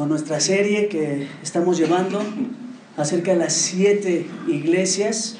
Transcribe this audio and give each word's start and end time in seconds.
con 0.00 0.08
nuestra 0.08 0.40
serie 0.40 0.88
que 0.88 1.26
estamos 1.42 1.76
llevando 1.76 2.22
acerca 2.96 3.32
de 3.32 3.36
las 3.36 3.52
siete 3.52 4.24
iglesias. 4.48 5.36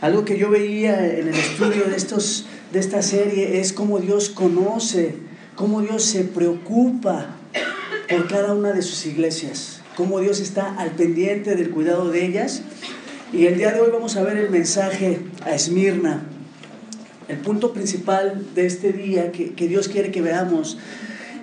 Algo 0.00 0.24
que 0.24 0.38
yo 0.38 0.48
veía 0.48 1.06
en 1.06 1.28
el 1.28 1.34
estudio 1.34 1.84
de, 1.84 1.96
estos, 1.96 2.46
de 2.72 2.78
esta 2.78 3.02
serie 3.02 3.60
es 3.60 3.74
cómo 3.74 3.98
Dios 3.98 4.30
conoce, 4.30 5.16
cómo 5.54 5.82
Dios 5.82 6.02
se 6.02 6.24
preocupa 6.24 7.36
por 8.08 8.26
cada 8.26 8.54
una 8.54 8.72
de 8.72 8.80
sus 8.80 9.04
iglesias, 9.04 9.82
cómo 9.98 10.18
Dios 10.20 10.40
está 10.40 10.76
al 10.76 10.92
pendiente 10.92 11.54
del 11.54 11.68
cuidado 11.68 12.10
de 12.10 12.24
ellas. 12.24 12.62
Y 13.34 13.44
el 13.44 13.58
día 13.58 13.70
de 13.70 13.82
hoy 13.82 13.90
vamos 13.92 14.16
a 14.16 14.22
ver 14.22 14.38
el 14.38 14.48
mensaje 14.48 15.18
a 15.44 15.54
Esmirna. 15.54 16.22
El 17.28 17.36
punto 17.36 17.74
principal 17.74 18.46
de 18.54 18.64
este 18.64 18.94
día 18.94 19.30
que, 19.30 19.52
que 19.52 19.68
Dios 19.68 19.88
quiere 19.88 20.10
que 20.10 20.22
veamos 20.22 20.78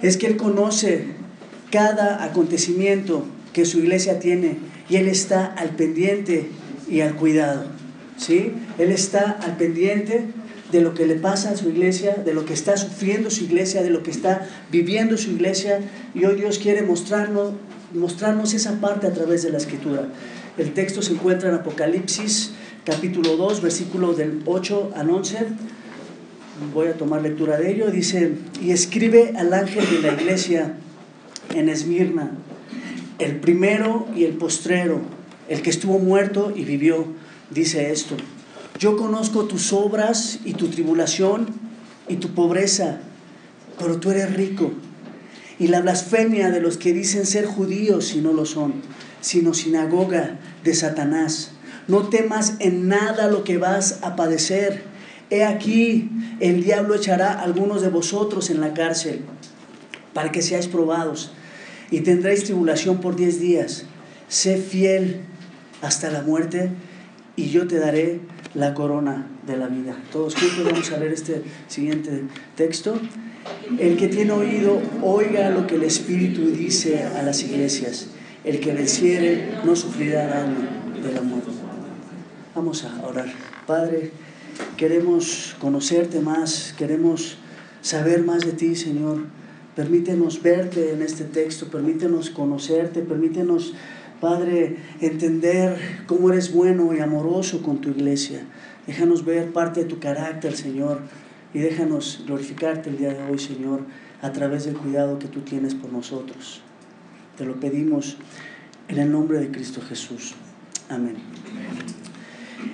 es 0.02 0.18
que 0.18 0.26
Él 0.26 0.38
conoce 0.38 1.27
cada 1.72 2.24
acontecimiento 2.24 3.26
que 3.54 3.66
su 3.66 3.80
iglesia 3.80 4.20
tiene 4.20 4.58
y 4.90 4.98
Él 4.98 5.08
está 5.08 5.46
al 5.46 5.72
pendiente 5.72 6.50
y 6.90 7.02
al 7.02 7.16
cuidado. 7.16 7.66
¿sí? 8.18 8.54
Él 8.78 8.92
está 8.92 9.32
al 9.32 9.58
pendiente 9.58 10.26
de 10.72 10.82
lo 10.82 10.94
que 10.94 11.06
le 11.06 11.16
pasa 11.16 11.52
a 11.52 11.58
su 11.58 11.70
iglesia, 11.70 12.16
de 12.16 12.34
lo 12.34 12.46
que 12.46 12.54
está 12.54 12.78
sufriendo 12.78 13.30
su 13.30 13.46
iglesia, 13.46 13.84
de 13.84 13.90
lo 13.90 14.04
que 14.04 14.12
está 14.12 14.48
viviendo 14.72 15.18
su 15.18 15.32
iglesia. 15.32 15.80
Y 16.14 16.26
hoy 16.26 16.36
Dios 16.36 16.60
quiere 16.60 16.82
mostrarnos, 16.84 17.54
mostrarnos 17.94 18.54
esa 18.54 18.80
parte 18.80 19.08
a 19.08 19.14
través 19.14 19.44
de 19.44 19.52
la 19.52 19.58
escritura. 19.58 20.10
El 20.58 20.74
texto 20.74 21.02
se 21.02 21.14
encuentra 21.14 21.50
en 21.50 21.56
Apocalipsis 21.56 22.52
capítulo 22.84 23.38
2, 23.38 23.62
versículo 23.62 24.14
del 24.14 24.42
8 24.46 24.92
al 24.96 25.10
11. 25.10 25.38
Voy 26.74 26.88
a 26.88 26.94
tomar 26.94 27.22
lectura 27.22 27.58
de 27.58 27.72
ello. 27.72 27.92
Dice, 27.92 28.34
y 28.62 28.72
escribe 28.72 29.34
al 29.38 29.54
ángel 29.54 29.86
de 29.90 30.02
la 30.02 30.14
iglesia 30.14 30.74
en 31.54 31.70
Esmirna, 31.70 32.32
el 33.20 33.38
primero 33.38 34.08
y 34.16 34.26
el 34.26 34.34
postrero, 34.34 35.02
el 35.50 35.62
que 35.62 35.70
estuvo 35.70 36.00
muerto 36.00 36.54
y 36.56 36.64
vivió, 36.64 37.06
dice 37.50 37.92
esto. 37.92 38.16
Yo 38.80 38.96
conozco 38.96 39.46
tus 39.46 39.74
obras 39.74 40.40
y 40.46 40.54
tu 40.54 40.68
tribulación 40.68 41.48
y 42.08 42.18
tu 42.18 42.34
pobreza, 42.34 43.00
pero 43.80 44.00
tú 44.00 44.12
eres 44.12 44.34
rico. 44.36 44.72
Y 45.58 45.68
la 45.68 45.82
blasfemia 45.82 46.52
de 46.52 46.62
los 46.62 46.78
que 46.78 46.94
dicen 46.94 47.26
ser 47.26 47.46
judíos 47.46 48.14
y 48.14 48.22
no 48.22 48.34
lo 48.34 48.46
son, 48.46 48.76
sino 49.22 49.56
sinagoga 49.56 50.40
de 50.64 50.76
Satanás. 50.76 51.54
No 51.88 52.10
temas 52.10 52.56
en 52.60 52.88
nada 52.88 53.28
lo 53.28 53.44
que 53.44 53.58
vas 53.58 54.00
a 54.04 54.16
padecer. 54.16 54.84
He 55.32 55.44
aquí, 55.44 56.12
el 56.40 56.64
diablo 56.64 56.94
echará 56.94 57.34
a 57.34 57.42
algunos 57.42 57.82
de 57.82 57.90
vosotros 57.90 58.52
en 58.52 58.62
la 58.62 58.74
cárcel 58.74 59.22
para 60.14 60.32
que 60.32 60.42
seáis 60.42 60.68
probados 60.68 61.32
y 61.92 62.02
tendréis 62.02 62.44
tribulación 62.44 63.00
por 63.00 63.16
diez 63.16 63.40
días. 63.40 63.86
Sé 64.28 64.58
fiel 64.58 65.22
hasta 65.82 66.12
la 66.12 66.22
muerte 66.22 66.70
y 67.36 67.50
yo 67.50 67.68
te 67.68 67.80
daré 67.80 68.20
la 68.54 68.74
corona 68.74 69.28
de 69.46 69.58
la 69.58 69.68
vida. 69.68 69.96
Todos 70.12 70.36
juntos 70.36 70.66
vamos 70.66 70.92
a 70.92 70.98
leer 70.98 71.14
este 71.14 71.44
siguiente 71.68 72.24
texto. 72.56 73.00
El 73.80 73.96
que 73.98 74.08
tiene 74.08 74.32
oído, 74.32 74.82
oiga 75.02 75.50
lo 75.50 75.68
que 75.68 75.76
el 75.76 75.84
Espíritu 75.84 76.48
dice 76.52 77.04
a 77.04 77.24
las 77.24 77.44
iglesias. 77.44 78.08
El 78.44 78.60
que 78.60 78.74
venciere 78.74 79.50
no 79.64 79.76
sufrirá 79.76 80.28
daño 80.28 80.68
del 81.02 81.18
amor. 81.18 81.42
Vamos 82.56 82.84
a 82.84 83.06
orar. 83.06 83.28
Padre, 83.66 84.12
queremos 84.78 85.56
conocerte 85.60 86.20
más, 86.20 86.74
queremos 86.78 87.38
saber 87.82 88.24
más 88.24 88.44
de 88.44 88.54
ti, 88.54 88.76
Señor. 88.76 89.26
Permítenos 89.78 90.42
verte 90.42 90.92
en 90.92 91.04
este 91.04 91.24
texto, 91.24 91.68
permítenos 91.68 92.32
conocerte, 92.32 93.02
permítenos, 93.02 93.76
Padre, 94.20 94.78
entender 95.02 95.78
cómo 96.08 96.32
eres 96.32 96.52
bueno 96.52 96.96
y 96.96 97.00
amoroso 97.00 97.62
con 97.62 97.80
tu 97.80 97.92
iglesia. 97.92 98.42
Déjanos 98.88 99.24
ver 99.24 99.54
parte 99.54 99.82
de 99.82 99.86
tu 99.86 100.00
carácter, 100.00 100.56
Señor, 100.56 101.02
y 101.54 101.60
déjanos 101.60 102.24
glorificarte 102.26 102.90
el 102.90 102.98
día 102.98 103.14
de 103.14 103.22
hoy, 103.32 103.38
Señor, 103.38 103.82
a 104.24 104.32
través 104.32 104.66
del 104.66 104.76
cuidado 104.76 105.20
que 105.20 105.28
tú 105.28 105.42
tienes 105.42 105.76
por 105.76 105.94
nosotros. 105.94 106.64
Te 107.38 107.46
lo 107.46 107.60
pedimos 107.60 108.18
en 108.88 108.98
el 108.98 109.12
nombre 109.12 109.40
de 109.40 109.52
Cristo 109.52 109.80
Jesús. 109.88 110.34
Amén. 110.90 111.18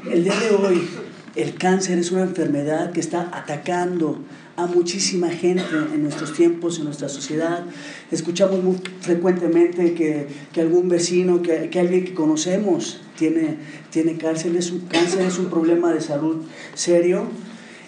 El 0.10 0.24
día 0.24 0.40
de 0.40 0.56
hoy, 0.56 0.88
el 1.36 1.56
cáncer 1.56 2.00
es 2.00 2.14
una 2.14 2.22
enfermedad 2.22 2.94
que 2.94 3.02
está 3.02 3.30
atacando 3.34 4.20
a 4.56 4.68
muchísima 4.68 5.30
gente 5.30 5.64
en 5.94 6.04
nuestros 6.04 6.34
tiempos, 6.34 6.78
en 6.78 6.86
nuestra 6.86 7.10
sociedad. 7.10 7.66
Escuchamos 8.12 8.64
muy 8.64 8.78
frecuentemente 9.02 9.94
que, 9.94 10.28
que 10.52 10.62
algún 10.62 10.90
vecino, 10.90 11.42
que, 11.42 11.70
que, 11.70 11.80
alguien 11.80 12.06
que 12.06 12.14
conocemos 12.14 13.02
tiene, 13.18 13.58
tiene 13.90 14.18
cáncer. 14.18 14.56
Es 14.56 14.72
un, 14.72 14.82
cáncer 14.82 15.22
es 15.22 15.40
un 15.40 15.48
problema 15.48 15.92
de 15.92 16.02
salud 16.02 16.44
serio. 16.76 17.26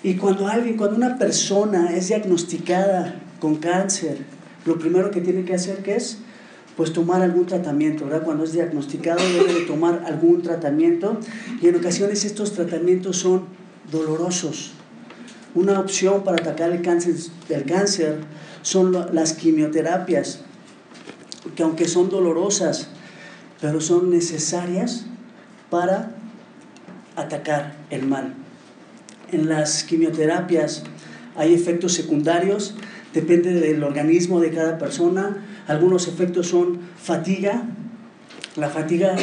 Y 0.03 0.16
cuando 0.16 0.48
alguien, 0.48 0.78
cuando 0.78 0.96
una 0.98 1.18
persona 1.18 1.96
es 1.96 2.08
diagnosticada 2.08 3.22
con 3.40 3.58
cáncer, 3.58 4.18
lo 4.66 4.80
primero 4.80 5.12
que 5.12 5.22
tiene 5.22 5.46
que 5.46 5.53
hacer 5.53 5.84
¿qué 5.84 5.96
es 5.96 6.20
pues 6.76 6.92
tomar 6.92 7.22
algún 7.22 7.46
tratamiento, 7.46 8.06
¿verdad? 8.06 8.24
Cuando 8.24 8.44
es 8.44 8.52
diagnosticado 8.52 9.20
debe 9.24 9.53
de 9.53 9.66
tomar 9.66 10.03
algún 10.06 10.42
tratamiento 10.42 11.20
y 11.62 11.68
en 11.68 11.76
ocasiones 11.76 12.26
estos 12.26 12.52
tratamientos 12.52 13.18
son 13.18 13.46
dolorosos, 13.92 14.74
una 15.56 15.80
opción 15.80 16.24
para 16.24 16.38
atacar 16.38 16.72
el 16.72 16.82
cáncer, 16.82 17.16
el 17.50 17.64
cáncer 17.64 18.20
son 18.62 18.92
las 19.14 19.34
quimioterapias, 19.34 20.42
que 21.56 21.64
aunque 21.64 21.88
son 21.88 22.10
dolorosas, 22.10 22.90
pero 23.62 23.80
son 23.80 24.10
necesarias 24.10 25.06
para 25.70 26.12
atacar 27.16 27.76
el 27.90 28.06
mal. 28.06 28.34
En 29.32 29.48
las 29.48 29.84
quimioterapias 29.84 30.84
hay 31.36 31.54
efectos 31.54 31.94
secundarios, 31.94 32.76
depende 33.14 33.54
del 33.54 33.84
organismo 33.84 34.40
de 34.42 34.52
cada 34.52 34.78
persona. 34.78 35.46
Algunos 35.68 36.08
efectos 36.08 36.48
son 36.48 36.80
fatiga, 37.02 37.64
la 38.56 38.70
fatiga 38.70 39.16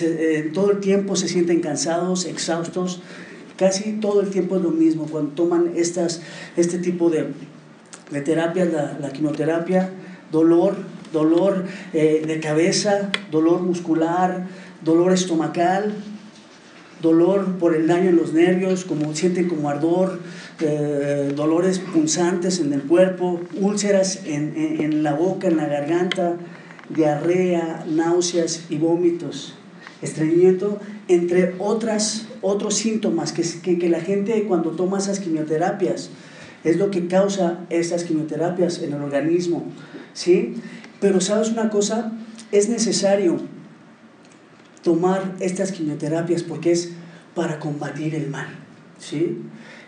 eh, 0.00 0.50
todo 0.52 0.70
el 0.70 0.80
tiempo 0.80 1.16
se 1.16 1.28
sienten 1.28 1.60
cansados, 1.60 2.26
exhaustos, 2.26 3.00
Casi 3.56 3.92
todo 3.94 4.20
el 4.20 4.30
tiempo 4.30 4.56
es 4.56 4.62
lo 4.62 4.70
mismo 4.70 5.06
cuando 5.06 5.32
toman 5.32 5.72
estas, 5.76 6.22
este 6.56 6.78
tipo 6.78 7.10
de, 7.10 7.26
de 8.10 8.20
terapias, 8.20 8.68
la, 9.00 9.10
quimioterapia, 9.10 9.90
dolor, 10.30 10.76
dolor 11.12 11.64
eh, 11.92 12.24
de 12.26 12.40
cabeza, 12.40 13.10
dolor 13.30 13.60
muscular, 13.60 14.46
dolor 14.82 15.12
estomacal, 15.12 15.94
dolor 17.02 17.58
por 17.58 17.74
el 17.74 17.86
daño 17.86 18.10
en 18.10 18.16
los 18.16 18.32
nervios, 18.32 18.84
como 18.84 19.14
sienten 19.14 19.48
como 19.48 19.68
ardor, 19.68 20.20
eh, 20.60 21.32
dolores 21.34 21.78
punzantes 21.80 22.60
en 22.60 22.72
el 22.72 22.82
cuerpo, 22.82 23.40
úlceras 23.60 24.20
en, 24.24 24.54
en, 24.56 25.02
la 25.02 25.12
boca, 25.12 25.48
en 25.48 25.56
la 25.56 25.66
garganta, 25.66 26.36
diarrea, 26.88 27.84
náuseas 27.88 28.66
y 28.70 28.78
vómitos, 28.78 29.54
estreñimiento, 30.02 30.80
entre 31.08 31.54
otras 31.58 32.26
otros 32.42 32.74
síntomas 32.74 33.32
que, 33.32 33.78
que, 33.78 33.88
la 33.88 34.00
gente 34.00 34.44
cuando 34.44 34.70
toma 34.72 34.98
esas 34.98 35.20
quimioterapias 35.20 36.10
es 36.64 36.76
lo 36.76 36.90
que 36.90 37.06
causa 37.06 37.60
esas 37.70 38.04
quimioterapias 38.04 38.82
en 38.82 38.92
el 38.92 39.02
organismo, 39.02 39.64
¿sí? 40.12 40.54
Pero 41.00 41.20
sabes 41.20 41.50
una 41.50 41.70
cosa, 41.70 42.12
es 42.50 42.68
necesario 42.68 43.40
tomar 44.82 45.36
estas 45.40 45.72
quimioterapias 45.72 46.42
porque 46.42 46.72
es 46.72 46.92
para 47.34 47.58
combatir 47.60 48.14
el 48.14 48.28
mal, 48.28 48.48
¿sí? 48.98 49.38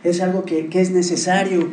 Es 0.05 0.21
algo 0.21 0.45
que, 0.45 0.69
que 0.69 0.81
es 0.81 0.91
necesario 0.91 1.71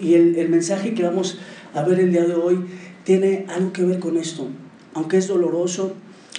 y 0.00 0.14
el, 0.14 0.36
el 0.36 0.48
mensaje 0.48 0.94
que 0.94 1.02
vamos 1.02 1.38
a 1.74 1.82
ver 1.82 2.00
el 2.00 2.12
día 2.12 2.24
de 2.24 2.34
hoy 2.34 2.64
tiene 3.04 3.46
algo 3.48 3.72
que 3.72 3.84
ver 3.84 3.98
con 3.98 4.16
esto, 4.16 4.48
aunque 4.94 5.16
es 5.16 5.26
doloroso, 5.26 5.94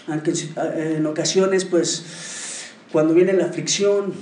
aunque 0.08 0.34
en 0.76 1.06
ocasiones 1.06 1.66
pues 1.66 2.72
cuando 2.92 3.14
viene 3.14 3.34
la 3.34 3.46
aflicción, 3.46 4.14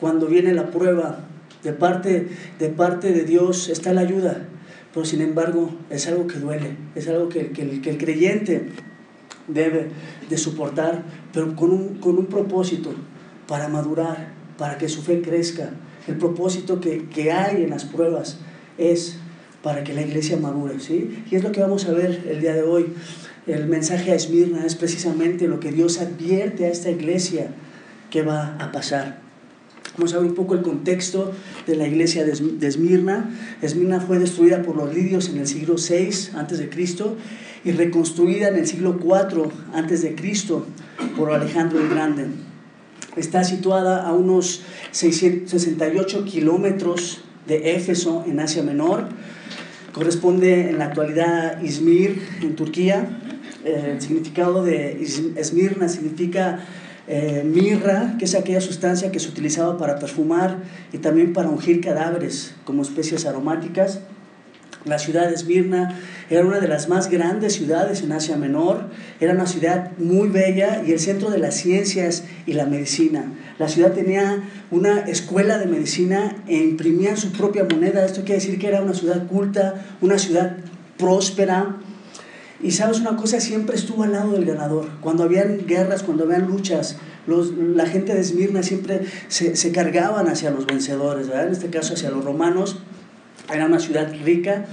cuando 0.00 0.26
viene 0.26 0.52
la 0.52 0.70
prueba, 0.70 1.26
de 1.62 1.72
parte, 1.72 2.28
de 2.58 2.68
parte 2.68 3.12
de 3.12 3.24
Dios 3.24 3.68
está 3.68 3.92
la 3.92 4.02
ayuda, 4.02 4.46
pero 4.94 5.04
sin 5.04 5.20
embargo 5.20 5.70
es 5.90 6.06
algo 6.06 6.26
que 6.26 6.38
duele, 6.38 6.76
es 6.94 7.08
algo 7.08 7.28
que, 7.28 7.50
que, 7.50 7.80
que 7.80 7.90
el, 7.90 7.98
creyente 7.98 8.68
debe 9.48 9.88
de 10.28 10.38
soportar, 10.38 11.04
pero 11.32 11.54
con 11.56 11.70
un, 11.70 11.98
con 11.98 12.18
un 12.18 12.26
propósito 12.26 12.94
para 13.48 13.68
madurar, 13.68 14.28
para 14.58 14.78
que 14.78 14.88
su 14.88 15.02
fe 15.02 15.20
crezca. 15.20 15.70
El 16.06 16.16
propósito 16.16 16.80
que, 16.80 17.08
que 17.08 17.32
hay 17.32 17.64
en 17.64 17.70
las 17.70 17.84
pruebas 17.84 18.38
es 18.78 19.18
para 19.62 19.82
que 19.82 19.92
la 19.92 20.02
iglesia 20.02 20.36
madure, 20.36 20.78
¿sí? 20.78 21.24
Y 21.30 21.34
es 21.34 21.42
lo 21.42 21.50
que 21.50 21.60
vamos 21.60 21.86
a 21.86 21.92
ver 21.92 22.24
el 22.28 22.40
día 22.40 22.54
de 22.54 22.62
hoy. 22.62 22.86
El 23.46 23.66
mensaje 23.68 24.10
a 24.10 24.16
Esmirna 24.16 24.66
es 24.66 24.74
precisamente 24.74 25.46
lo 25.46 25.60
que 25.60 25.70
Dios 25.70 26.00
advierte 26.00 26.66
a 26.66 26.68
esta 26.68 26.90
iglesia 26.90 27.48
que 28.10 28.22
va 28.22 28.56
a 28.58 28.72
pasar. 28.72 29.20
Vamos 29.96 30.12
a 30.14 30.18
ver 30.18 30.28
un 30.28 30.34
poco 30.34 30.54
el 30.54 30.62
contexto 30.62 31.32
de 31.64 31.76
la 31.76 31.86
iglesia 31.86 32.24
de 32.24 32.66
Esmirna. 32.66 33.30
Esmirna 33.62 34.00
fue 34.00 34.18
destruida 34.18 34.62
por 34.62 34.76
los 34.76 34.92
lidios 34.92 35.28
en 35.28 35.38
el 35.38 35.46
siglo 35.46 35.76
VI 35.76 36.36
a.C. 36.36 36.70
y 37.64 37.70
reconstruida 37.70 38.48
en 38.48 38.56
el 38.56 38.66
siglo 38.66 38.98
IV 39.00 39.48
a.C. 39.74 40.16
por 41.16 41.32
Alejandro 41.32 41.80
el 41.80 41.88
Grande. 41.88 42.26
Está 43.16 43.44
situada 43.44 44.06
a 44.06 44.12
unos 44.12 44.62
668 44.90 46.24
kilómetros 46.24 47.20
de 47.46 47.76
Éfeso 47.76 48.24
en 48.26 48.40
Asia 48.40 48.62
Menor. 48.62 49.08
Corresponde 49.92 50.68
en 50.68 50.78
la 50.78 50.86
actualidad 50.86 51.58
a 51.58 51.64
Izmir 51.64 52.20
en 52.42 52.54
Turquía. 52.56 53.22
El 53.66 54.00
significado 54.00 54.62
de 54.62 55.02
Esmirna 55.36 55.88
significa 55.88 56.60
eh, 57.08 57.42
mirra, 57.44 58.14
que 58.16 58.24
es 58.24 58.34
aquella 58.36 58.60
sustancia 58.60 59.10
que 59.10 59.18
se 59.18 59.28
utilizaba 59.28 59.76
para 59.76 59.98
perfumar 59.98 60.58
y 60.92 60.98
también 60.98 61.32
para 61.32 61.48
ungir 61.48 61.80
cadáveres 61.80 62.54
como 62.64 62.82
especies 62.82 63.26
aromáticas. 63.26 64.00
La 64.84 65.00
ciudad 65.00 65.26
de 65.26 65.34
Esmirna 65.34 65.98
era 66.30 66.46
una 66.46 66.60
de 66.60 66.68
las 66.68 66.88
más 66.88 67.10
grandes 67.10 67.54
ciudades 67.54 68.02
en 68.02 68.12
Asia 68.12 68.36
Menor, 68.36 68.84
era 69.18 69.32
una 69.32 69.46
ciudad 69.46 69.90
muy 69.98 70.28
bella 70.28 70.82
y 70.86 70.92
el 70.92 71.00
centro 71.00 71.30
de 71.30 71.38
las 71.38 71.56
ciencias 71.56 72.22
y 72.46 72.52
la 72.52 72.66
medicina. 72.66 73.32
La 73.58 73.68
ciudad 73.68 73.92
tenía 73.94 74.44
una 74.70 75.00
escuela 75.00 75.58
de 75.58 75.66
medicina 75.66 76.36
e 76.46 76.58
imprimían 76.58 77.16
su 77.16 77.32
propia 77.32 77.64
moneda. 77.64 78.04
Esto 78.04 78.20
quiere 78.20 78.34
decir 78.34 78.60
que 78.60 78.68
era 78.68 78.80
una 78.80 78.94
ciudad 78.94 79.26
culta, 79.26 79.74
una 80.00 80.18
ciudad 80.18 80.56
próspera, 80.98 81.76
y 82.62 82.70
sabes 82.70 83.00
una 83.00 83.16
cosa, 83.16 83.40
siempre 83.40 83.76
estuvo 83.76 84.02
al 84.02 84.12
lado 84.12 84.32
del 84.32 84.46
ganador. 84.46 84.88
Cuando 85.00 85.24
habían 85.24 85.66
guerras, 85.66 86.02
cuando 86.02 86.24
habían 86.24 86.46
luchas, 86.46 86.96
los, 87.26 87.52
la 87.54 87.86
gente 87.86 88.14
de 88.14 88.20
Esmirna 88.20 88.62
siempre 88.62 89.02
se, 89.28 89.56
se, 89.56 89.72
cargaban 89.72 90.28
hacia 90.28 90.50
los 90.50 90.66
vencedores, 90.66 91.28
¿verdad? 91.28 91.46
en 91.46 91.52
este 91.52 91.68
caso 91.68 91.94
hacia 91.94 92.10
los 92.10 92.24
romanos. 92.24 92.78
Era 93.52 93.66
una 93.66 93.78
ciudad 93.78 94.10
rica. 94.24 94.64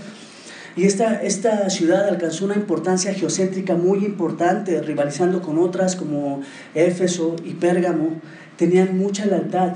Y 0.76 0.86
esta, 0.86 1.22
esta 1.22 1.70
ciudad 1.70 2.08
alcanzó 2.08 2.46
una 2.46 2.56
importancia 2.56 3.14
geocéntrica 3.14 3.76
muy 3.76 4.06
importante, 4.06 4.82
rivalizando 4.82 5.42
con 5.42 5.60
otras 5.60 5.96
como 5.96 6.42
Éfeso 6.74 7.36
y 7.44 7.54
Pérgamo. 7.54 8.22
Tenían 8.58 8.98
mucha 8.98 9.26
lealtad. 9.26 9.74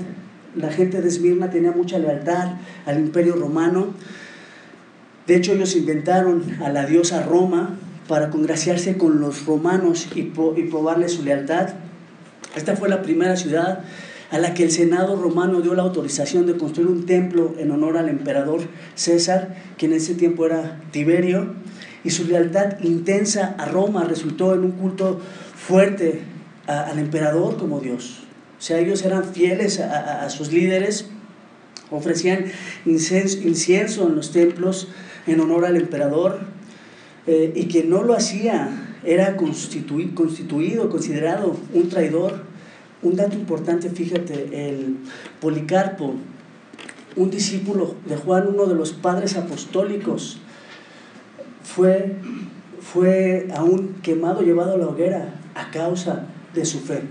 La 0.56 0.72
gente 0.72 1.00
de 1.00 1.08
Esmirna 1.08 1.50
tenía 1.50 1.72
mucha 1.72 1.98
lealtad 1.98 2.54
al 2.86 2.98
imperio 2.98 3.36
romano. 3.36 3.88
De 5.26 5.36
hecho, 5.36 5.52
ellos 5.52 5.76
inventaron 5.76 6.42
a 6.64 6.70
la 6.70 6.86
diosa 6.86 7.22
Roma, 7.22 7.76
para 8.08 8.30
congraciarse 8.30 8.96
con 8.96 9.20
los 9.20 9.46
romanos 9.46 10.08
y, 10.14 10.20
y 10.20 10.62
probarle 10.68 11.08
su 11.08 11.22
lealtad. 11.22 11.68
Esta 12.56 12.74
fue 12.74 12.88
la 12.88 13.02
primera 13.02 13.36
ciudad 13.36 13.84
a 14.30 14.38
la 14.38 14.54
que 14.54 14.64
el 14.64 14.70
Senado 14.70 15.16
romano 15.16 15.60
dio 15.60 15.74
la 15.74 15.82
autorización 15.82 16.46
de 16.46 16.56
construir 16.56 16.88
un 16.88 17.06
templo 17.06 17.54
en 17.58 17.70
honor 17.70 17.96
al 17.96 18.08
emperador 18.08 18.62
César, 18.94 19.56
que 19.76 19.86
en 19.86 19.92
ese 19.92 20.14
tiempo 20.14 20.46
era 20.46 20.80
Tiberio, 20.90 21.54
y 22.04 22.10
su 22.10 22.24
lealtad 22.24 22.80
intensa 22.82 23.54
a 23.58 23.66
Roma 23.66 24.04
resultó 24.04 24.54
en 24.54 24.64
un 24.64 24.72
culto 24.72 25.20
fuerte 25.54 26.22
al 26.66 26.98
emperador 26.98 27.56
como 27.56 27.80
Dios. 27.80 28.24
O 28.58 28.62
sea, 28.62 28.78
ellos 28.78 29.04
eran 29.04 29.24
fieles 29.24 29.80
a 29.80 30.28
sus 30.30 30.52
líderes, 30.52 31.06
ofrecían 31.90 32.46
incienso 32.84 34.08
en 34.08 34.14
los 34.14 34.32
templos 34.32 34.88
en 35.26 35.40
honor 35.40 35.64
al 35.64 35.76
emperador, 35.76 36.40
eh, 37.28 37.52
y 37.54 37.64
que 37.66 37.84
no 37.84 38.02
lo 38.02 38.14
hacía 38.14 38.70
era 39.04 39.36
constituido, 39.36 40.88
considerado 40.88 41.56
un 41.74 41.88
traidor. 41.90 42.48
Un 43.02 43.16
dato 43.16 43.36
importante, 43.36 43.90
fíjate, 43.90 44.70
el 44.70 44.96
Policarpo, 45.38 46.14
un 47.16 47.30
discípulo 47.30 47.96
de 48.06 48.16
Juan, 48.16 48.48
uno 48.48 48.64
de 48.64 48.74
los 48.74 48.92
padres 48.92 49.36
apostólicos, 49.36 50.38
fue, 51.62 52.16
fue 52.80 53.48
aún 53.54 53.96
quemado, 54.02 54.40
llevado 54.40 54.74
a 54.74 54.78
la 54.78 54.88
hoguera 54.88 55.34
a 55.54 55.70
causa 55.70 56.24
de 56.54 56.64
su 56.64 56.80
fe, 56.80 57.02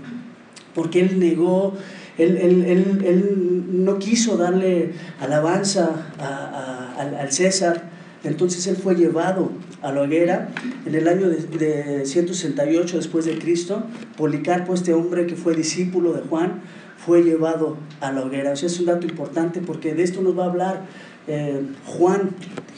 porque 0.74 1.00
él 1.00 1.20
negó, 1.20 1.74
él, 2.18 2.36
él, 2.36 2.64
él, 2.64 3.04
él 3.06 3.84
no 3.84 3.98
quiso 4.00 4.36
darle 4.36 4.94
alabanza 5.20 6.10
a, 6.18 6.96
al 6.98 7.32
César, 7.32 7.88
entonces 8.24 8.66
él 8.66 8.76
fue 8.76 8.96
llevado 8.96 9.52
a 9.82 9.92
la 9.92 10.02
hoguera 10.02 10.48
en 10.86 10.94
el 10.94 11.08
año 11.08 11.28
de, 11.28 12.02
168 12.04 12.96
después 12.96 13.24
de 13.24 13.38
Cristo. 13.38 13.84
Policarpo, 14.16 14.74
este 14.74 14.92
hombre 14.92 15.26
que 15.26 15.36
fue 15.36 15.54
discípulo 15.54 16.12
de 16.12 16.22
Juan, 16.22 16.62
fue 16.96 17.22
llevado 17.22 17.76
a 18.00 18.12
la 18.12 18.22
hoguera. 18.22 18.52
O 18.52 18.56
sea, 18.56 18.66
es 18.66 18.78
un 18.80 18.86
dato 18.86 19.06
importante 19.06 19.60
porque 19.60 19.94
de 19.94 20.02
esto 20.02 20.20
nos 20.20 20.36
va 20.38 20.44
a 20.44 20.48
hablar 20.48 20.86
eh, 21.26 21.62
Juan, 21.86 22.30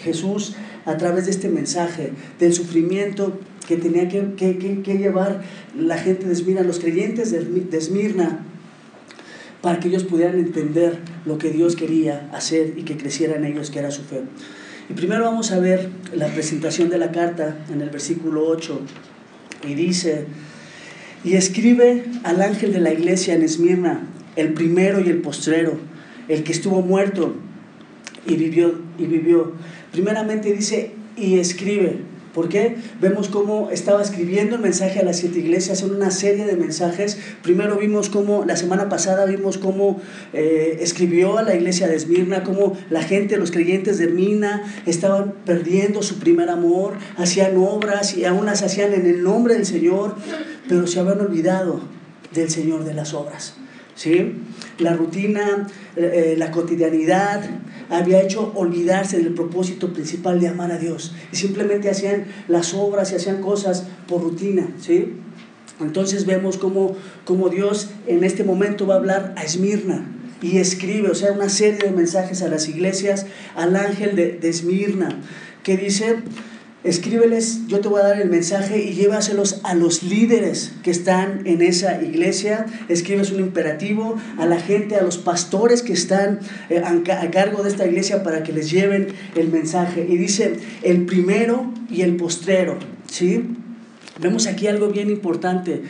Jesús, 0.03 0.55
a 0.85 0.97
través 0.97 1.27
de 1.27 1.31
este 1.31 1.49
mensaje, 1.49 2.13
del 2.39 2.53
sufrimiento 2.53 3.39
que 3.67 3.77
tenía 3.77 4.09
que, 4.09 4.35
que, 4.35 4.83
que, 4.83 4.99
llevar 4.99 5.43
la 5.79 5.97
gente 5.97 6.27
de 6.27 6.33
Esmirna, 6.33 6.63
los 6.63 6.81
creyentes 6.81 7.31
de, 7.31 7.45
de 7.45 7.79
Esmirna, 7.79 8.45
para 9.63 9.79
que 9.79 9.89
ellos 9.89 10.05
pudieran 10.05 10.39
entender 10.39 10.99
lo 11.25 11.39
que 11.39 11.51
Dios 11.51 11.77
quería 11.77 12.29
hacer 12.33 12.75
y 12.77 12.83
que 12.83 12.97
creciera 12.97 13.37
en 13.37 13.45
ellos, 13.45 13.71
que 13.71 13.79
era 13.79 13.91
su 13.91 14.03
fe. 14.03 14.23
Y 14.91 14.93
primero 14.95 15.23
vamos 15.25 15.53
a 15.53 15.61
ver 15.61 15.89
la 16.17 16.27
presentación 16.27 16.91
de 16.91 16.99
la 16.99 17.13
carta 17.13 17.57
en 17.73 17.81
el 17.81 17.91
versículo 17.91 18.45
8. 18.49 18.81
Y 19.69 19.75
dice, 19.75 20.25
y 21.23 21.35
escribe 21.35 22.07
al 22.25 22.43
ángel 22.43 22.73
de 22.73 22.81
la 22.81 22.93
iglesia 22.93 23.35
en 23.35 23.43
Esmirna, 23.43 24.01
el 24.35 24.53
primero 24.53 25.01
y 25.01 25.09
el 25.09 25.19
postrero, 25.19 25.79
el 26.27 26.43
que 26.43 26.51
estuvo 26.51 26.83
muerto 26.83 27.37
y 28.27 28.35
vivió. 28.35 28.81
Y 28.99 29.07
vivió. 29.07 29.53
Primeramente 29.93 30.53
dice, 30.53 30.91
y 31.17 31.39
escribe. 31.39 31.99
¿Por 32.35 32.49
qué? 32.49 32.77
Vemos 33.01 33.29
cómo 33.29 33.71
estaba 33.73 34.03
escribiendo 34.03 34.55
el 34.55 34.63
mensaje 34.63 35.01
a 35.01 35.03
las 35.03 35.17
siete 35.19 35.41
iglesias 35.41 35.83
en 35.83 35.91
una 35.91 36.13
serie 36.13 36.47
de 36.47 36.55
mensajes. 36.55 37.19
Primero 37.43 37.77
vimos 37.77 38.09
cómo, 38.09 38.45
la 38.45 38.57
semana 38.57 38.89
pasada 38.89 39.25
vimos 39.27 39.59
cómo 39.59 40.01
eh, 40.33 40.79
escribió 40.81 41.39
a 41.39 41.43
la 41.43 41.57
iglesia 41.57 41.89
de 41.89 41.97
Esmirna, 41.97 42.45
cómo 42.45 42.77
la 42.89 43.03
gente, 43.03 43.37
los 43.37 43.51
creyentes 43.51 43.99
de 43.99 44.07
Mina 44.07 44.63
estaban 44.87 45.35
perdiendo 45.45 46.03
su 46.03 46.21
primer 46.21 46.51
amor, 46.51 46.95
hacían 47.17 47.57
obras 47.57 48.17
y 48.17 48.25
aún 48.25 48.47
las 48.47 48.63
hacían 48.63 48.93
en 48.95 49.07
el 49.07 49.25
nombre 49.25 49.55
del 49.55 49.67
Señor, 49.67 50.15
pero 50.69 50.87
se 50.87 51.01
habían 51.01 51.21
olvidado 51.21 51.81
del 52.33 52.49
Señor 52.49 52.85
de 52.85 52.95
las 52.95 53.13
obras. 53.13 53.55
¿Sí? 53.95 54.35
La 54.79 54.95
rutina, 54.95 55.67
eh, 55.97 56.35
la 56.39 56.51
cotidianidad 56.51 57.43
había 57.91 58.23
hecho 58.23 58.53
olvidarse 58.55 59.19
del 59.19 59.35
propósito 59.35 59.93
principal 59.93 60.41
de 60.41 60.49
amar 60.49 60.73
a 60.73 60.79
Dios. 60.79 61.15
Y 61.33 61.37
simplemente 61.37 61.91
hacían 61.91 62.27
las 62.49 62.75
obras 62.75 63.13
y 63.13 63.17
hacían 63.17 63.41
cosas 63.41 63.87
por 64.07 64.23
rutina. 64.23 64.69
¿sí? 64.81 65.15
Entonces 65.81 66.27
vemos 66.27 66.57
cómo, 66.57 66.97
cómo 67.25 67.49
Dios 67.49 67.91
en 68.07 68.25
este 68.25 68.45
momento 68.45 68.87
va 68.87 68.95
a 68.95 68.99
hablar 68.99 69.35
a 69.37 69.45
Esmirna 69.45 70.07
y 70.43 70.59
escribe, 70.59 71.11
o 71.11 71.15
sea, 71.15 71.33
una 71.33 71.49
serie 71.49 71.81
de 71.81 71.91
mensajes 71.91 72.43
a 72.43 72.49
las 72.49 72.69
iglesias, 72.69 73.27
al 73.57 73.77
ángel 73.77 74.17
de, 74.17 74.33
de 74.33 74.49
Esmirna, 74.49 75.21
que 75.63 75.77
dice, 75.77 76.17
escríbeles, 76.83 77.67
yo 77.67 77.81
te 77.81 77.89
voy 77.89 78.01
a 78.01 78.05
dar 78.05 78.21
el 78.21 78.31
mensaje 78.31 78.83
y 78.83 78.95
llévaselos 78.95 79.61
a 79.65 79.75
los 79.75 80.03
líderes 80.03 80.73
que 80.83 80.91
están 80.91 81.47
en 81.47 81.63
esa 81.63 82.03
iglesia. 82.03 82.67
Escribes 82.89 83.31
un 83.33 83.41
imperativo 83.41 84.17
a 84.39 84.47
la 84.47 84.59
gente, 84.59 84.97
a 84.97 85.03
los 85.03 85.19
pastores 85.19 85.83
que 85.83 85.93
están 85.93 86.41
eh, 86.71 86.83
a, 86.85 87.31
cargo 87.31 87.63
de 87.63 87.71
esta 87.71 87.87
iglesia 87.87 88.23
para 88.23 88.43
que 88.43 88.53
les 88.53 88.71
lleven 88.71 89.09
el 89.37 89.49
mensaje. 89.49 90.07
Y 90.09 90.17
dice 90.17 90.55
el 90.83 91.05
primero 91.05 91.73
y 91.91 92.03
el 92.03 92.17
postrero. 92.17 92.79
¿sí? 93.11 93.45
Vemos 94.19 94.47
aquí 94.47 94.67
algo 94.67 94.89
bien 94.89 95.11
importante. 95.11 95.83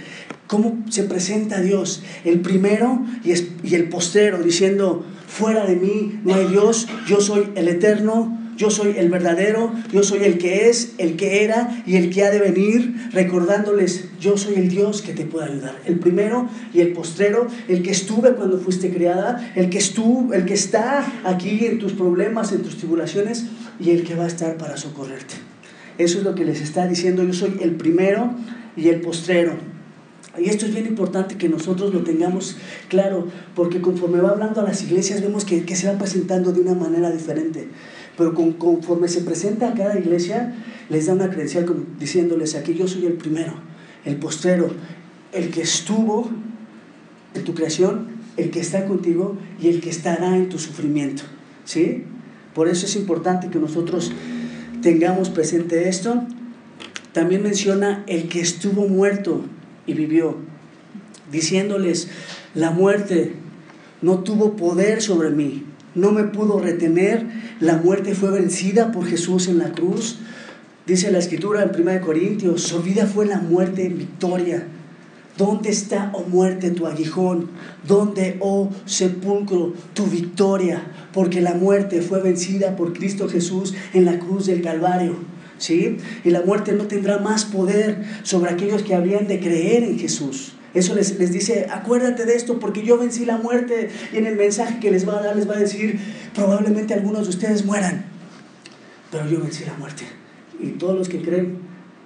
Cómo 0.46 0.84
se 0.90 1.04
presenta 1.04 1.60
Dios, 1.60 2.02
el 2.24 2.40
primero 2.40 3.04
y, 3.22 3.32
y 3.62 3.76
el 3.76 3.88
postrero, 3.88 4.42
diciendo, 4.42 5.04
fuera 5.28 5.64
de 5.64 5.76
mí 5.76 6.20
no 6.24 6.34
hay 6.34 6.46
Dios, 6.46 6.88
yo 7.06 7.20
soy 7.20 7.50
el 7.54 7.68
eterno, 7.68 8.39
yo 8.60 8.68
soy 8.68 8.96
el 8.98 9.08
verdadero, 9.08 9.72
yo 9.90 10.02
soy 10.02 10.22
el 10.24 10.36
que 10.36 10.68
es, 10.68 10.92
el 10.98 11.16
que 11.16 11.44
era 11.44 11.82
y 11.86 11.96
el 11.96 12.10
que 12.10 12.24
ha 12.24 12.30
de 12.30 12.40
venir, 12.40 12.94
recordándoles, 13.10 14.10
yo 14.20 14.36
soy 14.36 14.56
el 14.56 14.68
Dios 14.68 15.00
que 15.00 15.14
te 15.14 15.24
puede 15.24 15.50
ayudar. 15.50 15.80
El 15.86 15.98
primero 15.98 16.46
y 16.74 16.80
el 16.80 16.92
postrero, 16.92 17.46
el 17.68 17.82
que 17.82 17.90
estuve 17.90 18.34
cuando 18.34 18.58
fuiste 18.58 18.92
creada, 18.92 19.50
el 19.56 19.70
que 19.70 19.78
estuvo, 19.78 20.34
el 20.34 20.44
que 20.44 20.52
está 20.52 21.10
aquí 21.24 21.64
en 21.64 21.78
tus 21.78 21.94
problemas, 21.94 22.52
en 22.52 22.60
tus 22.60 22.76
tribulaciones 22.76 23.46
y 23.80 23.92
el 23.92 24.04
que 24.04 24.14
va 24.14 24.24
a 24.24 24.26
estar 24.26 24.58
para 24.58 24.76
socorrerte. 24.76 25.36
Eso 25.96 26.18
es 26.18 26.24
lo 26.24 26.34
que 26.34 26.44
les 26.44 26.60
está 26.60 26.86
diciendo, 26.86 27.24
yo 27.24 27.32
soy 27.32 27.56
el 27.62 27.76
primero 27.76 28.34
y 28.76 28.88
el 28.88 29.00
postrero. 29.00 29.54
Y 30.38 30.50
esto 30.50 30.66
es 30.66 30.74
bien 30.74 30.86
importante 30.86 31.36
que 31.36 31.48
nosotros 31.48 31.94
lo 31.94 32.02
tengamos 32.02 32.58
claro, 32.88 33.26
porque 33.54 33.80
conforme 33.80 34.20
va 34.20 34.30
hablando 34.30 34.60
a 34.60 34.64
las 34.64 34.82
iglesias 34.82 35.22
vemos 35.22 35.46
que, 35.46 35.64
que 35.64 35.76
se 35.76 35.86
va 35.90 35.98
presentando 35.98 36.52
de 36.52 36.60
una 36.60 36.74
manera 36.74 37.10
diferente 37.10 37.68
pero 38.16 38.34
conforme 38.34 39.08
se 39.08 39.22
presenta 39.22 39.68
a 39.68 39.74
cada 39.74 39.98
iglesia, 39.98 40.54
les 40.88 41.06
da 41.06 41.14
una 41.14 41.30
credencial 41.30 41.66
diciéndoles 41.98 42.54
aquí 42.54 42.74
yo 42.74 42.86
soy 42.86 43.06
el 43.06 43.14
primero, 43.14 43.54
el 44.04 44.16
postero, 44.16 44.70
el 45.32 45.50
que 45.50 45.62
estuvo 45.62 46.28
en 47.34 47.44
tu 47.44 47.54
creación, 47.54 48.08
el 48.36 48.50
que 48.50 48.60
está 48.60 48.86
contigo 48.86 49.36
y 49.60 49.68
el 49.68 49.80
que 49.80 49.90
estará 49.90 50.36
en 50.36 50.48
tu 50.48 50.58
sufrimiento. 50.58 51.22
¿Sí? 51.64 52.04
Por 52.54 52.68
eso 52.68 52.86
es 52.86 52.96
importante 52.96 53.48
que 53.48 53.58
nosotros 53.58 54.10
tengamos 54.82 55.30
presente 55.30 55.88
esto. 55.88 56.24
También 57.12 57.42
menciona 57.42 58.04
el 58.06 58.28
que 58.28 58.40
estuvo 58.40 58.88
muerto 58.88 59.44
y 59.86 59.94
vivió, 59.94 60.36
diciéndoles, 61.30 62.08
la 62.54 62.70
muerte 62.70 63.34
no 64.02 64.20
tuvo 64.20 64.56
poder 64.56 65.02
sobre 65.02 65.30
mí, 65.30 65.64
no 65.94 66.12
me 66.12 66.24
pudo 66.24 66.60
retener, 66.60 67.26
la 67.60 67.76
muerte 67.76 68.14
fue 68.14 68.30
vencida 68.30 68.92
por 68.92 69.06
Jesús 69.06 69.48
en 69.48 69.58
la 69.58 69.72
cruz. 69.72 70.18
Dice 70.86 71.10
la 71.10 71.18
escritura 71.18 71.62
en 71.62 71.70
1 71.80 72.00
Corintios, 72.00 72.62
su 72.62 72.82
vida 72.82 73.06
fue 73.06 73.26
la 73.26 73.38
muerte 73.38 73.86
en 73.86 73.98
victoria. 73.98 74.64
¿Dónde 75.36 75.70
está, 75.70 76.10
oh 76.12 76.24
muerte, 76.24 76.70
tu 76.70 76.86
aguijón? 76.86 77.48
¿Dónde, 77.86 78.36
oh 78.40 78.70
sepulcro, 78.84 79.72
tu 79.94 80.06
victoria? 80.06 80.82
Porque 81.12 81.40
la 81.40 81.54
muerte 81.54 82.02
fue 82.02 82.20
vencida 82.20 82.76
por 82.76 82.92
Cristo 82.92 83.28
Jesús 83.28 83.74
en 83.94 84.04
la 84.04 84.18
cruz 84.18 84.46
del 84.46 84.62
Calvario. 84.62 85.16
¿Sí? 85.58 85.98
Y 86.24 86.30
la 86.30 86.42
muerte 86.42 86.72
no 86.72 86.84
tendrá 86.84 87.18
más 87.18 87.44
poder 87.44 88.04
sobre 88.22 88.50
aquellos 88.50 88.82
que 88.82 88.94
habrían 88.94 89.28
de 89.28 89.40
creer 89.40 89.84
en 89.84 89.98
Jesús. 89.98 90.54
Eso 90.72 90.94
les, 90.94 91.18
les, 91.18 91.32
dice, 91.32 91.66
acuérdate 91.70 92.26
de 92.26 92.36
esto 92.36 92.60
porque 92.60 92.84
yo 92.84 92.96
vencí 92.98 93.24
la 93.24 93.38
muerte. 93.38 93.90
Y 94.12 94.18
en 94.18 94.26
el 94.26 94.36
mensaje 94.36 94.78
que 94.78 94.90
les 94.90 95.08
va 95.08 95.18
a 95.18 95.22
dar 95.22 95.36
les 95.36 95.48
va 95.48 95.54
a 95.56 95.58
decir, 95.58 95.98
probablemente 96.34 96.94
algunos 96.94 97.24
de 97.24 97.30
ustedes 97.30 97.64
mueran, 97.64 98.04
pero 99.10 99.28
yo 99.28 99.40
vencí 99.40 99.64
la 99.64 99.74
muerte. 99.74 100.04
Y 100.60 100.70
todos 100.70 100.96
los 100.96 101.08
que 101.08 101.22
creen 101.22 101.58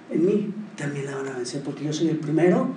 en 0.09 0.25
mí 0.25 0.53
también 0.75 1.05
la 1.05 1.15
van 1.15 1.27
a 1.27 1.33
vencer 1.33 1.61
porque 1.61 1.83
yo 1.83 1.93
soy 1.93 2.09
el 2.09 2.17
primero 2.17 2.69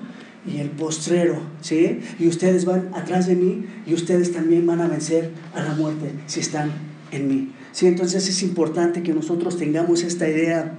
y 0.46 0.58
el 0.58 0.70
postrero, 0.70 1.40
¿sí? 1.60 2.00
Y 2.18 2.28
ustedes 2.28 2.64
van 2.64 2.90
atrás 2.94 3.26
de 3.26 3.34
mí 3.34 3.66
y 3.86 3.94
ustedes 3.94 4.32
también 4.32 4.66
van 4.66 4.80
a 4.80 4.88
vencer 4.88 5.30
a 5.54 5.62
la 5.62 5.74
muerte 5.74 6.12
si 6.26 6.40
están 6.40 6.70
en 7.10 7.28
mí. 7.28 7.52
Sí, 7.72 7.86
entonces 7.86 8.28
es 8.28 8.42
importante 8.42 9.02
que 9.02 9.12
nosotros 9.12 9.58
tengamos 9.58 10.02
esta 10.02 10.28
idea, 10.28 10.78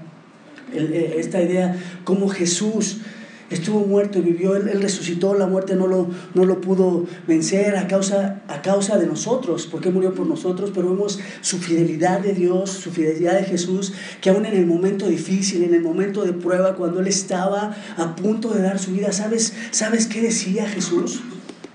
eh, 0.74 1.16
esta 1.18 1.42
idea 1.42 1.78
como 2.04 2.30
Jesús 2.30 3.02
estuvo 3.50 3.86
muerto 3.86 4.20
y 4.20 4.22
vivió, 4.22 4.56
él, 4.56 4.82
resucitó, 4.82 5.34
la 5.34 5.48
muerte 5.48 5.76
no 5.76 5.88
lo, 5.88 6.10
no 6.34 6.46
lo 6.46 6.62
pudo 6.62 7.06
vencer 7.28 7.76
a 7.76 7.88
causa, 7.88 8.42
a 8.48 8.62
causa 8.62 8.98
de 8.98 9.08
nosotros, 9.08 9.68
porque 9.68 9.90
murió 9.90 10.14
por 10.14 10.28
nosotros, 10.28 10.72
pero 10.74 10.90
vemos 10.90 11.20
su 11.42 11.58
fidelidad 11.58 12.20
de 12.20 12.34
Dios, 12.34 12.70
su 12.70 12.92
fidelidad 12.92 13.38
de 13.38 13.46
Jesús, 13.46 13.94
que 14.22 14.30
aún 14.30 14.46
en 14.46 14.56
el 14.56 14.66
momento 14.66 15.08
difícil, 15.08 15.64
en 15.64 15.74
el 15.74 15.82
momento 15.82 16.24
de 16.24 16.34
prueba, 16.34 16.76
cuando 16.76 17.00
él 17.00 17.08
estaba 17.08 17.76
a 17.98 18.16
punto 18.16 18.54
de 18.54 18.62
dar 18.62 18.80
su 18.80 18.92
vida, 18.92 19.12
¿sabes, 19.12 19.54
¿sabes 19.72 20.08
qué 20.08 20.22
decía 20.22 20.68
Jesús? 20.68 21.22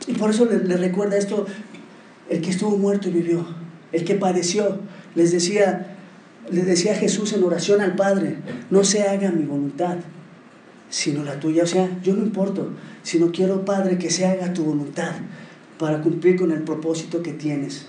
Y 0.07 0.13
por 0.13 0.31
eso 0.31 0.45
le, 0.45 0.59
le 0.59 0.77
recuerda 0.77 1.17
esto, 1.17 1.47
el 2.31 2.41
que 2.41 2.51
estuvo 2.51 2.77
muerto 2.77 3.09
y 3.09 3.13
vivió, 3.13 3.47
el 3.93 4.05
que 4.05 4.15
padeció, 4.15 4.79
les 5.15 5.33
decía, 5.33 5.97
le 6.51 6.63
decía 6.63 6.95
Jesús 6.95 7.33
en 7.33 7.43
oración 7.43 7.81
al 7.81 7.97
Padre, 7.97 8.37
no 8.71 8.85
se 8.85 9.03
haga 9.03 9.31
mi 9.31 9.45
voluntad, 9.45 9.97
sino 10.95 11.25
la 11.25 11.41
tuya. 11.41 11.65
O 11.65 11.67
sea, 11.67 11.91
yo 12.05 12.15
no 12.15 12.23
importo, 12.23 12.71
sino 13.03 13.33
quiero, 13.33 13.65
Padre, 13.65 13.99
que 13.99 14.11
se 14.11 14.27
haga 14.27 14.53
tu 14.53 14.63
voluntad 14.63 15.11
para 15.77 16.01
cumplir 16.01 16.37
con 16.37 16.53
el 16.53 16.63
propósito 16.63 17.21
que 17.21 17.33
tienes 17.33 17.87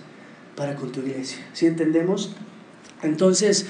para 0.56 0.76
con 0.76 0.92
tu 0.92 1.02
iglesia. 1.02 1.38
¿Sí 1.54 1.68
entendemos? 1.68 2.36
Entonces, 3.04 3.68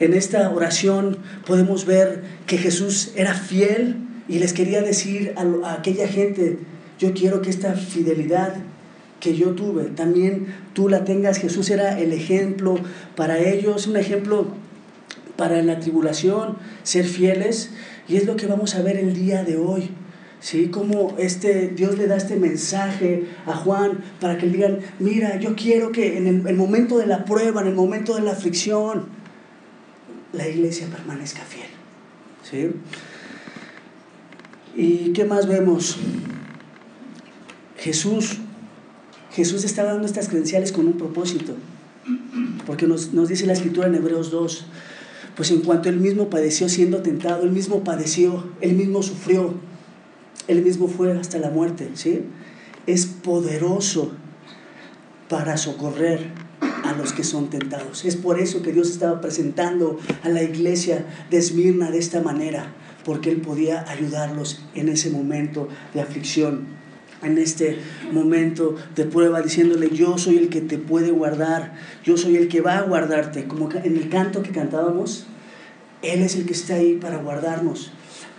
en 0.00 0.14
esta 0.14 0.48
oración 0.48 1.18
podemos 1.46 1.84
ver 1.84 2.22
que 2.46 2.56
Jesús 2.56 3.12
era 3.14 3.34
fiel 3.34 3.96
y 4.26 4.38
les 4.38 4.54
quería 4.54 4.80
decir 4.80 5.34
a, 5.36 5.68
a 5.68 5.74
aquella 5.74 6.08
gente, 6.08 6.58
yo 6.98 7.12
quiero 7.12 7.42
que 7.42 7.50
esta 7.50 7.74
fidelidad 7.74 8.54
que 9.20 9.36
yo 9.36 9.50
tuve, 9.50 9.84
también 9.84 10.46
tú 10.72 10.88
la 10.88 11.04
tengas. 11.04 11.36
Jesús 11.36 11.68
era 11.68 12.00
el 12.00 12.14
ejemplo 12.14 12.76
para 13.16 13.38
ellos, 13.38 13.86
un 13.86 13.98
ejemplo 13.98 14.46
para 15.36 15.62
la 15.62 15.78
tribulación, 15.78 16.56
ser 16.84 17.04
fieles. 17.04 17.70
Y 18.08 18.16
es 18.16 18.26
lo 18.26 18.36
que 18.36 18.46
vamos 18.46 18.74
a 18.74 18.82
ver 18.82 18.96
el 18.96 19.14
día 19.14 19.44
de 19.44 19.56
hoy. 19.56 19.90
¿sí? 20.40 20.68
Como 20.68 21.16
este, 21.18 21.68
Dios 21.68 21.98
le 21.98 22.06
da 22.06 22.16
este 22.16 22.36
mensaje 22.36 23.26
a 23.46 23.54
Juan 23.54 24.02
para 24.20 24.38
que 24.38 24.46
le 24.46 24.52
digan, 24.52 24.78
mira, 24.98 25.38
yo 25.38 25.54
quiero 25.54 25.92
que 25.92 26.16
en 26.16 26.46
el, 26.46 26.56
momento 26.56 26.98
de 26.98 27.06
la 27.06 27.24
prueba, 27.24 27.60
en 27.60 27.68
el 27.68 27.74
momento 27.74 28.14
de 28.14 28.22
la 28.22 28.32
aflicción, 28.32 29.06
la 30.32 30.48
iglesia 30.48 30.86
permanezca 30.86 31.42
fiel. 31.42 31.68
¿sí? 32.42 32.70
¿Y 34.74 35.12
qué 35.12 35.24
más 35.24 35.46
vemos? 35.46 35.98
Jesús, 37.76 38.38
Jesús 39.32 39.64
está 39.64 39.84
dando 39.84 40.06
estas 40.06 40.28
credenciales 40.28 40.72
con 40.72 40.86
un 40.86 40.94
propósito, 40.94 41.54
porque 42.66 42.86
nos, 42.86 43.12
nos 43.12 43.28
dice 43.28 43.46
la 43.46 43.52
escritura 43.52 43.86
en 43.86 43.94
Hebreos 43.94 44.30
2, 44.30 44.66
pues 45.38 45.52
en 45.52 45.60
cuanto 45.60 45.88
él 45.88 46.00
mismo 46.00 46.30
padeció 46.30 46.68
siendo 46.68 47.00
tentado, 47.00 47.44
él 47.44 47.52
mismo 47.52 47.84
padeció, 47.84 48.44
él 48.60 48.72
mismo 48.72 49.04
sufrió, 49.04 49.54
él 50.48 50.62
mismo 50.62 50.88
fue 50.88 51.12
hasta 51.12 51.38
la 51.38 51.48
muerte, 51.48 51.90
¿sí? 51.94 52.24
Es 52.88 53.06
poderoso 53.06 54.10
para 55.28 55.56
socorrer 55.56 56.32
a 56.82 56.92
los 56.94 57.12
que 57.12 57.22
son 57.22 57.50
tentados. 57.50 58.04
Es 58.04 58.16
por 58.16 58.40
eso 58.40 58.62
que 58.62 58.72
Dios 58.72 58.90
estaba 58.90 59.20
presentando 59.20 60.00
a 60.24 60.28
la 60.28 60.42
iglesia 60.42 61.06
de 61.30 61.38
Esmirna 61.38 61.92
de 61.92 61.98
esta 61.98 62.20
manera, 62.20 62.74
porque 63.04 63.30
Él 63.30 63.40
podía 63.40 63.88
ayudarlos 63.88 64.64
en 64.74 64.88
ese 64.88 65.08
momento 65.08 65.68
de 65.94 66.00
aflicción, 66.00 66.66
en 67.22 67.38
este 67.38 67.78
momento 68.12 68.76
de 68.94 69.04
prueba, 69.04 69.42
diciéndole, 69.42 69.90
yo 69.90 70.18
soy 70.18 70.38
el 70.38 70.48
que 70.48 70.60
te 70.60 70.78
puede 70.78 71.10
guardar, 71.10 71.74
yo 72.04 72.16
soy 72.16 72.36
el 72.36 72.48
que 72.48 72.60
va 72.60 72.78
a 72.78 72.82
guardarte, 72.82 73.46
como 73.46 73.68
en 73.72 73.96
el 73.96 74.08
canto 74.08 74.42
que 74.42 74.50
cantábamos, 74.50 75.26
Él 76.02 76.22
es 76.22 76.36
el 76.36 76.46
que 76.46 76.52
está 76.52 76.74
ahí 76.74 76.94
para 76.94 77.18
guardarnos, 77.18 77.92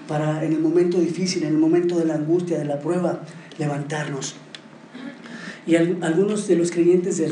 para 0.07 0.43
en 0.43 0.53
el 0.53 0.59
momento 0.59 0.99
difícil, 0.99 1.43
en 1.43 1.49
el 1.49 1.57
momento 1.57 1.97
de 1.97 2.05
la 2.05 2.15
angustia, 2.15 2.57
de 2.57 2.65
la 2.65 2.79
prueba, 2.79 3.21
levantarnos. 3.57 4.35
Y 5.67 5.75
algunos 5.75 6.47
de 6.47 6.55
los 6.55 6.71
creyentes 6.71 7.17
de 7.17 7.25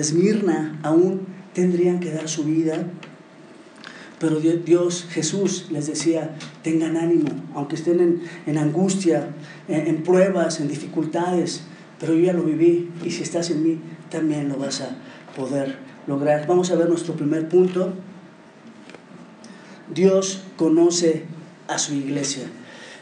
Esmirna, 0.00 0.78
aún 0.82 1.26
tendrían 1.52 2.00
que 2.00 2.12
dar 2.12 2.28
su 2.28 2.44
vida 2.44 2.86
pero 4.20 4.40
Dios, 4.40 5.06
Jesús 5.10 5.66
les 5.70 5.86
decía, 5.86 6.36
tengan 6.62 6.96
ánimo, 6.96 7.28
aunque 7.54 7.76
estén 7.76 8.22
en, 8.46 8.58
angustia, 8.58 9.28
en, 9.68 10.02
pruebas, 10.02 10.60
en 10.60 10.68
dificultades, 10.68 11.62
pero 12.00 12.14
yo 12.14 12.26
ya 12.26 12.32
lo 12.32 12.42
viví 12.42 12.90
y 13.04 13.10
si 13.10 13.22
estás 13.22 13.50
en 13.50 13.62
mí, 13.62 13.80
también 14.10 14.48
lo 14.48 14.56
vas 14.56 14.80
a 14.80 14.96
poder 15.36 15.76
lograr. 16.06 16.46
Vamos 16.46 16.70
a 16.70 16.76
ver 16.76 16.88
nuestro 16.88 17.14
primer 17.14 17.48
punto. 17.48 17.92
Dios 19.94 20.42
conoce 20.56 21.24
a 21.68 21.78
su 21.78 21.94
iglesia. 21.94 22.44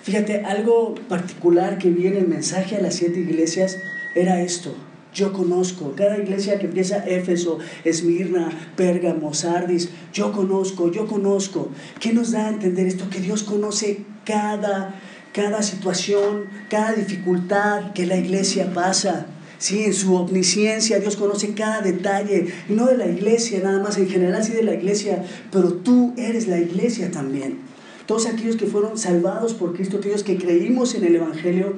Fíjate, 0.02 0.44
algo 0.44 0.94
particular 1.08 1.78
que 1.78 1.90
viene 1.90 2.18
el 2.18 2.28
mensaje 2.28 2.76
a 2.76 2.80
las 2.80 2.94
siete 2.94 3.20
iglesias 3.20 3.78
era 4.14 4.40
esto. 4.42 4.74
Yo 5.16 5.32
conozco 5.32 5.94
cada 5.96 6.18
iglesia 6.18 6.58
que 6.58 6.66
empieza 6.66 6.98
Éfeso, 7.06 7.58
Esmirna, 7.84 8.50
Pérgamo, 8.76 9.32
Sardis. 9.32 9.88
Yo 10.12 10.30
conozco, 10.30 10.92
yo 10.92 11.06
conozco. 11.06 11.70
¿Qué 12.00 12.12
nos 12.12 12.32
da 12.32 12.48
a 12.48 12.50
entender 12.50 12.86
esto? 12.86 13.08
Que 13.08 13.20
Dios 13.20 13.42
conoce 13.42 14.04
cada, 14.26 15.00
cada 15.32 15.62
situación, 15.62 16.44
cada 16.68 16.92
dificultad 16.92 17.94
que 17.94 18.04
la 18.04 18.18
iglesia 18.18 18.74
pasa. 18.74 19.24
Sí, 19.56 19.84
en 19.84 19.94
su 19.94 20.14
omnisciencia 20.14 21.00
Dios 21.00 21.16
conoce 21.16 21.54
cada 21.54 21.80
detalle, 21.80 22.48
y 22.68 22.74
no 22.74 22.84
de 22.84 22.98
la 22.98 23.06
iglesia 23.06 23.60
nada 23.64 23.82
más, 23.82 23.96
en 23.96 24.10
general 24.10 24.44
sí 24.44 24.52
de 24.52 24.64
la 24.64 24.74
iglesia, 24.74 25.24
pero 25.50 25.72
tú 25.72 26.12
eres 26.18 26.46
la 26.46 26.58
iglesia 26.58 27.10
también. 27.10 27.60
Todos 28.04 28.26
aquellos 28.26 28.56
que 28.56 28.66
fueron 28.66 28.98
salvados 28.98 29.54
por 29.54 29.72
Cristo, 29.74 29.96
aquellos 29.96 30.24
que 30.24 30.36
creímos 30.36 30.94
en 30.94 31.04
el 31.04 31.16
Evangelio, 31.16 31.72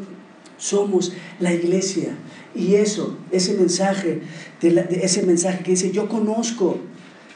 somos 0.59 1.13
la 1.41 1.55
iglesia. 1.55 2.11
Y 2.55 2.75
eso, 2.75 3.17
ese 3.31 3.55
mensaje, 3.55 4.21
de, 4.61 5.01
ese 5.03 5.23
mensaje 5.23 5.63
que 5.63 5.71
dice, 5.73 5.93
yo 5.93 6.09
conozco, 6.09 6.79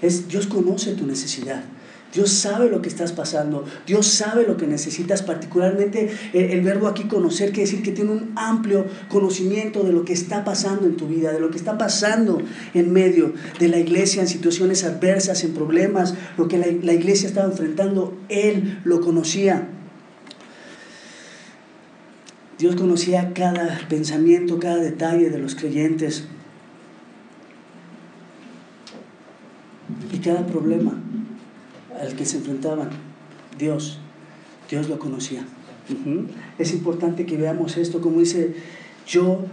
es, 0.03 0.29
Dios 0.29 0.47
conoce 0.47 0.93
tu 0.93 1.07
necesidad. 1.07 1.65
Dios 2.13 2.31
sabe 2.31 2.69
lo 2.69 2.83
que 2.83 2.91
estás 2.91 3.13
pasando, 3.13 3.65
Dios 3.87 4.07
sabe 4.07 4.47
lo 4.47 4.59
que 4.59 4.67
necesitas, 4.67 5.23
particularmente 5.23 6.11
el, 6.35 6.45
el, 6.51 6.61
verbo 6.61 6.87
aquí 6.87 7.05
conocer 7.05 7.53
quiere 7.53 7.71
decir 7.71 7.83
que 7.83 7.91
tiene 7.91 8.11
un 8.11 8.33
amplio 8.37 8.85
conocimiento 9.09 9.83
de 9.83 9.93
lo 9.93 10.05
que 10.05 10.13
está 10.13 10.45
pasando 10.45 10.87
en 10.87 10.99
tu 10.99 11.07
vida, 11.07 11.33
de 11.33 11.41
lo 11.41 11.51
que 11.51 11.57
está 11.57 11.79
pasando 11.79 12.43
en 12.75 12.93
medio 12.93 13.33
de 13.59 13.69
la 13.69 13.79
iglesia, 13.79 14.21
en 14.21 14.29
situaciones 14.29 14.85
adversas, 14.85 15.43
en 15.43 15.55
problemas, 15.55 16.13
lo 16.37 16.49
que 16.49 16.59
la, 16.59 16.67
la 16.83 16.93
iglesia 16.93 17.29
estaba 17.29 17.51
enfrentando, 17.51 18.15
Él 18.29 18.81
lo 18.85 19.01
conocía. 19.01 19.67
Dios 22.63 22.77
conocía 22.77 23.35
cada 23.35 23.77
pensamiento, 23.89 24.61
cada 24.61 24.77
detalle 24.77 25.31
de 25.31 25.39
los 25.39 25.57
creyentes 25.57 26.27
y 30.13 30.19
cada 30.19 30.47
problema 30.47 30.93
al 32.01 32.15
que 32.15 32.25
se 32.25 32.37
enfrentaban. 32.37 32.91
Dios, 33.59 33.99
Dios 34.71 34.89
lo 34.89 35.01
conocía. 35.01 35.45
Es 36.57 36.73
importante 36.73 37.27
que 37.27 37.37
veamos 37.37 37.77
esto, 37.79 38.01
como 38.01 38.21
dice, 38.21 38.55
yo 39.09 39.45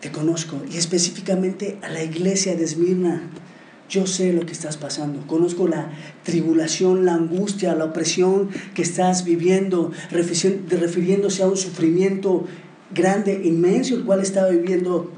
te 0.00 0.12
conozco 0.12 0.60
y 0.70 0.76
específicamente 0.76 1.78
a 1.80 1.88
la 1.88 2.02
iglesia 2.02 2.56
de 2.56 2.64
Esmirna. 2.64 3.22
Yo 3.88 4.06
sé 4.06 4.32
lo 4.32 4.46
que 4.46 4.52
estás 4.52 4.76
pasando, 4.76 5.26
conozco 5.26 5.68
la 5.68 5.90
tribulación, 6.22 7.04
la 7.04 7.14
angustia, 7.14 7.74
la 7.74 7.84
opresión 7.84 8.48
que 8.74 8.82
estás 8.82 9.24
viviendo, 9.24 9.92
refiriéndose 10.10 11.42
a 11.42 11.46
un 11.46 11.56
sufrimiento 11.56 12.46
grande, 12.94 13.42
inmenso, 13.44 13.94
el 13.94 14.04
cual 14.04 14.20
estaba 14.20 14.48
viviendo 14.48 15.12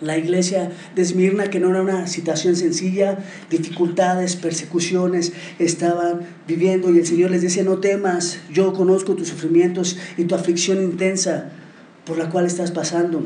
la 0.00 0.18
iglesia 0.18 0.72
de 0.94 1.02
Esmirna, 1.02 1.48
que 1.48 1.60
no 1.60 1.70
era 1.70 1.82
una 1.82 2.06
situación 2.06 2.56
sencilla, 2.56 3.18
dificultades, 3.50 4.36
persecuciones 4.36 5.32
estaban 5.58 6.20
viviendo 6.46 6.92
y 6.92 6.98
el 6.98 7.06
Señor 7.06 7.30
les 7.30 7.42
decía, 7.42 7.62
no 7.64 7.78
temas, 7.78 8.38
yo 8.52 8.72
conozco 8.72 9.14
tus 9.14 9.28
sufrimientos 9.28 9.96
y 10.16 10.24
tu 10.24 10.34
aflicción 10.34 10.82
intensa 10.82 11.50
por 12.04 12.18
la 12.18 12.30
cual 12.30 12.46
estás 12.46 12.70
pasando, 12.70 13.24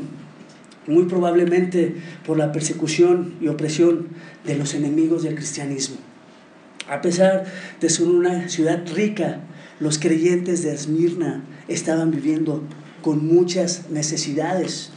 muy 0.91 1.05
probablemente 1.05 1.95
por 2.25 2.37
la 2.37 2.51
persecución 2.51 3.35
y 3.41 3.47
opresión 3.47 4.09
de 4.45 4.55
los 4.55 4.73
enemigos 4.73 5.23
del 5.23 5.35
cristianismo. 5.35 5.97
A 6.89 7.01
pesar 7.01 7.45
de 7.79 7.89
ser 7.89 8.07
una 8.07 8.49
ciudad 8.49 8.83
rica, 8.93 9.41
los 9.79 9.97
creyentes 9.97 10.61
de 10.63 10.73
Esmirna 10.73 11.43
estaban 11.67 12.11
viviendo 12.11 12.63
con 13.01 13.25
muchas 13.25 13.89
necesidades 13.89 14.91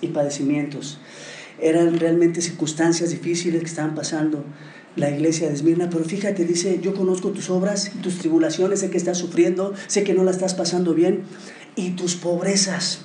y 0.00 0.08
padecimientos. 0.08 1.00
Eran 1.60 1.98
realmente 1.98 2.40
circunstancias 2.40 3.10
difíciles 3.10 3.60
que 3.60 3.66
estaban 3.66 3.94
pasando 3.94 4.44
la 4.94 5.10
iglesia 5.10 5.48
de 5.48 5.54
Esmirna, 5.54 5.90
pero 5.90 6.04
fíjate, 6.04 6.44
dice, 6.44 6.80
yo 6.82 6.94
conozco 6.94 7.30
tus 7.30 7.50
obras 7.50 7.92
y 7.94 7.98
tus 7.98 8.18
tribulaciones, 8.18 8.80
sé 8.80 8.90
que 8.90 8.96
estás 8.96 9.18
sufriendo, 9.18 9.74
sé 9.86 10.04
que 10.04 10.14
no 10.14 10.24
la 10.24 10.30
estás 10.30 10.54
pasando 10.54 10.94
bien, 10.94 11.22
y 11.76 11.90
tus 11.90 12.16
pobrezas. 12.16 13.04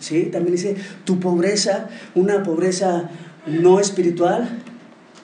¿Sí? 0.00 0.24
También 0.24 0.56
dice, 0.56 0.76
tu 1.04 1.20
pobreza, 1.20 1.88
una 2.14 2.42
pobreza 2.42 3.10
no 3.46 3.80
espiritual, 3.80 4.62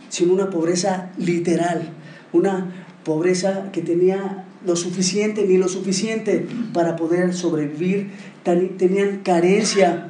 sino 0.09 0.33
una 0.33 0.51
pobreza 0.51 1.11
literal, 1.19 1.91
una 2.33 2.73
pobreza 3.05 3.71
que 3.73 3.83
tenía 3.83 4.45
lo 4.65 4.77
suficiente 4.77 5.45
ni 5.47 5.57
lo 5.57 5.69
suficiente 5.69 6.47
para 6.75 6.97
poder 6.97 7.35
sobrevivir, 7.35 8.11
tenían 8.45 9.21
carencia 9.23 10.07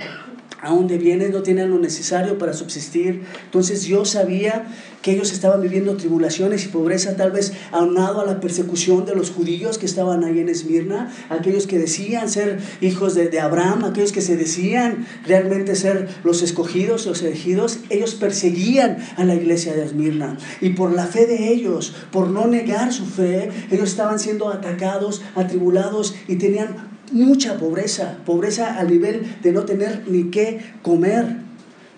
aún 0.62 0.86
de 0.86 0.98
bienes, 0.98 1.30
no 1.30 1.42
tenían 1.42 1.70
lo 1.70 1.78
necesario 1.78 2.38
para 2.38 2.52
subsistir. 2.52 3.22
Entonces 3.44 3.84
yo 3.84 4.04
sabía 4.04 4.66
que 5.02 5.12
ellos 5.12 5.32
estaban 5.32 5.62
viviendo 5.62 5.96
tribulaciones 5.96 6.64
y 6.64 6.68
pobreza, 6.68 7.16
tal 7.16 7.30
vez 7.30 7.52
aunado 7.72 8.20
a 8.20 8.26
la 8.26 8.40
persecución 8.40 9.06
de 9.06 9.14
los 9.14 9.30
judíos 9.30 9.78
que 9.78 9.86
estaban 9.86 10.24
ahí 10.24 10.40
en 10.40 10.48
Esmirna, 10.48 11.12
aquellos 11.30 11.66
que 11.66 11.78
decían 11.78 12.28
ser 12.28 12.58
hijos 12.80 13.14
de, 13.14 13.28
de 13.28 13.40
Abraham, 13.40 13.84
aquellos 13.84 14.12
que 14.12 14.20
se 14.20 14.36
decían 14.36 15.06
realmente 15.26 15.74
ser 15.74 16.08
los 16.22 16.42
escogidos, 16.42 17.06
los 17.06 17.22
elegidos, 17.22 17.78
ellos 17.88 18.14
perseguían 18.14 18.98
a 19.16 19.24
la 19.24 19.34
iglesia 19.34 19.74
de 19.74 19.84
Esmirna. 19.84 20.36
Y 20.60 20.70
por 20.70 20.92
la 20.92 21.06
fe 21.06 21.26
de 21.26 21.50
ellos, 21.50 21.94
por 22.10 22.28
no 22.28 22.46
negar 22.46 22.92
su 22.92 23.06
fe, 23.06 23.50
ellos 23.70 23.88
estaban 23.88 24.18
siendo 24.18 24.50
atacados, 24.50 25.22
atribulados 25.34 26.14
y 26.28 26.36
tenían 26.36 26.89
mucha 27.10 27.58
pobreza, 27.58 28.18
pobreza 28.24 28.78
al 28.78 28.88
nivel 28.88 29.36
de 29.42 29.52
no 29.52 29.64
tener 29.64 30.04
ni 30.08 30.30
qué 30.30 30.60
comer, 30.82 31.36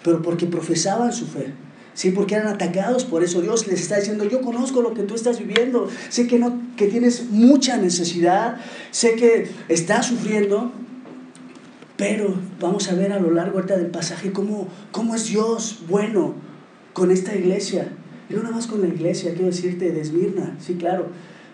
pero 0.03 0.23
porque 0.23 0.47
profesaban 0.47 1.13
su 1.13 1.27
fe. 1.27 1.53
Sí, 1.95 2.11
porque 2.11 2.37
eran 2.37 2.49
atacados, 2.49 3.05
por 3.05 3.23
eso 3.23 3.43
Dios 3.43 3.67
les 3.67 3.83
está 3.83 3.99
diciendo, 3.99 4.25
yo 4.25 4.41
conozco 4.41 4.81
lo 4.81 4.95
que 4.95 5.03
tú 5.03 5.15
estás 5.15 5.39
viviendo, 5.39 5.89
sé 6.09 6.27
que, 6.27 6.39
no, 6.39 6.59
que 6.77 6.87
tienes 6.87 7.27
mucha 7.31 7.77
necesidad, 7.77 8.57
sé 8.91 9.15
que 9.15 9.51
estás 9.69 10.07
sufriendo, 10.07 10.73
pero 11.99 12.35
vamos 12.59 12.91
a 12.91 12.95
ver 12.95 13.13
a 13.13 13.21
lo 13.21 13.31
largo 13.31 13.61
del 13.61 13.89
pasaje 13.89 14.33
cómo, 14.33 14.69
cómo 14.91 15.15
es 15.15 15.27
Dios 15.29 15.81
bueno 15.87 16.35
con 16.95 17.11
esta 17.11 17.35
iglesia. 17.35 17.93
Y 18.31 18.35
no 18.35 18.43
nada 18.43 18.55
más 18.55 18.67
con 18.67 18.81
la 18.81 18.89
iglesia, 18.89 19.33
quiero 19.33 19.49
decirte, 19.49 19.91
de 19.91 20.01
Esmirna, 20.01 20.57
sí, 20.59 20.75
claro, 20.75 21.09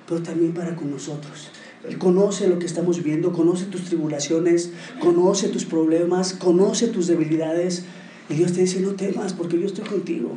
pero 0.09 0.23
también 0.23 0.53
para 0.53 0.75
con 0.75 0.91
nosotros. 0.91 1.51
Él 1.89 1.99
conoce 1.99 2.49
lo 2.49 2.59
que 2.59 2.67
estamos 2.67 2.99
viviendo, 2.99 3.33
conoce 3.33 3.67
tus 3.67 3.85
tribulaciones, 3.85 4.71
conoce 5.01 5.49
tus 5.49 5.65
problemas, 5.65 6.33
conoce 6.33 6.89
tus 6.89 7.07
debilidades. 7.07 7.85
Y 8.29 8.35
Dios 8.35 8.53
te 8.53 8.63
dice, 8.63 8.81
no 8.81 8.93
temas, 8.93 9.33
porque 9.33 9.61
yo 9.61 9.67
estoy 9.67 9.85
contigo. 9.85 10.37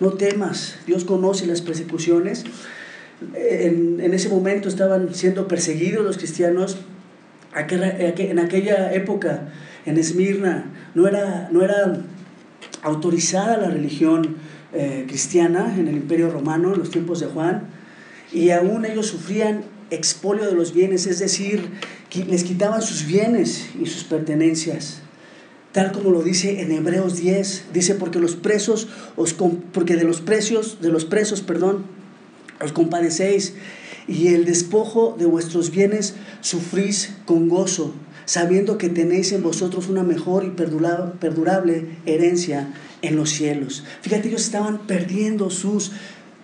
No 0.00 0.12
temas. 0.12 0.76
Dios 0.86 1.04
conoce 1.04 1.46
las 1.46 1.60
persecuciones. 1.60 2.44
En, 3.34 4.00
ese 4.14 4.30
momento 4.30 4.68
estaban 4.68 5.14
siendo 5.14 5.46
perseguidos 5.46 6.04
los 6.04 6.16
cristianos. 6.16 6.78
En 7.54 8.38
aquella 8.38 8.92
época, 8.94 9.52
en 9.84 9.98
Esmirna, 9.98 10.72
no 10.94 11.06
era, 11.06 11.50
no 11.52 11.62
era 11.62 12.00
autorizada 12.82 13.58
la 13.58 13.68
religión 13.68 14.36
eh, 14.72 15.04
cristiana 15.06 15.74
en 15.76 15.88
el 15.88 15.96
imperio 15.96 16.30
romano, 16.30 16.72
en 16.72 16.78
los 16.78 16.90
tiempos 16.90 17.20
de 17.20 17.26
Juan. 17.26 17.79
Y 18.32 18.50
aún 18.50 18.84
ellos 18.84 19.06
sufrían 19.06 19.64
expolio 19.90 20.46
de 20.46 20.54
los 20.54 20.72
bienes, 20.72 21.06
es 21.06 21.18
decir, 21.18 21.68
les 22.28 22.44
quitaban 22.44 22.82
sus 22.82 23.06
bienes 23.06 23.66
y 23.80 23.86
sus 23.86 24.04
pertenencias 24.04 25.02
tal 25.72 25.92
como 25.92 26.10
lo 26.10 26.22
dice 26.22 26.60
en 26.62 26.72
Hebreos 26.72 27.16
10, 27.16 27.66
dice 27.72 27.94
porque 27.94 28.18
los 28.18 28.36
presos 28.36 28.88
os 29.16 29.34
porque 29.34 29.96
de 29.96 30.04
los 30.04 30.20
precios 30.20 30.78
de 30.80 30.88
los 30.88 31.04
presos, 31.04 31.42
perdón, 31.42 31.84
os 32.62 32.72
compadecéis 32.72 33.54
y 34.08 34.28
el 34.28 34.44
despojo 34.44 35.14
de 35.18 35.26
vuestros 35.26 35.70
bienes 35.70 36.14
sufrís 36.40 37.12
con 37.24 37.48
gozo, 37.48 37.94
sabiendo 38.24 38.78
que 38.78 38.88
tenéis 38.88 39.32
en 39.32 39.42
vosotros 39.42 39.88
una 39.88 40.02
mejor 40.02 40.44
y 40.44 40.50
perdurable 40.50 41.86
herencia 42.06 42.74
en 43.02 43.16
los 43.16 43.30
cielos. 43.30 43.84
Fíjate, 44.02 44.28
ellos 44.28 44.42
estaban 44.42 44.86
perdiendo 44.86 45.50
sus 45.50 45.92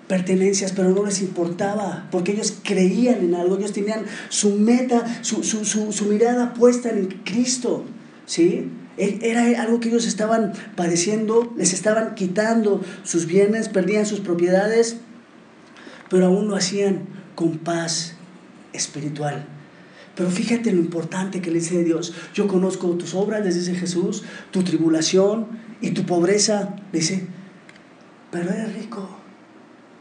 pertenencias, 0.08 0.72
pero 0.72 0.90
no 0.90 1.04
les 1.04 1.20
importaba, 1.20 2.08
porque 2.10 2.32
ellos 2.32 2.58
creían 2.62 3.20
en 3.20 3.34
algo, 3.34 3.56
ellos 3.58 3.72
tenían 3.72 4.04
su 4.28 4.50
meta, 4.50 5.04
su, 5.22 5.42
su, 5.42 5.64
su, 5.64 5.92
su 5.92 6.04
mirada 6.06 6.54
puesta 6.54 6.90
en 6.90 7.06
Cristo, 7.24 7.84
¿sí? 8.24 8.70
Era 8.98 9.60
algo 9.60 9.78
que 9.78 9.88
ellos 9.88 10.06
estaban 10.06 10.52
padeciendo, 10.74 11.52
les 11.56 11.74
estaban 11.74 12.14
quitando 12.14 12.80
sus 13.02 13.26
bienes, 13.26 13.68
perdían 13.68 14.06
sus 14.06 14.20
propiedades, 14.20 14.98
pero 16.08 16.26
aún 16.26 16.48
lo 16.48 16.56
hacían 16.56 17.02
con 17.34 17.58
paz 17.58 18.14
espiritual. 18.72 19.46
Pero 20.14 20.30
fíjate 20.30 20.72
lo 20.72 20.80
importante 20.80 21.42
que 21.42 21.50
le 21.50 21.58
dice 21.58 21.84
Dios. 21.84 22.14
Yo 22.32 22.48
conozco 22.48 22.88
tus 22.92 23.14
obras, 23.14 23.44
les 23.44 23.54
dice 23.54 23.74
Jesús, 23.74 24.24
tu 24.50 24.62
tribulación 24.62 25.46
y 25.82 25.90
tu 25.90 26.06
pobreza. 26.06 26.76
dice, 26.90 27.26
pero 28.30 28.50
eres 28.50 28.74
rico, 28.74 29.25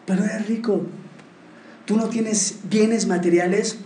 pero 0.06 0.24
eres 0.24 0.48
rico. 0.48 0.84
Tú 1.86 1.98
no 1.98 2.10
tienes 2.10 2.60
bienes 2.70 3.08
materiales, 3.08 3.78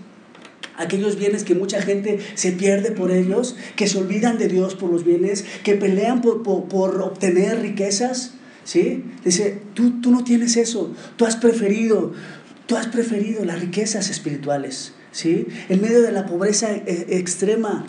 aquellos 0.78 1.18
bienes 1.18 1.44
que 1.44 1.56
mucha 1.56 1.82
gente 1.82 2.20
se 2.36 2.54
pierde 2.54 2.92
por 2.92 3.12
ellos, 3.12 3.56
que 3.76 3.88
se 3.88 3.98
olvidan 3.98 4.38
de 4.38 4.48
Dios 4.48 4.76
por 4.76 4.92
los 4.92 5.04
bienes, 5.04 5.46
que 5.64 5.76
pelean 5.76 6.22
por, 6.22 7.02
obtener 7.02 7.62
riquezas. 7.62 8.34
¿sí? 8.64 9.04
Dice, 9.26 9.62
tú, 9.74 10.02
tú 10.02 10.12
no 10.12 10.24
tienes 10.24 10.56
eso, 10.56 10.94
tú 11.18 11.26
has 11.26 11.36
preferido, 11.36 12.14
tú 12.66 12.78
has 12.78 12.88
preferido 12.88 13.44
las 13.44 13.60
riquezas 13.60 14.10
espirituales. 14.10 14.94
¿sí? 15.12 15.48
En 15.68 15.82
medio 15.82 16.02
de 16.02 16.14
la 16.14 16.26
pobreza 16.26 16.72
e, 16.72 17.18
extrema, 17.18 17.86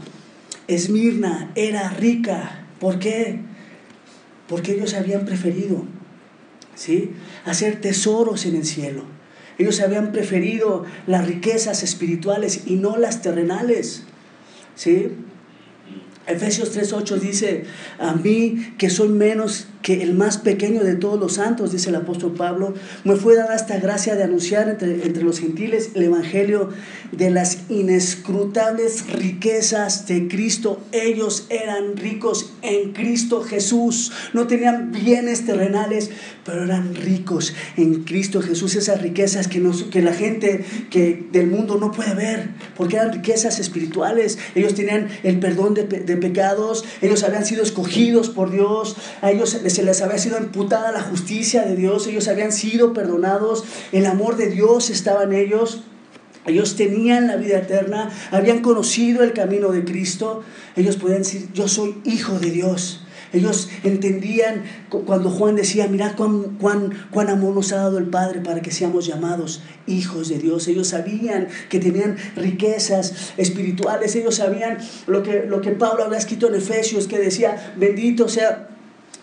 Esmirna 0.66 1.50
era 1.56 1.90
rica. 1.90 2.64
¿Por 2.78 2.98
qué? 2.98 3.40
Porque 4.48 4.72
ellos 4.72 4.94
habían 4.94 5.24
preferido 5.24 5.84
¿sí? 6.74 7.10
hacer 7.44 7.80
tesoros 7.80 8.46
en 8.46 8.56
el 8.56 8.64
cielo. 8.64 9.04
Ellos 9.58 9.80
habían 9.80 10.12
preferido 10.12 10.86
las 11.06 11.26
riquezas 11.26 11.82
espirituales 11.82 12.62
y 12.66 12.76
no 12.76 12.96
las 12.96 13.20
terrenales. 13.20 14.04
¿Sí? 14.74 15.12
Efesios 16.30 16.76
3.8 16.76 17.18
dice, 17.18 17.64
a 17.98 18.14
mí 18.14 18.74
que 18.78 18.90
soy 18.90 19.08
menos 19.08 19.66
que 19.82 20.02
el 20.02 20.14
más 20.14 20.38
pequeño 20.38 20.84
de 20.84 20.94
todos 20.94 21.18
los 21.18 21.34
santos, 21.34 21.72
dice 21.72 21.88
el 21.88 21.96
apóstol 21.96 22.34
Pablo, 22.34 22.74
me 23.04 23.16
fue 23.16 23.34
dada 23.34 23.56
esta 23.56 23.78
gracia 23.78 24.14
de 24.14 24.24
anunciar 24.24 24.68
entre, 24.68 25.06
entre, 25.06 25.22
los 25.22 25.40
gentiles 25.40 25.92
el 25.94 26.04
Evangelio 26.04 26.68
de 27.12 27.30
las 27.30 27.70
inescrutables 27.70 29.10
riquezas 29.10 30.06
de 30.06 30.28
Cristo. 30.28 30.80
Ellos 30.92 31.46
eran 31.48 31.96
ricos 31.96 32.52
en 32.62 32.92
Cristo 32.92 33.42
Jesús, 33.42 34.12
no 34.34 34.46
tenían 34.46 34.92
bienes 34.92 35.46
terrenales, 35.46 36.10
pero 36.44 36.64
eran 36.64 36.94
ricos 36.94 37.54
en 37.76 38.04
Cristo 38.04 38.42
Jesús, 38.42 38.74
esas 38.74 39.00
riquezas 39.00 39.48
que, 39.48 39.60
nos, 39.60 39.84
que 39.84 40.02
la 40.02 40.12
gente 40.12 40.64
que 40.90 41.26
del 41.32 41.46
mundo 41.46 41.78
no 41.78 41.90
puede 41.90 42.14
ver, 42.14 42.50
porque 42.76 42.96
eran 42.96 43.12
riquezas 43.12 43.58
espirituales. 43.58 44.38
Ellos 44.54 44.74
tenían 44.74 45.08
el 45.22 45.38
perdón 45.38 45.74
de, 45.74 45.84
de 45.84 46.16
pecados, 46.20 46.84
ellos 47.00 47.22
habían 47.22 47.44
sido 47.44 47.62
escogidos 47.62 48.28
por 48.28 48.50
Dios, 48.50 48.96
a 49.22 49.30
ellos 49.30 49.50
se 49.50 49.82
les 49.82 50.02
había 50.02 50.18
sido 50.18 50.38
imputada 50.38 50.92
la 50.92 51.02
justicia 51.02 51.62
de 51.62 51.76
Dios, 51.76 52.06
ellos 52.06 52.28
habían 52.28 52.52
sido 52.52 52.92
perdonados, 52.92 53.64
el 53.92 54.06
amor 54.06 54.36
de 54.36 54.48
Dios 54.48 54.90
estaba 54.90 55.24
en 55.24 55.32
ellos. 55.32 55.82
ellos 56.46 56.76
tenían 56.76 57.26
la 57.26 57.36
vida 57.36 57.58
eterna, 57.58 58.10
habían 58.30 58.60
conocido 58.60 59.22
el 59.22 59.32
camino 59.32 59.70
de 59.72 59.84
Cristo, 59.84 60.42
ellos 60.76 60.96
podían 60.96 61.18
decir, 61.18 61.48
yo 61.52 61.68
soy 61.68 62.00
hijo 62.04 62.38
de 62.38 62.50
Dios. 62.50 63.00
Ellos 63.32 63.68
entendían 63.84 64.64
cuando 64.88 65.30
Juan 65.30 65.56
decía, 65.56 65.86
mirad 65.88 66.16
cuán, 66.16 66.56
cuán, 66.58 66.92
cuán 67.10 67.28
amor 67.28 67.54
nos 67.54 67.72
ha 67.72 67.76
dado 67.76 67.98
el 67.98 68.06
Padre 68.06 68.40
para 68.40 68.60
que 68.60 68.70
seamos 68.70 69.06
llamados 69.06 69.62
hijos 69.86 70.28
de 70.28 70.38
Dios. 70.38 70.66
Ellos 70.68 70.88
sabían 70.88 71.48
que 71.68 71.78
tenían 71.78 72.16
riquezas 72.36 73.32
espirituales. 73.36 74.16
Ellos 74.16 74.36
sabían 74.36 74.78
lo 75.06 75.22
que, 75.22 75.44
lo 75.46 75.60
que 75.60 75.70
Pablo 75.70 76.04
había 76.04 76.18
escrito 76.18 76.48
en 76.48 76.56
Efesios, 76.56 77.06
que 77.06 77.18
decía, 77.18 77.74
bendito 77.76 78.28
sea 78.28 78.68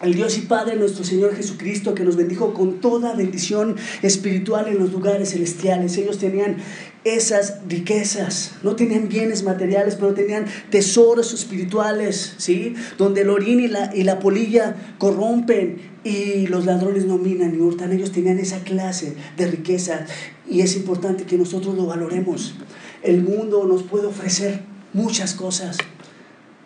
el 0.01 0.13
Dios 0.13 0.37
y 0.37 0.41
Padre 0.41 0.75
nuestro 0.75 1.03
Señor 1.03 1.35
Jesucristo 1.35 1.95
que 1.95 2.03
nos 2.03 2.15
bendijo 2.15 2.53
con 2.53 2.79
toda 2.81 3.15
bendición 3.15 3.75
espiritual 4.03 4.67
en 4.67 4.77
los 4.77 4.91
lugares 4.91 5.31
celestiales. 5.31 5.97
Ellos 5.97 6.19
tenían 6.19 6.57
esas 7.03 7.59
riquezas, 7.67 8.51
no 8.63 8.75
tenían 8.75 9.07
bienes 9.07 9.43
materiales, 9.43 9.95
pero 9.95 10.13
tenían 10.13 10.45
tesoros 10.69 11.33
espirituales, 11.33 12.35
¿sí? 12.37 12.75
Donde 12.97 13.21
el 13.21 13.29
orín 13.29 13.59
y 13.59 14.03
la, 14.03 14.19
polilla 14.19 14.75
corrompen 14.97 15.77
y 16.03 16.47
los 16.47 16.65
ladrones 16.65 17.05
no 17.05 17.17
minan 17.17 17.53
ni 17.53 17.59
hurtan. 17.59 17.91
Ellos 17.91 18.11
tenían 18.11 18.39
esa 18.39 18.59
clase 18.59 19.15
de 19.35 19.47
riqueza 19.47 20.05
y 20.49 20.61
es 20.61 20.75
importante 20.75 21.23
que 21.23 21.37
nosotros 21.37 21.75
lo 21.75 21.85
valoremos. 21.85 22.55
El 23.01 23.23
mundo 23.23 23.65
nos 23.65 23.83
puede 23.83 24.05
ofrecer 24.05 24.61
muchas 24.93 25.33
cosas 25.33 25.77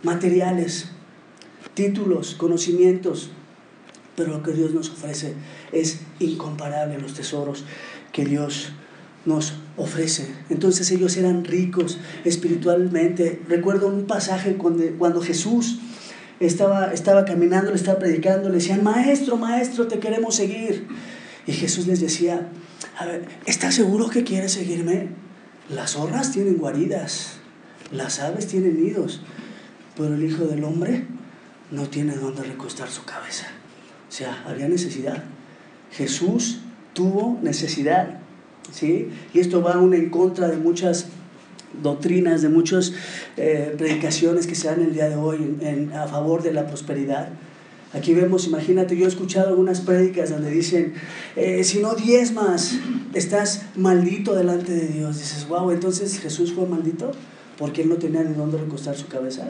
materiales, 0.04 0.90
títulos, 1.74 2.36
conocimientos, 2.36 3.32
pero 4.16 4.32
lo 4.32 4.44
que 4.44 4.52
Dios 4.52 4.74
nos 4.74 4.90
ofrece 4.90 5.34
es 5.72 6.02
incomparable 6.20 7.00
los 7.00 7.14
tesoros 7.14 7.64
que 8.12 8.26
Dios 8.26 8.72
nos 9.26 9.54
ofrece. 9.78 10.28
Entonces 10.50 10.92
ellos 10.92 11.16
eran 11.18 11.46
ricos 11.46 11.98
espiritualmente. 12.26 13.42
Recuerdo 13.48 13.88
un 13.88 14.06
pasaje 14.06 14.56
cuando, 14.58 14.84
cuando 14.98 15.22
Jesús 15.22 15.80
estaba, 16.40 16.92
estaba 16.94 17.26
caminando, 17.26 17.72
le 17.72 17.78
estaba 17.78 18.00
predicando, 18.00 18.50
le 18.50 18.56
decían, 18.56 18.84
maestro, 18.84 19.38
maestro, 19.38 19.88
te 19.88 20.00
queremos 20.00 20.36
seguir. 20.36 20.88
Y 21.48 21.54
Jesús 21.54 21.88
les 21.88 22.02
decía, 22.02 22.50
a 22.98 23.06
ver, 23.06 23.26
¿estás 23.46 23.76
seguro 23.76 24.10
que 24.10 24.24
quieres 24.24 24.54
seguirme? 24.54 25.10
Las 25.70 25.92
zorras 25.92 26.32
tienen 26.32 26.58
guaridas, 26.58 27.38
las 27.92 28.20
aves 28.20 28.48
tienen 28.48 28.84
nidos, 28.84 29.22
pero 29.96 30.16
el 30.16 30.24
Hijo 30.24 30.46
del 30.46 30.64
Hombre 30.64 31.06
no 31.72 31.88
tiene 31.88 32.16
dónde 32.16 32.44
recostar 32.44 32.90
su 32.90 33.04
cabeza. 33.04 33.48
O 34.10 34.12
sea, 34.12 34.44
había 34.46 34.68
necesidad. 34.68 35.24
Jesús 35.92 36.60
tuvo 36.94 37.40
necesidad. 37.42 38.20
¿sí? 38.72 39.10
Y 39.34 39.40
esto 39.40 39.62
va 39.62 39.74
aún 39.74 39.94
en 39.94 40.10
contra 40.10 40.50
de 40.50 40.58
muchas 40.58 41.08
doctrinas, 41.82 42.42
de 42.42 42.50
muchas 42.50 42.94
eh, 43.38 43.74
predicaciones 43.78 44.48
que 44.48 44.56
se 44.56 44.68
dan 44.68 44.82
el 44.82 44.94
día 44.94 45.10
de 45.10 45.16
hoy 45.16 45.58
a 45.96 46.08
favor 46.08 46.44
de 46.44 46.54
la 46.54 46.68
prosperidad. 46.68 47.30
Aquí 47.94 48.14
vemos, 48.14 48.48
imagínate, 48.48 48.96
yo 48.96 49.06
he 49.06 49.08
escuchado 49.08 49.50
algunas 49.50 49.82
prédicas 49.82 50.30
donde 50.30 50.50
dicen, 50.50 50.94
eh, 51.36 51.64
si 51.64 51.80
no 51.80 51.94
diezmas, 51.94 52.76
estás 53.14 53.64
maldito 53.76 54.34
delante 54.34 54.72
de 54.72 54.88
Dios. 54.88 55.20
Dices, 55.20 55.48
wow, 55.50 55.72
entonces 55.72 56.20
Jesús 56.20 56.54
fue 56.54 56.66
maldito 56.66 57.12
porque 57.58 57.82
él 57.82 57.90
no 57.90 57.96
tenía 57.96 58.24
ni 58.24 58.34
dónde 58.34 58.58
recostar 58.58 58.96
su 58.96 59.08
cabeza. 59.08 59.50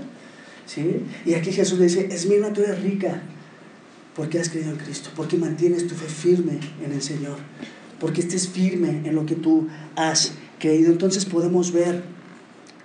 ¿Sí? 0.65 1.03
Y 1.25 1.33
aquí 1.33 1.51
Jesús 1.51 1.79
le 1.79 1.85
dice, 1.85 2.07
Esmirna, 2.11 2.53
tú 2.53 2.61
eres 2.61 2.81
rica 2.81 3.21
porque 4.15 4.39
has 4.39 4.49
creído 4.49 4.71
en 4.71 4.77
Cristo, 4.77 5.09
porque 5.15 5.37
mantienes 5.37 5.87
tu 5.87 5.95
fe 5.95 6.07
firme 6.07 6.59
en 6.83 6.91
el 6.91 7.01
Señor, 7.01 7.37
porque 7.99 8.21
estés 8.21 8.47
firme 8.47 9.01
en 9.05 9.15
lo 9.15 9.25
que 9.25 9.35
tú 9.35 9.67
has 9.95 10.33
creído. 10.59 10.91
Entonces 10.91 11.25
podemos 11.25 11.71
ver 11.71 12.03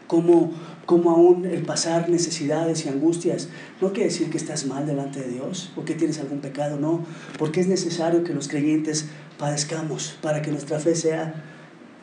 cómo, 0.06 0.52
cómo 0.86 1.10
aún 1.10 1.44
el 1.46 1.62
pasar 1.62 2.08
necesidades 2.08 2.86
y 2.86 2.88
angustias 2.88 3.48
no 3.80 3.92
quiere 3.92 4.10
decir 4.10 4.30
que 4.30 4.36
estás 4.36 4.66
mal 4.66 4.86
delante 4.86 5.20
de 5.20 5.28
Dios 5.28 5.72
o 5.76 5.84
que 5.84 5.94
tienes 5.94 6.20
algún 6.20 6.40
pecado, 6.40 6.78
no, 6.78 7.04
porque 7.38 7.60
es 7.60 7.66
necesario 7.66 8.24
que 8.24 8.32
los 8.32 8.48
creyentes 8.48 9.06
padezcamos 9.38 10.16
para 10.22 10.42
que 10.42 10.50
nuestra 10.50 10.78
fe 10.78 10.94
sea 10.94 11.44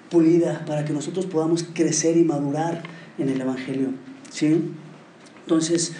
pulida, 0.09 0.63
para 0.65 0.85
que 0.85 0.93
nosotros 0.93 1.25
podamos 1.25 1.65
crecer 1.73 2.17
y 2.17 2.23
madurar 2.23 2.83
en 3.17 3.29
el 3.29 3.41
Evangelio. 3.41 3.89
¿sí? 4.29 4.73
Entonces 5.43 5.93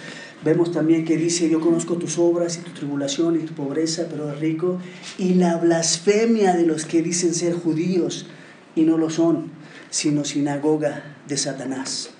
vemos 0.44 0.72
también 0.72 1.04
que 1.04 1.16
dice, 1.16 1.48
yo 1.48 1.60
conozco 1.60 1.96
tus 1.96 2.18
obras 2.18 2.58
y 2.58 2.60
tu 2.60 2.72
tribulación 2.72 3.36
y 3.36 3.44
tu 3.44 3.54
pobreza, 3.54 4.06
pero 4.10 4.30
es 4.30 4.40
rico, 4.40 4.78
y 5.18 5.34
la 5.34 5.56
blasfemia 5.56 6.54
de 6.54 6.66
los 6.66 6.84
que 6.84 7.02
dicen 7.02 7.34
ser 7.34 7.54
judíos 7.54 8.26
y 8.74 8.82
no 8.82 8.98
lo 8.98 9.10
son, 9.10 9.50
sino 9.90 10.24
sinagoga 10.24 11.16
de 11.28 11.36
Satanás. 11.36 12.10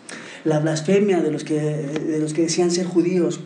La 0.44 0.60
blasfemia 0.60 1.20
de 1.20 1.30
los 1.30 1.44
que, 1.44 1.60
de 1.60 2.18
los 2.18 2.34
que 2.34 2.42
decían 2.42 2.70
ser 2.70 2.86
judíos, 2.86 3.40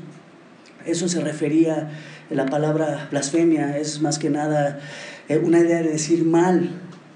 eso 0.86 1.08
se 1.08 1.20
refería, 1.20 1.90
la 2.30 2.46
palabra 2.46 3.08
blasfemia 3.10 3.78
es 3.78 4.00
más 4.00 4.18
que 4.18 4.30
nada 4.30 4.80
eh, 5.28 5.38
una 5.38 5.60
idea 5.60 5.82
de 5.82 5.90
decir 5.90 6.24
mal 6.24 6.70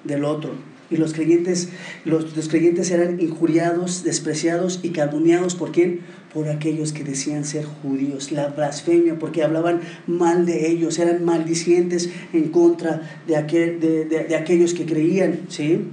del 0.04 0.24
otro 0.24 0.72
y 0.92 0.98
los 0.98 1.14
creyentes, 1.14 1.70
los, 2.04 2.36
los, 2.36 2.48
creyentes 2.48 2.90
eran 2.90 3.18
injuriados, 3.18 4.04
despreciados 4.04 4.80
y 4.82 4.90
calumniados. 4.90 5.54
¿Por 5.54 5.72
quién? 5.72 6.00
Por 6.32 6.48
aquellos 6.48 6.92
que 6.92 7.04
decían 7.04 7.44
ser 7.44 7.64
judíos. 7.64 8.32
La 8.32 8.48
blasfemia, 8.48 9.18
porque 9.18 9.42
hablaban 9.42 9.80
mal 10.06 10.46
de 10.46 10.70
ellos, 10.70 10.98
eran 10.98 11.24
maldicientes 11.24 12.10
en 12.32 12.48
contra 12.48 13.02
de, 13.26 13.36
aquel, 13.36 13.80
de, 13.80 14.04
de, 14.06 14.36
aquellos 14.36 14.72
que 14.72 14.86
creían, 14.86 15.40
¿sí? 15.48 15.84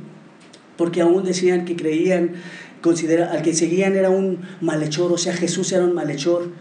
Porque 0.78 1.02
aún 1.02 1.26
decían 1.26 1.66
que 1.66 1.76
creían, 1.76 2.36
considera, 2.82 3.32
al 3.32 3.42
que 3.42 3.54
seguían 3.54 3.98
era 3.98 4.10
un 4.10 4.40
malhechor, 4.62 5.12
o 5.12 5.18
sea, 5.18 5.34
Jesús 5.34 5.74
era 5.74 5.84
un 5.84 5.94
malhechor 5.94 6.52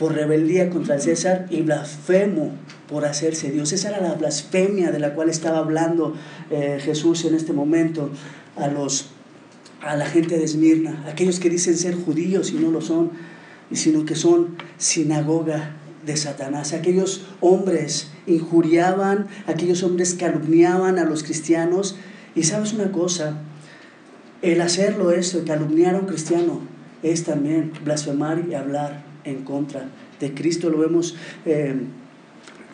por 0.00 0.14
rebeldía 0.14 0.70
contra 0.70 0.98
César 0.98 1.46
y 1.50 1.60
blasfemo 1.60 2.52
por 2.88 3.04
hacerse 3.04 3.50
Dios. 3.50 3.70
Esa 3.74 3.90
era 3.90 4.00
la 4.00 4.14
blasfemia 4.14 4.90
de 4.90 4.98
la 4.98 5.12
cual 5.12 5.28
estaba 5.28 5.58
hablando 5.58 6.14
eh, 6.50 6.78
Jesús 6.80 7.26
en 7.26 7.34
este 7.34 7.52
momento 7.52 8.08
a, 8.56 8.68
los, 8.68 9.10
a 9.82 9.96
la 9.96 10.06
gente 10.06 10.38
de 10.38 10.44
Esmirna, 10.44 11.04
aquellos 11.08 11.40
que 11.40 11.50
dicen 11.50 11.76
ser 11.76 11.94
judíos 11.94 12.50
y 12.50 12.54
no 12.54 12.70
lo 12.70 12.80
son, 12.80 13.12
sino 13.72 14.04
que 14.04 14.14
son 14.14 14.56
sinagoga 14.78 15.76
de 16.04 16.16
Satanás. 16.16 16.72
Aquellos 16.72 17.26
hombres 17.40 18.10
injuriaban, 18.26 19.28
aquellos 19.46 19.82
hombres 19.82 20.14
calumniaban 20.14 20.98
a 20.98 21.04
los 21.04 21.22
cristianos. 21.22 21.96
Y 22.34 22.44
sabes 22.44 22.72
una 22.72 22.92
cosa, 22.92 23.38
el 24.42 24.60
hacerlo 24.60 25.10
eso, 25.10 25.44
calumniar 25.44 25.94
a 25.94 25.98
un 25.98 26.06
cristiano, 26.06 26.60
es 27.02 27.24
también 27.24 27.72
blasfemar 27.84 28.44
y 28.48 28.54
hablar 28.54 29.04
en 29.24 29.42
contra 29.44 29.88
de 30.20 30.34
Cristo. 30.34 30.70
Lo 30.70 30.78
vemos 30.78 31.16
eh, 31.44 31.74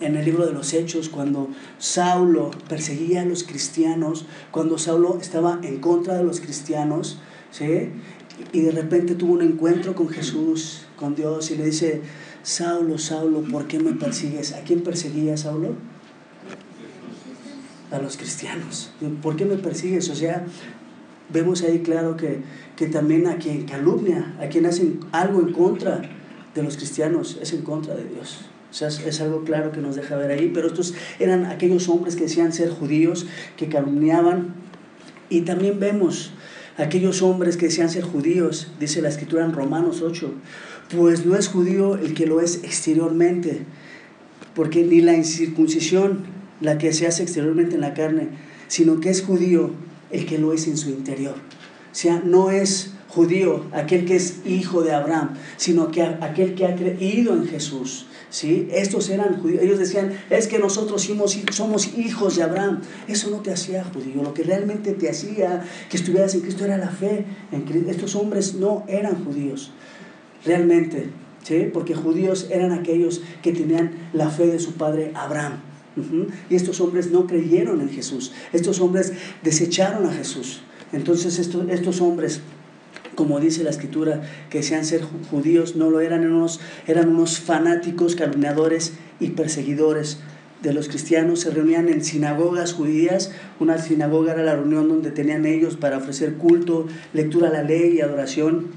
en 0.00 0.16
el 0.16 0.24
libro 0.24 0.46
de 0.46 0.52
los 0.52 0.72
Hechos, 0.72 1.08
cuando 1.08 1.48
Saulo 1.78 2.50
perseguía 2.68 3.22
a 3.22 3.24
los 3.24 3.44
cristianos, 3.44 4.26
cuando 4.50 4.78
Saulo 4.78 5.18
estaba 5.20 5.60
en 5.62 5.80
contra 5.80 6.16
de 6.16 6.24
los 6.24 6.40
cristianos, 6.40 7.18
¿sí? 7.50 7.90
y 8.52 8.60
de 8.60 8.70
repente 8.70 9.14
tuvo 9.14 9.34
un 9.34 9.42
encuentro 9.42 9.94
con 9.94 10.08
Jesús, 10.08 10.82
con 10.96 11.14
Dios, 11.14 11.50
y 11.50 11.56
le 11.56 11.66
dice, 11.66 12.02
Saulo, 12.42 12.98
Saulo, 12.98 13.42
¿por 13.42 13.66
qué 13.66 13.78
me 13.78 13.92
persigues? 13.92 14.52
¿A 14.52 14.60
quién 14.60 14.82
perseguía 14.82 15.36
Saulo? 15.36 15.74
A 17.90 17.98
los 17.98 18.16
cristianos. 18.16 18.90
¿Por 19.22 19.36
qué 19.36 19.44
me 19.44 19.56
persigues? 19.56 20.08
O 20.10 20.14
sea, 20.14 20.44
vemos 21.32 21.62
ahí 21.62 21.80
claro 21.80 22.16
que, 22.16 22.42
que 22.76 22.86
también 22.86 23.26
a 23.26 23.38
quien 23.38 23.64
calumnia, 23.64 24.36
a 24.40 24.46
quien 24.48 24.66
hacen 24.66 25.00
algo 25.12 25.40
en 25.40 25.52
contra 25.52 26.02
de 26.54 26.62
los 26.62 26.76
cristianos, 26.76 27.38
es 27.40 27.52
en 27.52 27.62
contra 27.62 27.94
de 27.94 28.04
Dios. 28.04 28.44
O 28.76 28.78
sea, 28.78 28.88
es 28.88 29.20
algo 29.22 29.42
claro 29.42 29.72
que 29.72 29.80
nos 29.80 29.96
deja 29.96 30.16
ver 30.16 30.30
ahí, 30.30 30.50
pero 30.52 30.66
estos 30.66 30.92
eran 31.18 31.46
aquellos 31.46 31.88
hombres 31.88 32.14
que 32.14 32.24
decían 32.24 32.52
ser 32.52 32.68
judíos, 32.68 33.26
que 33.56 33.70
calumniaban. 33.70 34.52
Y 35.30 35.40
también 35.40 35.80
vemos 35.80 36.32
aquellos 36.76 37.22
hombres 37.22 37.56
que 37.56 37.66
decían 37.66 37.88
ser 37.88 38.04
judíos, 38.04 38.70
dice 38.78 39.00
la 39.00 39.08
escritura 39.08 39.46
en 39.46 39.54
Romanos 39.54 40.02
8, 40.02 40.30
pues 40.94 41.24
no 41.24 41.36
es 41.36 41.48
judío 41.48 41.94
el 41.94 42.12
que 42.12 42.26
lo 42.26 42.42
es 42.42 42.64
exteriormente, 42.64 43.62
porque 44.54 44.84
ni 44.84 45.00
la 45.00 45.14
incircuncisión, 45.14 46.26
la 46.60 46.76
que 46.76 46.92
se 46.92 47.06
hace 47.06 47.22
exteriormente 47.22 47.76
en 47.76 47.80
la 47.80 47.94
carne, 47.94 48.28
sino 48.68 49.00
que 49.00 49.08
es 49.08 49.22
judío 49.22 49.70
el 50.10 50.26
que 50.26 50.36
lo 50.36 50.52
es 50.52 50.66
en 50.66 50.76
su 50.76 50.90
interior. 50.90 51.36
O 51.36 51.94
sea, 51.94 52.20
no 52.22 52.50
es 52.50 52.92
judío 53.08 53.64
aquel 53.72 54.04
que 54.04 54.16
es 54.16 54.40
hijo 54.44 54.82
de 54.82 54.92
Abraham, 54.92 55.30
sino 55.56 55.90
que 55.90 56.02
aquel 56.02 56.54
que 56.54 56.66
ha 56.66 56.76
creído 56.76 57.32
en 57.32 57.46
Jesús. 57.46 58.06
¿Sí? 58.30 58.68
Estos 58.72 59.08
eran 59.10 59.40
judíos. 59.40 59.62
Ellos 59.62 59.78
decían, 59.78 60.12
es 60.30 60.46
que 60.46 60.58
nosotros 60.58 61.08
somos, 61.50 61.96
hijos 61.96 62.36
de 62.36 62.42
Abraham. 62.42 62.80
Eso 63.08 63.30
no 63.30 63.38
te 63.38 63.52
hacía 63.52 63.84
judío. 63.84 64.22
Lo 64.22 64.34
que 64.34 64.42
realmente 64.42 64.92
te 64.92 65.08
hacía 65.08 65.64
que 65.90 65.96
estuvieras 65.96 66.34
en 66.34 66.40
Cristo 66.40 66.64
era 66.64 66.78
la 66.78 66.90
fe 66.90 67.24
en 67.52 67.62
Cristo. 67.62 67.90
Estos 67.90 68.14
hombres 68.14 68.54
no 68.54 68.84
eran 68.88 69.24
judíos, 69.24 69.72
realmente. 70.44 71.10
¿sí? 71.42 71.68
Porque 71.72 71.94
judíos 71.94 72.48
eran 72.50 72.72
aquellos 72.72 73.22
que 73.42 73.52
tenían 73.52 73.92
la 74.12 74.30
fe 74.30 74.46
de 74.46 74.58
su 74.58 74.72
padre 74.72 75.12
Abraham. 75.14 75.60
Y 76.50 76.54
estos 76.54 76.80
hombres 76.80 77.10
no 77.10 77.26
creyeron 77.26 77.80
en 77.80 77.88
Jesús. 77.88 78.32
Estos 78.52 78.80
hombres 78.80 79.12
desecharon 79.42 80.06
a 80.06 80.12
Jesús. 80.12 80.60
Entonces 80.92 81.38
estos, 81.38 82.00
hombres, 82.00 82.40
como 83.16 83.40
dice 83.40 83.64
la 83.64 83.70
escritura, 83.70 84.22
que 84.50 84.62
sean 84.62 84.84
ser 84.84 85.02
judíos, 85.02 85.74
no 85.74 85.90
lo 85.90 86.00
eran, 86.00 86.20
eran 86.20 86.34
unos, 86.34 86.60
eran 86.86 87.08
unos 87.08 87.40
fanáticos, 87.40 88.14
calumniadores 88.14 88.92
y 89.18 89.30
perseguidores 89.30 90.18
de 90.62 90.72
los 90.72 90.88
cristianos 90.88 91.40
se 91.40 91.50
reunían 91.50 91.88
en 91.88 92.02
sinagogas 92.02 92.72
judías. 92.72 93.32
Una 93.60 93.78
sinagoga 93.78 94.32
era 94.32 94.42
la 94.42 94.56
reunión 94.56 94.88
donde 94.88 95.10
tenían 95.10 95.46
ellos 95.46 95.76
para 95.76 95.98
ofrecer 95.98 96.34
culto, 96.34 96.86
lectura 97.12 97.48
a 97.48 97.52
la 97.52 97.62
ley 97.62 97.96
y 97.96 98.00
adoración. 98.00 98.68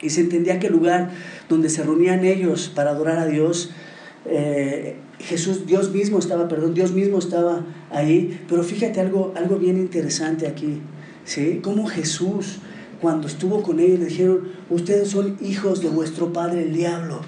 Y 0.00 0.10
se 0.10 0.20
entendía 0.20 0.58
que 0.58 0.68
el 0.68 0.74
lugar 0.74 1.10
donde 1.48 1.68
se 1.68 1.82
reunían 1.82 2.24
ellos 2.24 2.70
para 2.74 2.90
adorar 2.90 3.18
a 3.18 3.26
Dios, 3.26 3.70
eh, 4.26 4.96
Jesús, 5.18 5.66
Dios 5.66 5.92
mismo 5.92 6.20
estaba, 6.20 6.46
perdón, 6.46 6.74
Dios 6.74 6.92
mismo 6.92 7.18
estaba 7.18 7.66
ahí. 7.90 8.40
Pero 8.48 8.62
fíjate 8.62 9.00
algo, 9.00 9.34
algo 9.36 9.56
bien 9.56 9.76
interesante 9.76 10.46
aquí, 10.46 10.80
¿sí? 11.24 11.58
Cómo 11.62 11.86
Jesús, 11.86 12.60
cuando 13.00 13.26
estuvo 13.26 13.62
con 13.62 13.80
ellos, 13.80 13.98
le 13.98 14.06
dijeron, 14.06 14.48
ustedes 14.70 15.10
son 15.10 15.38
hijos 15.40 15.80
de 15.80 15.88
vuestro 15.88 16.32
padre 16.32 16.62
el 16.62 16.74
diablo. 16.74 17.20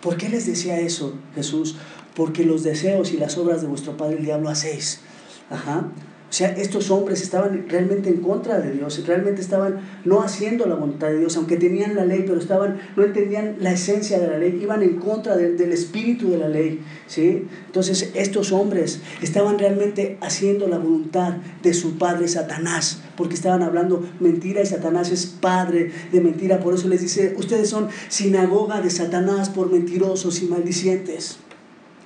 ¿Por 0.00 0.16
qué 0.16 0.28
les 0.28 0.46
decía 0.46 0.80
eso 0.80 1.14
Jesús? 1.34 1.76
porque 2.14 2.44
los 2.44 2.62
deseos 2.62 3.12
y 3.12 3.16
las 3.16 3.38
obras 3.38 3.62
de 3.62 3.68
vuestro 3.68 3.96
padre 3.96 4.18
el 4.18 4.24
diablo 4.24 4.48
hacéis. 4.48 5.00
Ajá. 5.48 5.88
O 6.30 6.32
sea, 6.32 6.50
estos 6.50 6.92
hombres 6.92 7.22
estaban 7.22 7.66
realmente 7.68 8.08
en 8.08 8.18
contra 8.18 8.60
de 8.60 8.70
Dios, 8.70 9.04
realmente 9.04 9.40
estaban 9.40 9.80
no 10.04 10.22
haciendo 10.22 10.64
la 10.66 10.76
voluntad 10.76 11.08
de 11.08 11.18
Dios, 11.18 11.36
aunque 11.36 11.56
tenían 11.56 11.96
la 11.96 12.04
ley, 12.04 12.22
pero 12.24 12.38
estaban, 12.38 12.78
no 12.94 13.02
entendían 13.02 13.56
la 13.58 13.72
esencia 13.72 14.20
de 14.20 14.28
la 14.28 14.38
ley, 14.38 14.60
iban 14.62 14.84
en 14.84 15.00
contra 15.00 15.36
del 15.36 15.72
espíritu 15.72 16.30
de 16.30 16.38
la 16.38 16.48
ley. 16.48 16.84
¿sí? 17.08 17.48
Entonces, 17.66 18.12
estos 18.14 18.52
hombres 18.52 19.00
estaban 19.20 19.58
realmente 19.58 20.18
haciendo 20.20 20.68
la 20.68 20.78
voluntad 20.78 21.38
de 21.64 21.74
su 21.74 21.98
padre 21.98 22.28
Satanás, 22.28 23.02
porque 23.16 23.34
estaban 23.34 23.64
hablando 23.64 24.08
mentira 24.20 24.62
y 24.62 24.66
Satanás 24.66 25.10
es 25.10 25.26
padre 25.26 25.90
de 26.12 26.20
mentira. 26.20 26.60
Por 26.60 26.74
eso 26.74 26.86
les 26.86 27.00
dice, 27.00 27.34
ustedes 27.36 27.68
son 27.68 27.88
sinagoga 28.08 28.80
de 28.80 28.90
Satanás 28.90 29.48
por 29.48 29.72
mentirosos 29.72 30.40
y 30.42 30.44
maldicientes. 30.44 31.38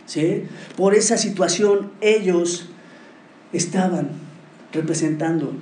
¿sí? 0.06 0.44
Por 0.78 0.94
esa 0.94 1.18
situación 1.18 1.90
ellos 2.00 2.70
estaban 3.54 4.10
representando 4.72 5.54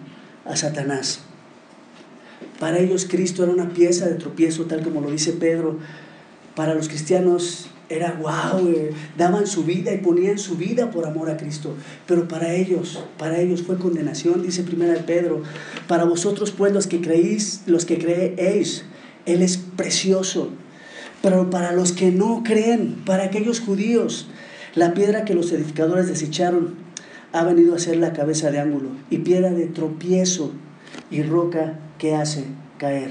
a 0.45 0.57
Satanás. 0.57 1.21
Para 2.59 2.79
ellos 2.79 3.07
Cristo 3.09 3.45
era 3.45 3.53
una 3.53 3.71
pieza 3.71 4.09
de 4.09 4.15
tropiezo, 4.15 4.65
tal 4.65 4.83
como 4.83 5.01
lo 5.01 5.11
dice 5.11 5.33
Pedro. 5.33 5.79
Para 6.55 6.75
los 6.75 6.89
cristianos 6.89 7.69
era 7.89 8.13
wow, 8.13 8.69
eh, 8.69 8.93
daban 9.19 9.47
su 9.47 9.65
vida 9.65 9.93
y 9.93 9.99
ponían 9.99 10.39
su 10.39 10.57
vida 10.57 10.91
por 10.91 11.07
amor 11.07 11.31
a 11.31 11.37
Cristo. 11.37 11.75
Pero 12.07 12.29
para 12.29 12.55
ellos, 12.55 13.03
para 13.19 13.41
ellos 13.41 13.63
fue 13.63 13.77
condenación, 13.79 14.43
dice 14.43 14.63
primera 14.63 14.95
de 14.95 15.01
Pedro. 15.01 15.43
Para 15.89 16.05
vosotros 16.05 16.51
pues 16.51 16.73
los 16.73 16.87
que 16.87 17.01
creéis, 17.01 17.63
los 17.67 17.85
que 17.85 17.99
creéis, 17.99 18.85
Él 19.27 19.43
es 19.43 19.57
precioso. 19.57 20.51
Pero 21.21 21.51
para 21.51 21.73
los 21.73 21.93
que 21.93 22.11
no 22.11 22.43
creen, 22.45 23.03
para 23.05 23.25
aquellos 23.25 23.61
judíos, 23.61 24.29
la 24.75 24.95
piedra 24.95 25.25
que 25.25 25.35
los 25.35 25.53
edificadores 25.53 26.09
desecharon 26.09 26.82
ha 27.33 27.45
venido 27.45 27.75
a 27.75 27.79
ser 27.79 27.97
la 27.97 28.13
cabeza 28.13 28.51
de 28.51 28.61
ángulo 28.61 28.91
y 29.11 29.19
piedra 29.19 29.51
de 29.51 29.67
tropiezo 29.67 30.53
y 31.11 31.23
roca 31.23 31.79
que 31.99 32.15
hace 32.15 32.45
caer. 32.79 33.11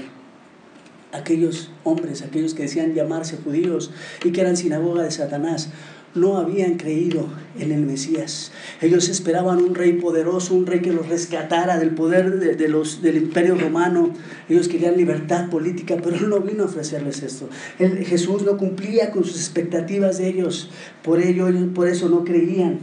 Aquellos 1.12 1.70
hombres, 1.84 2.22
aquellos 2.22 2.54
que 2.54 2.62
decían 2.62 2.94
llamarse 2.94 3.36
judíos 3.36 3.90
y 4.24 4.30
que 4.32 4.40
eran 4.40 4.56
sinagoga 4.56 5.02
de 5.02 5.10
Satanás, 5.10 5.68
no 6.14 6.36
habían 6.36 6.76
creído 6.76 7.26
en 7.58 7.72
el 7.72 7.84
Mesías. 7.84 8.52
Ellos 8.80 9.08
esperaban 9.08 9.62
un 9.62 9.74
rey 9.74 9.94
poderoso, 9.94 10.54
un 10.54 10.66
rey 10.66 10.80
que 10.80 10.92
los 10.92 11.08
rescatara 11.08 11.78
del 11.78 11.90
poder 11.90 12.56
de, 12.56 12.68
los, 12.68 13.02
del 13.02 13.16
imperio 13.16 13.54
romano. 13.56 14.10
Ellos 14.48 14.68
querían 14.68 14.96
libertad 14.96 15.48
política, 15.48 15.96
pero 16.02 16.16
Él 16.16 16.28
no 16.28 16.40
vino 16.40 16.64
a 16.64 16.66
ofrecerles 16.66 17.22
esto. 17.22 17.48
Jesús 17.78 18.42
no 18.42 18.58
cumplía 18.58 19.10
con 19.10 19.24
sus 19.24 19.36
expectativas 19.36 20.18
de 20.18 20.28
ellos. 20.28 20.70
Por, 21.02 21.20
ello, 21.20 21.48
por 21.74 21.88
eso 21.88 22.08
no 22.08 22.24
creían 22.24 22.78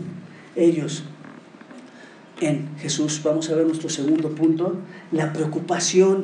ellos 0.55 1.03
en 2.41 2.69
Jesús. 2.79 3.21
Vamos 3.23 3.49
a 3.49 3.55
ver 3.55 3.65
nuestro 3.65 3.89
segundo 3.89 4.29
punto, 4.35 4.77
la 5.11 5.33
preocupación 5.33 6.23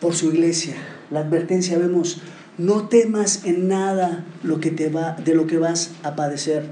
por 0.00 0.14
su 0.14 0.30
iglesia. 0.30 0.74
La 1.10 1.20
advertencia 1.20 1.78
vemos 1.78 2.20
no 2.58 2.88
temas 2.88 3.44
en 3.44 3.68
nada 3.68 4.24
lo 4.42 4.60
que 4.60 4.70
te 4.70 4.88
va, 4.88 5.12
de 5.12 5.34
lo 5.34 5.46
que 5.46 5.58
vas 5.58 5.92
a 6.02 6.16
padecer. 6.16 6.64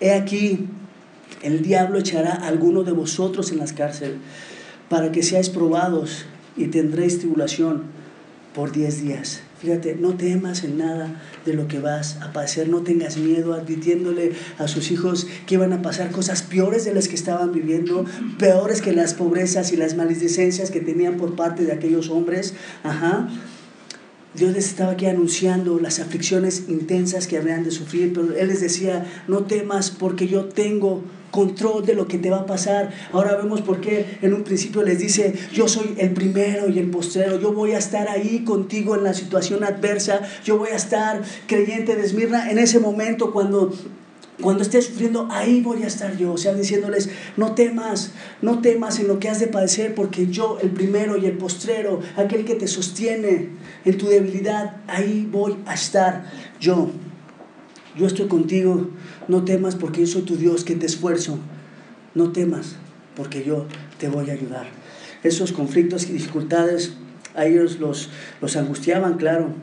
He 0.00 0.12
aquí, 0.12 0.66
el 1.42 1.62
diablo 1.62 1.98
echará 1.98 2.34
a 2.34 2.48
alguno 2.48 2.82
de 2.82 2.92
vosotros 2.92 3.52
en 3.52 3.58
las 3.58 3.72
cárceles 3.72 4.16
para 4.88 5.12
que 5.12 5.22
seáis 5.22 5.48
probados 5.48 6.26
y 6.56 6.66
tendréis 6.66 7.18
tribulación 7.18 7.84
por 8.54 8.72
diez 8.72 9.02
días. 9.02 9.40
Fíjate, 9.62 9.94
no 9.94 10.16
temas 10.16 10.64
en 10.64 10.78
nada 10.78 11.22
de 11.46 11.54
lo 11.54 11.68
que 11.68 11.78
vas 11.78 12.16
a 12.20 12.32
padecer, 12.32 12.68
no 12.68 12.82
tengas 12.82 13.16
miedo, 13.16 13.54
advirtiéndole 13.54 14.32
a 14.58 14.66
sus 14.66 14.90
hijos 14.90 15.28
que 15.46 15.54
iban 15.54 15.72
a 15.72 15.82
pasar 15.82 16.10
cosas 16.10 16.42
peores 16.42 16.84
de 16.84 16.92
las 16.92 17.06
que 17.06 17.14
estaban 17.14 17.52
viviendo, 17.52 18.04
peores 18.40 18.82
que 18.82 18.92
las 18.92 19.14
pobrezas 19.14 19.72
y 19.72 19.76
las 19.76 19.96
maledicencias 19.96 20.72
que 20.72 20.80
tenían 20.80 21.16
por 21.16 21.36
parte 21.36 21.64
de 21.64 21.70
aquellos 21.70 22.10
hombres. 22.10 22.54
Ajá. 22.82 23.28
Dios 24.34 24.52
les 24.52 24.66
estaba 24.66 24.92
aquí 24.92 25.06
anunciando 25.06 25.78
las 25.78 26.00
aflicciones 26.00 26.64
intensas 26.68 27.28
que 27.28 27.38
habrían 27.38 27.62
de 27.62 27.70
sufrir, 27.70 28.12
pero 28.12 28.34
Él 28.34 28.48
les 28.48 28.62
decía, 28.62 29.06
no 29.28 29.44
temas 29.44 29.92
porque 29.92 30.26
yo 30.26 30.46
tengo 30.46 31.04
control 31.32 31.84
de 31.84 31.94
lo 31.94 32.06
que 32.06 32.18
te 32.18 32.30
va 32.30 32.40
a 32.40 32.46
pasar. 32.46 32.92
Ahora 33.12 33.34
vemos 33.34 33.62
por 33.62 33.80
qué 33.80 34.18
en 34.22 34.34
un 34.34 34.44
principio 34.44 34.84
les 34.84 35.00
dice, 35.00 35.34
yo 35.52 35.66
soy 35.66 35.96
el 35.98 36.12
primero 36.12 36.68
y 36.68 36.78
el 36.78 36.90
postrero, 36.90 37.40
yo 37.40 37.52
voy 37.52 37.72
a 37.72 37.78
estar 37.78 38.08
ahí 38.08 38.44
contigo 38.44 38.94
en 38.94 39.02
la 39.02 39.14
situación 39.14 39.64
adversa, 39.64 40.20
yo 40.44 40.58
voy 40.58 40.68
a 40.70 40.76
estar 40.76 41.22
creyente 41.48 41.96
de 41.96 42.02
Esmirna 42.02 42.50
en 42.50 42.58
ese 42.58 42.78
momento 42.78 43.32
cuando 43.32 43.72
cuando 44.40 44.62
estés 44.62 44.86
sufriendo, 44.86 45.28
ahí 45.30 45.60
voy 45.60 45.84
a 45.84 45.86
estar 45.86 46.16
yo. 46.16 46.32
O 46.32 46.36
sea, 46.36 46.52
diciéndoles, 46.54 47.10
no 47.36 47.54
temas, 47.54 48.12
no 48.40 48.60
temas 48.60 48.98
en 48.98 49.06
lo 49.06 49.18
que 49.18 49.28
has 49.28 49.38
de 49.38 49.46
padecer, 49.46 49.94
porque 49.94 50.26
yo, 50.26 50.58
el 50.60 50.70
primero 50.70 51.16
y 51.16 51.26
el 51.26 51.38
postrero, 51.38 52.00
aquel 52.16 52.44
que 52.44 52.54
te 52.54 52.66
sostiene 52.66 53.50
en 53.84 53.98
tu 53.98 54.08
debilidad, 54.08 54.78
ahí 54.88 55.28
voy 55.30 55.56
a 55.66 55.74
estar 55.74 56.24
yo. 56.58 56.90
Yo 57.96 58.06
estoy 58.06 58.26
contigo, 58.26 58.88
no 59.32 59.44
temas 59.44 59.74
porque 59.74 60.02
yo 60.02 60.06
soy 60.06 60.22
tu 60.22 60.36
Dios 60.36 60.62
que 60.62 60.76
te 60.76 60.84
esfuerzo. 60.84 61.38
No 62.14 62.32
temas 62.32 62.76
porque 63.16 63.42
yo 63.42 63.66
te 63.98 64.08
voy 64.08 64.28
a 64.28 64.34
ayudar. 64.34 64.66
Esos 65.22 65.52
conflictos 65.52 66.08
y 66.08 66.12
dificultades 66.12 66.92
a 67.34 67.46
ellos 67.46 67.80
los, 67.80 68.10
los 68.42 68.56
angustiaban, 68.56 69.16
claro. 69.16 69.54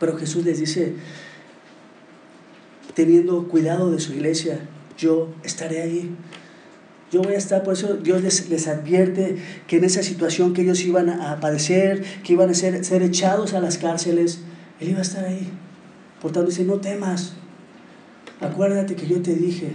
Pero 0.00 0.16
Jesús 0.16 0.46
les 0.46 0.58
dice, 0.58 0.94
teniendo 2.94 3.46
cuidado 3.48 3.90
de 3.90 4.00
su 4.00 4.14
iglesia, 4.14 4.60
yo 4.96 5.34
estaré 5.42 5.82
ahí. 5.82 6.16
Yo 7.12 7.20
voy 7.20 7.34
a 7.34 7.38
estar, 7.38 7.62
por 7.64 7.74
eso 7.74 7.94
Dios 7.96 8.22
les, 8.22 8.68
advierte 8.68 9.36
que 9.66 9.76
en 9.76 9.84
esa 9.84 10.02
situación 10.02 10.54
que 10.54 10.62
ellos 10.62 10.82
iban 10.82 11.10
a 11.10 11.40
padecer, 11.40 12.02
que 12.22 12.32
iban 12.32 12.48
a 12.48 12.54
ser, 12.54 12.84
ser 12.86 13.02
echados 13.02 13.52
a 13.52 13.60
las 13.60 13.76
cárceles, 13.76 14.40
Él 14.80 14.90
iba 14.90 15.00
a 15.00 15.02
estar 15.02 15.26
ahí. 15.26 15.50
Por 16.22 16.32
tanto, 16.32 16.48
dice, 16.48 16.64
no 16.64 16.80
temas. 16.80 17.34
Acuérdate 18.40 18.94
que 18.94 19.06
yo 19.06 19.20
te 19.20 19.34
dije 19.34 19.72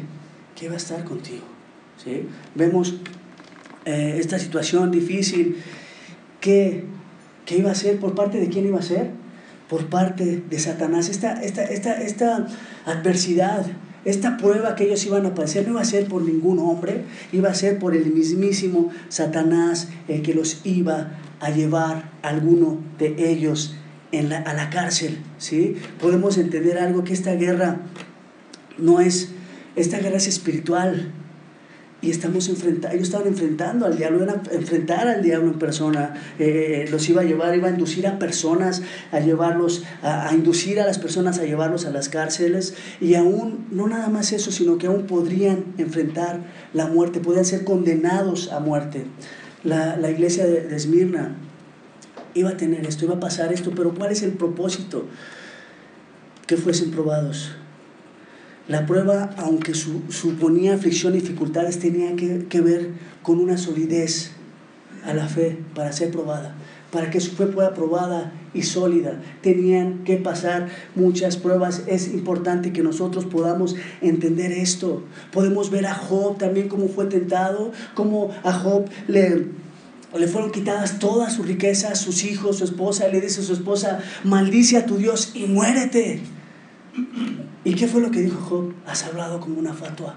que 0.55 0.65
iba 0.65 0.75
a 0.75 0.77
estar 0.77 1.03
contigo. 1.03 1.43
¿Sí? 2.03 2.27
Vemos 2.55 2.95
eh, 3.85 4.17
esta 4.19 4.39
situación 4.39 4.91
difícil 4.91 5.57
que, 6.39 6.85
que 7.45 7.57
iba 7.57 7.71
a 7.71 7.75
ser, 7.75 7.99
por 7.99 8.15
parte 8.15 8.39
de 8.39 8.49
quién 8.49 8.65
iba 8.65 8.79
a 8.79 8.83
ser, 8.83 9.11
por 9.69 9.87
parte 9.87 10.43
de 10.49 10.59
Satanás. 10.59 11.09
Esta, 11.09 11.41
esta, 11.43 11.63
esta, 11.63 12.01
esta 12.01 12.47
adversidad, 12.85 13.65
esta 14.05 14.37
prueba 14.37 14.75
que 14.75 14.85
ellos 14.85 15.05
iban 15.05 15.25
a 15.25 15.33
padecer 15.33 15.65
no 15.65 15.71
iba 15.71 15.81
a 15.81 15.85
ser 15.85 16.07
por 16.07 16.23
ningún 16.23 16.59
hombre, 16.59 17.03
iba 17.31 17.49
a 17.49 17.55
ser 17.55 17.79
por 17.79 17.95
el 17.95 18.13
mismísimo 18.13 18.91
Satanás 19.09 19.89
el 20.07 20.21
que 20.21 20.33
los 20.33 20.61
iba 20.65 21.11
a 21.39 21.49
llevar 21.49 22.11
a 22.21 22.29
alguno 22.29 22.77
de 22.99 23.15
ellos 23.31 23.75
en 24.11 24.29
la, 24.29 24.37
a 24.39 24.53
la 24.53 24.69
cárcel. 24.69 25.17
¿sí? 25.37 25.75
Podemos 25.99 26.37
entender 26.37 26.77
algo 26.77 27.03
que 27.03 27.13
esta 27.13 27.33
guerra 27.35 27.79
no 28.77 28.99
es, 28.99 29.29
esta 29.75 29.99
guerra 29.99 30.17
es 30.17 30.27
espiritual, 30.27 31.11
y 32.03 32.09
estamos 32.09 32.49
enfrentando, 32.49 32.93
ellos 32.93 33.07
estaban 33.07 33.27
enfrentando 33.27 33.85
al 33.85 33.95
diablo, 33.95 34.25
iban 34.25 34.29
a 34.29 34.53
enfrentar 34.53 35.07
al 35.07 35.23
diablo 35.23 35.51
en 35.51 35.57
persona, 35.57 36.13
eh, 36.37 36.85
los 36.91 37.07
iba 37.07 37.21
a 37.21 37.23
llevar, 37.23 37.55
iba 37.55 37.69
a 37.69 37.71
inducir 37.71 38.05
a 38.07 38.19
personas, 38.19 38.81
a 39.13 39.21
llevarlos, 39.21 39.83
a, 40.01 40.29
inducir 40.33 40.81
a 40.81 40.85
las 40.85 40.99
personas 40.99 41.39
a 41.39 41.45
llevarlos 41.45 41.85
a 41.85 41.91
las 41.91 42.09
cárceles 42.09 42.73
y 42.99 43.15
aún, 43.15 43.67
no 43.71 43.87
nada 43.87 44.09
más 44.09 44.33
eso, 44.33 44.51
sino 44.51 44.77
que 44.77 44.87
aún 44.87 45.07
podrían 45.07 45.63
enfrentar 45.77 46.41
la 46.73 46.87
muerte, 46.87 47.21
podrían 47.21 47.45
ser 47.45 47.63
condenados 47.63 48.51
a 48.51 48.59
muerte. 48.59 49.05
La, 49.63 49.95
la 49.95 50.11
iglesia 50.11 50.45
de, 50.45 50.59
de 50.59 50.75
Esmirna 50.75 51.37
iba 52.33 52.49
a 52.49 52.57
tener 52.57 52.85
esto, 52.85 53.05
iba 53.05 53.15
a 53.15 53.19
pasar 53.21 53.53
esto, 53.53 53.71
pero 53.73 53.93
¿cuál 53.93 54.11
es 54.11 54.23
el 54.23 54.33
propósito? 54.33 55.05
Que 56.47 56.57
fuesen 56.57 56.91
probados 56.91 57.53
la 58.67 58.85
prueba, 58.85 59.31
aunque 59.37 59.73
suponía 59.73 60.75
aflicción 60.75 61.15
y 61.15 61.19
dificultades, 61.19 61.79
tenía 61.79 62.15
que, 62.15 62.61
ver 62.61 62.91
con 63.21 63.39
una 63.39 63.57
solidez 63.57 64.31
a 65.05 65.13
la 65.13 65.27
fe 65.27 65.57
para 65.75 65.91
ser 65.91 66.11
probada. 66.11 66.55
Para 66.89 67.09
que 67.09 67.19
su 67.19 67.31
fe 67.31 67.47
fuera 67.47 67.73
probada 67.73 68.31
y 68.53 68.61
sólida, 68.61 69.19
tenían 69.41 70.03
que 70.05 70.15
pasar 70.15 70.69
muchas 70.95 71.35
pruebas. 71.35 71.83
Es 71.87 72.07
importante 72.07 72.71
que 72.71 72.83
nosotros 72.83 73.25
podamos 73.25 73.75
entender 74.01 74.51
esto. 74.53 75.03
Podemos 75.31 75.69
ver 75.69 75.87
a 75.87 75.95
Job 75.95 76.37
también 76.37 76.69
cómo 76.69 76.87
fue 76.87 77.07
tentado, 77.07 77.71
cómo 77.95 78.29
a 78.43 78.53
Job 78.53 78.85
le, 79.07 79.47
le 80.17 80.27
fueron 80.27 80.51
quitadas 80.51 80.99
todas 80.99 81.33
sus 81.33 81.47
riquezas, 81.47 81.99
sus 81.99 82.23
hijos, 82.23 82.59
su 82.59 82.63
esposa. 82.63 83.09
Le 83.09 83.19
dice 83.19 83.41
a 83.41 83.43
su 83.43 83.53
esposa, 83.53 83.99
maldice 84.23 84.77
a 84.77 84.85
tu 84.85 84.97
Dios 84.97 85.31
y 85.33 85.47
muérete. 85.47 86.21
¿Y 87.63 87.75
qué 87.75 87.87
fue 87.87 88.01
lo 88.01 88.11
que 88.11 88.21
dijo 88.21 88.39
Job? 88.41 88.73
Has 88.85 89.03
hablado 89.03 89.39
como 89.39 89.59
una 89.59 89.73
fatua. 89.73 90.15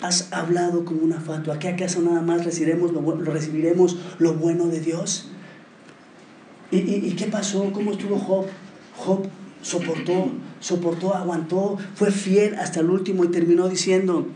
Has 0.00 0.32
hablado 0.32 0.84
como 0.84 1.02
una 1.02 1.20
fatua. 1.20 1.58
¿Qué 1.58 1.68
acaso 1.68 2.02
nada 2.02 2.22
más 2.22 2.44
recibiremos 2.44 2.92
lo, 2.92 3.02
recibiremos 3.16 3.98
lo 4.18 4.34
bueno 4.34 4.66
de 4.66 4.80
Dios? 4.80 5.28
¿Y, 6.70 6.78
y, 6.78 7.14
qué 7.16 7.26
pasó? 7.26 7.70
¿Cómo 7.72 7.92
estuvo 7.92 8.18
Job? 8.18 8.46
Job 8.96 9.26
soportó, 9.60 10.30
soportó, 10.60 11.14
aguantó, 11.14 11.76
fue 11.94 12.10
fiel 12.10 12.54
hasta 12.56 12.80
el 12.80 12.90
último 12.90 13.24
y 13.24 13.28
terminó 13.28 13.68
diciendo, 13.68 14.26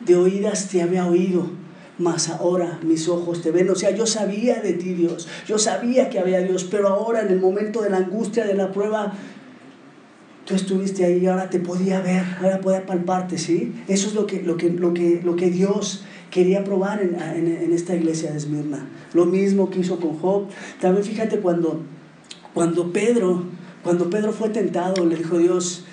de 0.00 0.16
oídas 0.16 0.68
te 0.68 0.82
había 0.82 1.06
oído, 1.06 1.50
mas 1.98 2.28
ahora 2.28 2.78
mis 2.82 3.08
ojos 3.08 3.42
te 3.42 3.50
ven. 3.50 3.68
O 3.70 3.74
sea, 3.74 3.90
yo 3.90 4.06
sabía 4.06 4.60
de 4.60 4.72
ti, 4.74 4.94
Dios, 4.94 5.28
yo 5.46 5.58
sabía 5.58 6.08
que 6.08 6.18
había 6.18 6.40
Dios, 6.40 6.64
pero 6.64 6.88
ahora 6.88 7.22
en 7.22 7.28
el 7.28 7.40
momento 7.40 7.82
de 7.82 7.90
la 7.90 7.98
angustia, 7.98 8.46
de 8.46 8.54
la 8.54 8.72
prueba, 8.72 9.12
tú 10.44 10.54
estuviste 10.54 11.04
ahí 11.04 11.26
ahora 11.26 11.50
te 11.50 11.58
podía 11.58 12.00
ver, 12.00 12.24
ahora 12.40 12.60
podía 12.60 12.86
palparte, 12.86 13.38
¿sí? 13.38 13.74
Eso 13.88 14.08
es 14.08 14.14
lo 14.14 14.26
que, 14.26 14.42
lo 14.42 14.56
que, 14.56 14.70
lo 14.70 14.94
que, 14.94 15.20
lo 15.22 15.36
que 15.36 15.50
Dios 15.50 16.04
quería 16.30 16.64
probar 16.64 17.00
en, 17.00 17.14
en, 17.14 17.72
esta 17.72 17.94
iglesia 17.94 18.32
de 18.32 18.38
Esmirna. 18.38 18.86
Lo 19.12 19.24
mismo 19.24 19.70
que 19.70 19.80
hizo 19.80 20.00
con 20.00 20.18
Job. 20.18 20.48
También 20.80 21.04
fíjate 21.04 21.38
cuando, 21.38 21.82
cuando 22.52 22.92
Pedro, 22.92 23.44
cuando 23.82 24.10
Pedro 24.10 24.32
fue 24.32 24.48
tentado, 24.48 25.06
le 25.06 25.16
dijo 25.16 25.38
Dios, 25.38 25.84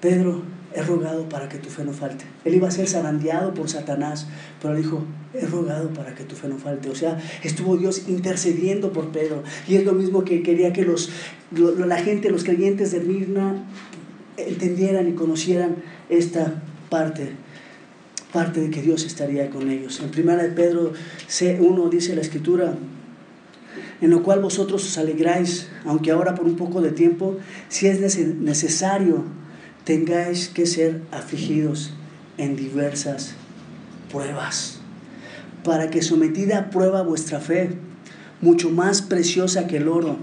Pedro, 0.00 0.42
he 0.74 0.82
rogado 0.82 1.28
para 1.28 1.48
que 1.48 1.58
tu 1.58 1.70
fe 1.70 1.84
no 1.84 1.92
falte. 1.92 2.24
Él 2.44 2.54
iba 2.54 2.68
a 2.68 2.70
ser 2.70 2.88
zarandeado 2.88 3.54
por 3.54 3.68
Satanás, 3.68 4.26
pero 4.60 4.74
dijo, 4.74 5.04
he 5.32 5.46
rogado 5.46 5.90
para 5.90 6.14
que 6.14 6.24
tu 6.24 6.34
fe 6.34 6.48
no 6.48 6.58
falte. 6.58 6.90
O 6.90 6.94
sea, 6.94 7.22
estuvo 7.42 7.76
Dios 7.76 8.08
intercediendo 8.08 8.92
por 8.92 9.10
Pedro. 9.10 9.44
Y 9.68 9.76
es 9.76 9.84
lo 9.84 9.92
mismo 9.92 10.24
que 10.24 10.42
quería 10.42 10.72
que 10.72 10.84
los, 10.84 11.10
la 11.52 11.98
gente, 11.98 12.30
los 12.30 12.42
creyentes 12.42 12.90
de 12.90 13.00
Mirna, 13.00 13.64
entendieran 14.36 15.08
y 15.08 15.12
conocieran 15.12 15.76
esta 16.08 16.62
parte 16.90 17.32
parte 18.32 18.60
de 18.60 18.70
que 18.70 18.82
Dios 18.82 19.04
estaría 19.04 19.48
con 19.48 19.70
ellos. 19.70 20.00
En 20.00 20.10
primera 20.10 20.42
de 20.42 20.48
Pedro 20.48 20.92
C1 21.28 21.88
dice 21.88 22.16
la 22.16 22.20
escritura, 22.20 22.74
en 24.00 24.10
lo 24.10 24.24
cual 24.24 24.40
vosotros 24.40 24.84
os 24.84 24.98
alegráis, 24.98 25.68
aunque 25.84 26.10
ahora 26.10 26.34
por 26.34 26.44
un 26.44 26.56
poco 26.56 26.82
de 26.82 26.90
tiempo, 26.90 27.36
si 27.68 27.86
es 27.86 28.00
necesario 28.00 29.22
tengáis 29.84 30.48
que 30.48 30.66
ser 30.66 31.02
afligidos 31.12 31.92
en 32.38 32.56
diversas 32.56 33.34
pruebas, 34.10 34.78
para 35.62 35.90
que 35.90 36.02
sometida 36.02 36.58
a 36.58 36.70
prueba 36.70 37.02
vuestra 37.02 37.40
fe, 37.40 37.70
mucho 38.40 38.70
más 38.70 39.02
preciosa 39.02 39.66
que 39.66 39.76
el 39.76 39.88
oro, 39.88 40.16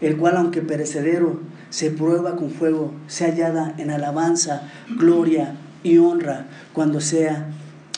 el 0.00 0.16
cual 0.16 0.36
aunque 0.36 0.62
perecedero, 0.62 1.40
se 1.70 1.90
prueba 1.90 2.36
con 2.36 2.50
fuego, 2.50 2.92
se 3.08 3.24
hallada 3.24 3.74
en 3.78 3.90
alabanza, 3.90 4.70
gloria 4.96 5.56
y 5.82 5.98
honra 5.98 6.46
cuando 6.72 7.00
sea 7.00 7.48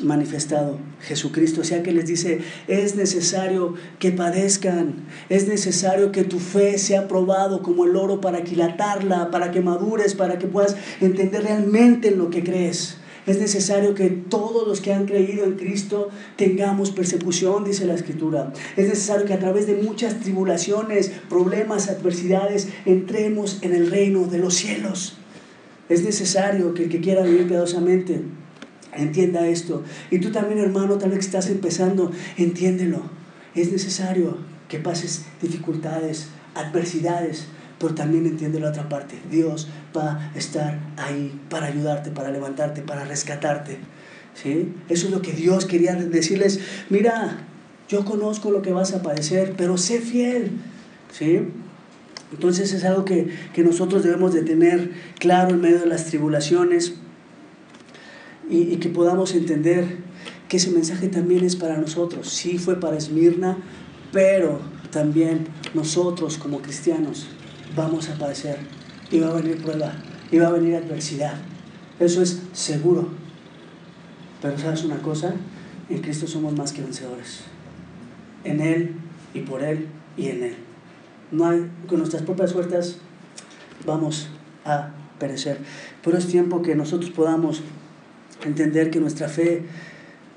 manifestado 0.03 0.79
Jesucristo. 1.01 1.63
O 1.63 1.65
sea 1.65 1.83
que 1.83 1.93
les 1.93 2.07
dice, 2.07 2.41
es 2.69 2.97
necesario 2.97 3.75
que 3.99 4.13
padezcan, 4.13 5.07
es 5.29 5.49
necesario 5.49 6.13
que 6.13 6.25
tu 6.25 6.39
fe 6.39 6.79
sea 6.79 7.09
probado 7.09 7.63
como 7.63 7.85
el 7.85 7.97
oro 7.97 8.21
para 8.21 8.39
aquilatarla, 8.39 9.31
para 9.31 9.51
que 9.51 9.61
madures, 9.61 10.15
para 10.15 10.39
que 10.39 10.47
puedas 10.47 10.77
entender 11.01 11.45
realmente 11.45 12.09
en 12.09 12.19
lo 12.19 12.31
que 12.31 12.45
crees. 12.45 12.99
Es 13.27 13.41
necesario 13.41 13.95
que 13.95 14.09
todos 14.09 14.69
los 14.69 14.81
que 14.81 14.93
han 14.93 15.07
creído 15.07 15.45
en 15.45 15.55
Cristo 15.55 16.11
tengamos 16.37 16.93
persecución, 16.93 17.65
dice 17.65 17.85
la 17.85 17.95
Escritura. 17.95 18.53
Es 18.77 18.89
necesario 18.89 19.27
que 19.27 19.35
a 19.35 19.41
través 19.41 19.67
de 19.67 19.75
muchas 19.75 20.21
tribulaciones, 20.21 21.11
problemas, 21.29 21.89
adversidades, 21.89 22.69
entremos 22.85 23.59
en 23.63 23.75
el 23.75 23.91
reino 23.91 24.27
de 24.27 24.39
los 24.39 24.55
cielos. 24.55 25.17
Es 25.89 26.05
necesario 26.05 26.73
que 26.73 26.85
el 26.85 26.89
que 26.89 27.01
quiera 27.01 27.23
vivir 27.23 27.49
piadosamente 27.49 28.23
entienda 28.97 29.47
esto. 29.47 29.85
Y 30.11 30.19
tú 30.19 30.31
también, 30.31 30.59
hermano, 30.59 30.99
tal 30.99 31.11
vez 31.11 31.21
estás 31.21 31.49
empezando, 31.49 32.11
entiéndelo. 32.37 33.03
Es 33.55 33.73
necesario 33.73 34.39
que 34.69 34.79
pases 34.79 35.25
dificultades, 35.41 36.29
adversidades, 36.55 37.47
pero 37.79 37.95
también 37.95 38.27
entiende 38.27 38.61
la 38.61 38.71
otra 38.71 38.89
parte. 38.89 39.17
Dios 39.31 39.69
va 39.97 40.31
a 40.35 40.39
estar 40.39 40.81
ahí 40.97 41.39
para 41.49 41.67
ayudarte, 41.67 42.11
para 42.11 42.31
levantarte, 42.31 42.83
para 42.83 43.05
rescatarte. 43.05 43.79
¿Sí? 44.35 44.75
Eso 44.89 45.07
es 45.07 45.13
lo 45.13 45.23
que 45.23 45.33
Dios 45.33 45.65
quería 45.65 45.95
decirles. 45.95 46.61
Mira, 46.91 47.47
yo 47.89 48.05
conozco 48.05 48.51
lo 48.51 48.63
que 48.63 48.73
vas 48.73 48.93
a 48.93 49.03
padecer, 49.03 49.55
pero 49.57 49.79
sé 49.79 50.01
fiel. 50.01 50.53
¿Sí? 51.13 51.41
Entonces 52.33 52.73
es 52.73 52.85
algo 52.85 53.05
que, 53.05 53.29
que 53.55 53.63
nosotros 53.63 54.03
debemos 54.03 54.35
de 54.35 54.43
tener 54.43 54.93
claro 55.19 55.51
en 55.51 55.61
medio 55.61 55.79
de 55.79 55.87
las 55.87 56.07
tribulaciones 56.07 56.95
y, 58.49 58.77
que 58.77 58.89
podamos 58.89 59.35
entender 59.35 59.99
que 60.49 60.59
ese 60.59 60.71
mensaje 60.71 61.09
también 61.09 61.45
es 61.45 61.57
para 61.57 61.77
nosotros. 61.77 62.29
Sí 62.29 62.59
fue 62.59 62.79
para 62.79 62.97
Esmirna, 62.97 63.59
pero 64.13 64.61
también 64.91 65.49
nosotros 65.75 66.39
como 66.39 66.61
cristianos 66.63 67.27
vamos 67.75 68.09
a 68.09 68.19
padecer 68.19 68.59
y 69.11 69.19
va 69.19 69.29
a 69.29 69.35
venir 69.35 69.63
prueba 69.63 69.93
y 70.31 70.39
va 70.39 70.49
a 70.49 70.53
venir 70.53 70.77
adversidad. 70.77 71.35
Eso 71.99 72.23
es 72.23 72.43
seguro. 72.53 73.09
Pero 74.43 74.59
sabes 74.59 74.85
una 74.85 75.01
cosa, 75.03 75.35
en 75.89 76.01
Cristo 76.01 76.27
somos 76.27 76.57
más 76.57 76.73
que 76.73 76.83
vencedores. 76.83 77.41
En 78.45 78.61
Él 78.61 78.95
y 79.35 79.41
por 79.41 79.63
Él 79.63 79.89
y 80.17 80.29
en 80.29 80.43
Él. 80.45 80.57
No 81.33 81.47
hay, 81.47 81.69
con 81.89 81.99
nuestras 81.99 82.23
propias 82.23 82.53
fuerzas 82.53 82.99
vamos 83.85 84.29
a 84.65 84.91
perecer. 85.19 85.59
Pero 86.05 86.19
es 86.19 86.27
tiempo 86.27 86.63
que 86.63 86.77
nosotros 86.77 87.11
podamos 87.11 87.63
entender 88.47 88.91
que 88.91 89.01
nuestra 89.01 89.29
fe 89.29 89.63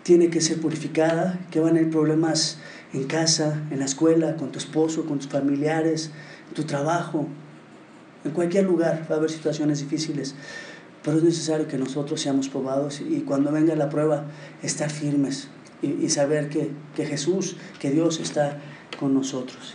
tiene 0.04 0.30
que 0.30 0.41
ser 0.41 0.60
purificada, 0.60 1.39
que 1.52 1.60
van 1.60 1.76
a 1.76 1.80
haber 1.80 1.91
problemas 1.91 2.58
en 2.93 3.04
casa, 3.04 3.62
en 3.72 3.80
la 3.80 3.86
escuela, 3.86 4.36
con 4.36 4.52
tu 4.52 4.60
esposo, 4.60 5.06
con 5.06 5.19
tus 5.19 5.30
familiares, 5.30 6.12
en 6.50 6.54
tu 6.56 6.63
trabajo, 6.63 7.28
en 8.26 8.32
cualquier 8.32 8.65
lugar 8.65 9.06
va 9.10 9.15
a 9.15 9.17
haber 9.17 9.30
situaciones 9.30 9.80
difíciles, 9.80 10.36
pero 11.04 11.17
es 11.17 11.24
necesario 11.24 11.67
que 11.67 11.78
nosotros 11.78 12.19
seamos 12.19 12.50
probados 12.50 13.02
y 13.02 13.22
cuando 13.22 13.52
venga 13.52 13.76
la 13.76 13.89
prueba, 13.89 14.26
estar 14.62 14.89
firmes 14.89 15.48
y, 15.82 16.10
saber 16.10 16.50
que, 16.50 16.72
que, 16.95 17.06
Jesús, 17.06 17.56
que 17.80 17.89
Dios 17.89 18.19
está 18.19 18.58
con 19.00 19.13
nosotros. 19.13 19.74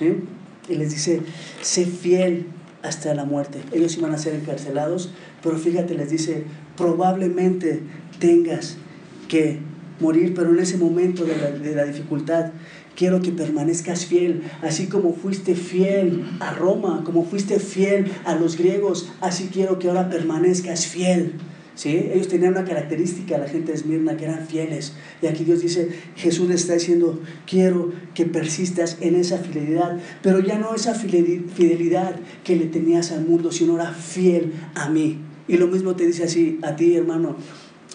Y 0.68 0.74
les 0.74 0.90
dice, 0.90 1.22
sé 1.62 1.86
fiel 1.86 2.46
hasta 2.82 3.14
la 3.14 3.24
muerte. 3.24 3.62
Ellos 3.72 3.96
iban 3.96 4.12
a 4.12 4.18
ser 4.18 4.34
encarcelados, 4.34 5.10
pero 5.42 5.56
fíjate, 5.56 5.94
les 5.94 6.10
dice, 6.10 6.44
probablemente 6.76 7.80
tengas 8.18 8.76
que 9.28 9.58
morir, 10.00 10.34
pero 10.34 10.52
en 10.52 10.60
ese 10.60 10.76
momento 10.76 11.24
de 11.24 11.74
la, 11.74 11.84
dificultad, 11.84 12.52
quiero 12.96 13.20
que 13.20 13.32
permanezcas 13.32 14.06
fiel, 14.06 14.42
así 14.62 14.86
como 14.86 15.14
fuiste 15.14 15.54
fiel 15.54 16.24
a 16.40 16.52
Roma, 16.52 17.02
como 17.04 17.24
fuiste 17.24 17.58
fiel 17.58 18.10
a 18.24 18.34
los 18.34 18.56
griegos, 18.56 19.10
así 19.20 19.48
quiero 19.52 19.78
que 19.78 19.88
ahora 19.88 20.10
permanezcas 20.10 20.86
fiel. 20.86 21.34
¿Sí? 21.76 22.08
Ellos 22.12 22.28
tenían 22.28 22.52
una 22.52 22.64
característica, 22.64 23.36
la 23.36 23.48
gente 23.48 23.72
de 23.72 23.78
Esmirna, 23.78 24.16
que 24.16 24.26
eran 24.26 24.46
fieles. 24.46 24.92
Y 25.20 25.26
aquí 25.26 25.42
Dios 25.42 25.60
dice, 25.60 25.88
Jesús 26.14 26.48
está 26.50 26.74
diciendo, 26.74 27.20
quiero 27.48 27.92
que 28.14 28.26
persistas 28.26 28.98
en 29.00 29.16
esa 29.16 29.38
fidelidad, 29.38 29.98
pero 30.22 30.38
ya 30.38 30.56
no 30.56 30.72
esa 30.72 30.94
fidelidad 30.94 32.14
que 32.44 32.54
le 32.54 32.66
tenías 32.66 33.10
al 33.10 33.26
mundo, 33.26 33.50
sino 33.50 33.72
ahora 33.72 33.92
fiel 33.92 34.52
a 34.76 34.88
mí. 34.88 35.18
Y 35.46 35.56
lo 35.56 35.66
mismo 35.66 35.94
te 35.94 36.06
dice 36.06 36.24
así 36.24 36.58
a 36.62 36.76
ti, 36.76 36.96
hermano, 36.96 37.36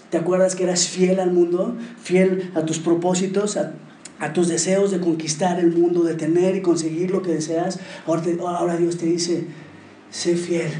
¿Te 0.09 0.17
acuerdas 0.17 0.55
que 0.55 0.63
eras 0.63 0.87
fiel 0.87 1.19
al 1.19 1.31
mundo? 1.31 1.75
Fiel 2.01 2.51
a 2.55 2.65
tus 2.65 2.79
propósitos, 2.79 3.57
a, 3.57 4.33
tus 4.33 4.47
deseos 4.47 4.91
de 4.91 4.99
conquistar 4.99 5.59
el 5.59 5.71
mundo, 5.71 6.03
de 6.03 6.15
tener 6.15 6.55
y 6.55 6.61
conseguir 6.61 7.11
lo 7.11 7.21
que 7.21 7.31
deseas. 7.31 7.79
Ahora, 8.07 8.23
ahora 8.57 8.77
Dios 8.77 8.97
te 8.97 9.05
dice, 9.05 9.45
sé 10.09 10.35
fiel. 10.35 10.71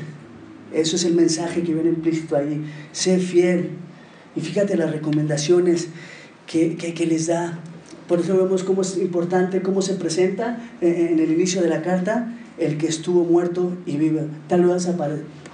Eso 0.74 0.96
es 0.96 1.06
el 1.06 1.14
mensaje 1.14 1.62
que 1.62 1.74
viene 1.74 1.90
implícito 1.90 2.36
ahí. 2.36 2.66
Sé 2.92 3.20
fiel. 3.20 3.70
Y 4.36 4.42
fíjate 4.42 4.76
las 4.76 4.92
recomendaciones 4.92 5.90
que, 6.48 6.76
que, 6.76 7.06
les 7.06 7.28
da. 7.28 7.60
Por 8.08 8.20
eso 8.20 8.36
vemos 8.36 8.64
cómo 8.64 8.82
es 8.82 8.98
importante, 8.98 9.62
cómo 9.62 9.84
se 9.84 9.94
presenta 9.94 10.72
en 10.82 11.20
el 11.20 11.32
inicio 11.32 11.62
de 11.62 11.70
la 11.70 11.84
carta 11.84 12.36
el 12.58 12.78
que 12.78 12.88
estuvo 12.88 13.24
muerto 13.24 13.78
y 13.86 13.98
vive. 13.98 14.24
Tal 14.48 14.66
vez 14.66 14.88
a 14.88 14.98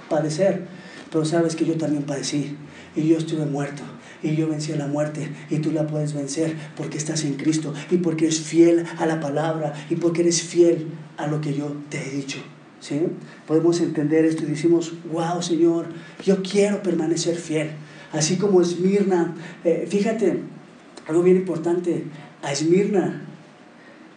padecer, 0.08 0.66
pero 1.10 1.24
sabes 1.24 1.56
que 1.56 1.64
yo 1.64 1.76
también 1.76 2.04
padecí 2.04 2.56
y 2.94 3.08
yo 3.08 3.18
estuve 3.18 3.46
muerto. 3.46 3.82
y 4.22 4.34
yo 4.34 4.48
vencí 4.48 4.72
a 4.72 4.76
la 4.76 4.86
muerte 4.86 5.28
y 5.50 5.58
tú 5.58 5.70
la 5.72 5.86
puedes 5.86 6.14
vencer 6.14 6.56
porque 6.76 6.96
estás 6.96 7.22
en 7.24 7.34
Cristo 7.34 7.74
y 7.90 7.98
porque 7.98 8.24
eres 8.24 8.40
fiel 8.40 8.84
a 8.98 9.06
la 9.06 9.20
palabra 9.20 9.74
y 9.90 9.96
porque 9.96 10.22
eres 10.22 10.42
fiel 10.42 10.88
a 11.16 11.26
lo 11.26 11.40
que 11.40 11.54
yo 11.54 11.76
te 11.90 11.98
he 11.98 12.10
dicho. 12.10 12.38
¿Sí? 12.80 13.00
Podemos 13.46 13.80
entender 13.80 14.24
esto 14.24 14.44
y 14.44 14.46
decimos, 14.46 14.94
wow 15.12 15.42
Señor, 15.42 15.86
yo 16.24 16.42
quiero 16.42 16.82
permanecer 16.82 17.36
fiel. 17.36 17.70
Así 18.12 18.36
como 18.36 18.60
Esmirna, 18.60 19.34
eh, 19.64 19.86
fíjate, 19.88 20.40
algo 21.06 21.22
bien 21.22 21.36
importante, 21.36 22.04
a 22.42 22.52
Esmirna 22.52 23.22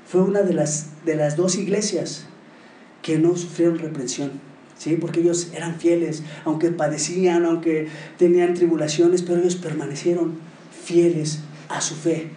fue 0.07 0.21
una 0.21 0.41
de 0.41 0.53
las, 0.53 1.05
de 1.05 1.15
las 1.15 1.35
dos 1.35 1.57
iglesias 1.57 2.25
que 3.01 3.17
no 3.17 3.35
sufrieron 3.35 3.79
reprensión. 3.79 4.31
¿Sí? 4.79 4.95
porque 4.99 5.19
ellos 5.19 5.49
eran 5.53 5.75
fieles, 5.75 6.23
aunque 6.45 6.71
padecían, 6.71 7.45
aunque 7.45 7.87
tenían 8.17 8.55
tribulaciones, 8.55 9.21
pero 9.21 9.39
ellos 9.39 9.55
permanecieron 9.55 10.39
fieles 10.83 11.41
a 11.67 11.81
su 11.81 11.93
fe. 11.93 12.31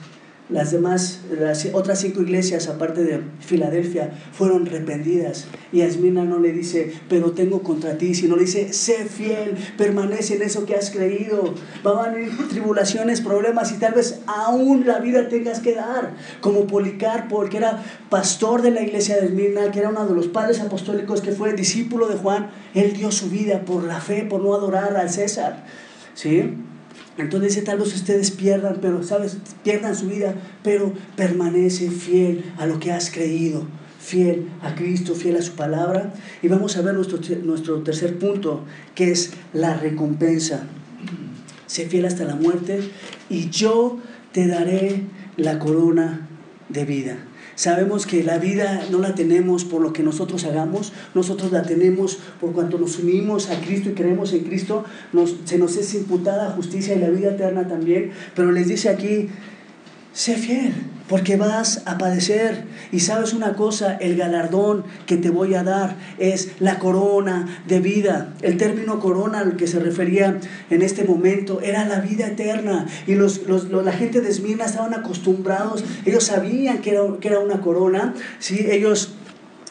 Las 0.48 0.70
demás, 0.70 1.20
las 1.38 1.66
otras 1.72 2.00
cinco 2.00 2.20
iglesias, 2.20 2.68
aparte 2.68 3.04
de 3.04 3.20
Filadelfia, 3.40 4.10
fueron 4.32 4.66
reprendidas. 4.66 5.46
Y 5.72 5.80
a 5.80 5.86
Esmina 5.86 6.24
no 6.24 6.40
le 6.40 6.52
dice, 6.52 6.92
pero 7.08 7.30
tengo 7.30 7.62
contra 7.62 7.96
ti, 7.96 8.14
sino 8.14 8.36
le 8.36 8.42
dice, 8.42 8.72
sé 8.72 9.06
fiel, 9.06 9.56
permanece 9.78 10.34
en 10.34 10.42
eso 10.42 10.66
que 10.66 10.74
has 10.74 10.90
creído. 10.90 11.54
Van 11.82 11.98
a 11.98 12.12
venir 12.12 12.48
tribulaciones, 12.48 13.20
problemas 13.20 13.72
y 13.72 13.76
tal 13.76 13.94
vez 13.94 14.20
aún 14.26 14.86
la 14.86 14.98
vida 14.98 15.28
tengas 15.28 15.60
que 15.60 15.74
dar. 15.74 16.14
Como 16.40 16.66
Policarpo, 16.66 17.44
que 17.44 17.56
era 17.56 17.82
pastor 18.10 18.62
de 18.62 18.72
la 18.72 18.82
iglesia 18.82 19.16
de 19.16 19.26
Esmirna, 19.26 19.70
que 19.70 19.78
era 19.78 19.88
uno 19.88 20.06
de 20.06 20.14
los 20.14 20.26
padres 20.26 20.60
apostólicos, 20.60 21.22
que 21.22 21.32
fue 21.32 21.54
discípulo 21.54 22.08
de 22.08 22.16
Juan, 22.16 22.50
él 22.74 22.92
dio 22.92 23.10
su 23.10 23.30
vida 23.30 23.62
por 23.64 23.84
la 23.84 24.00
fe, 24.00 24.26
por 24.28 24.42
no 24.42 24.54
adorar 24.54 24.96
al 24.96 25.08
César. 25.08 25.64
¿Sí? 26.14 26.56
Entonces 27.18 27.62
tal 27.64 27.78
vez 27.78 27.94
ustedes 27.94 28.30
pierdan, 28.30 28.78
pero, 28.80 29.02
¿sabes? 29.02 29.36
Pierdan 29.62 29.94
su 29.94 30.08
vida, 30.08 30.34
pero 30.62 30.92
permanece 31.16 31.90
fiel 31.90 32.44
a 32.58 32.66
lo 32.66 32.80
que 32.80 32.92
has 32.92 33.10
creído, 33.10 33.66
fiel 34.00 34.48
a 34.62 34.74
Cristo, 34.74 35.14
fiel 35.14 35.36
a 35.36 35.42
su 35.42 35.52
palabra. 35.52 36.14
Y 36.42 36.48
vamos 36.48 36.76
a 36.76 36.82
ver 36.82 36.94
nuestro, 36.94 37.18
nuestro 37.42 37.82
tercer 37.82 38.18
punto, 38.18 38.64
que 38.94 39.10
es 39.10 39.32
la 39.52 39.74
recompensa. 39.76 40.66
Sé 41.66 41.86
fiel 41.88 42.06
hasta 42.06 42.24
la 42.24 42.34
muerte 42.34 42.80
y 43.28 43.50
yo 43.50 43.98
te 44.32 44.46
daré 44.46 45.02
la 45.36 45.58
corona 45.58 46.28
de 46.68 46.84
vida. 46.84 47.18
Sabemos 47.54 48.06
que 48.06 48.22
la 48.24 48.38
vida 48.38 48.86
no 48.90 48.98
la 48.98 49.14
tenemos 49.14 49.64
por 49.64 49.80
lo 49.80 49.92
que 49.92 50.02
nosotros 50.02 50.44
hagamos, 50.44 50.92
nosotros 51.14 51.52
la 51.52 51.62
tenemos 51.62 52.18
por 52.40 52.52
cuanto 52.52 52.78
nos 52.78 52.98
unimos 52.98 53.50
a 53.50 53.60
Cristo 53.60 53.90
y 53.90 53.92
creemos 53.92 54.32
en 54.32 54.44
Cristo, 54.44 54.84
se 55.44 55.58
nos 55.58 55.76
es 55.76 55.94
imputada 55.94 56.52
justicia 56.52 56.94
y 56.94 56.98
la 56.98 57.10
vida 57.10 57.30
eterna 57.30 57.68
también, 57.68 58.12
pero 58.34 58.52
les 58.52 58.68
dice 58.68 58.88
aquí, 58.88 59.28
sé 60.12 60.36
fiel, 60.36 60.74
porque 61.08 61.36
vas 61.36 61.82
a 61.86 61.98
padecer. 61.98 62.64
Y 62.90 63.00
sabes 63.00 63.32
una 63.32 63.54
cosa, 63.54 63.96
el 63.96 64.16
galardón 64.16 64.84
que 65.06 65.16
te 65.16 65.30
voy 65.30 65.54
a 65.54 65.62
dar 65.62 65.96
es 66.18 66.52
la 66.58 66.78
corona 66.78 67.62
de 67.66 67.80
vida. 67.80 68.34
El 68.42 68.56
término 68.56 69.00
corona 69.00 69.40
al 69.40 69.56
que 69.56 69.66
se 69.66 69.80
refería 69.80 70.38
en 70.70 70.82
este 70.82 71.04
momento 71.04 71.60
era 71.60 71.86
la 71.86 72.00
vida 72.00 72.26
eterna. 72.26 72.86
Y 73.06 73.14
los, 73.14 73.42
la 73.46 73.92
gente 73.92 74.20
de 74.20 74.30
Esmirna 74.30 74.66
estaban 74.66 74.94
acostumbrados, 74.94 75.84
ellos 76.04 76.24
sabían 76.24 76.78
que 76.78 76.90
era, 76.90 77.02
que 77.20 77.28
era 77.28 77.40
una 77.40 77.60
corona, 77.60 78.14
¿sí? 78.38 78.66
ellos 78.70 79.14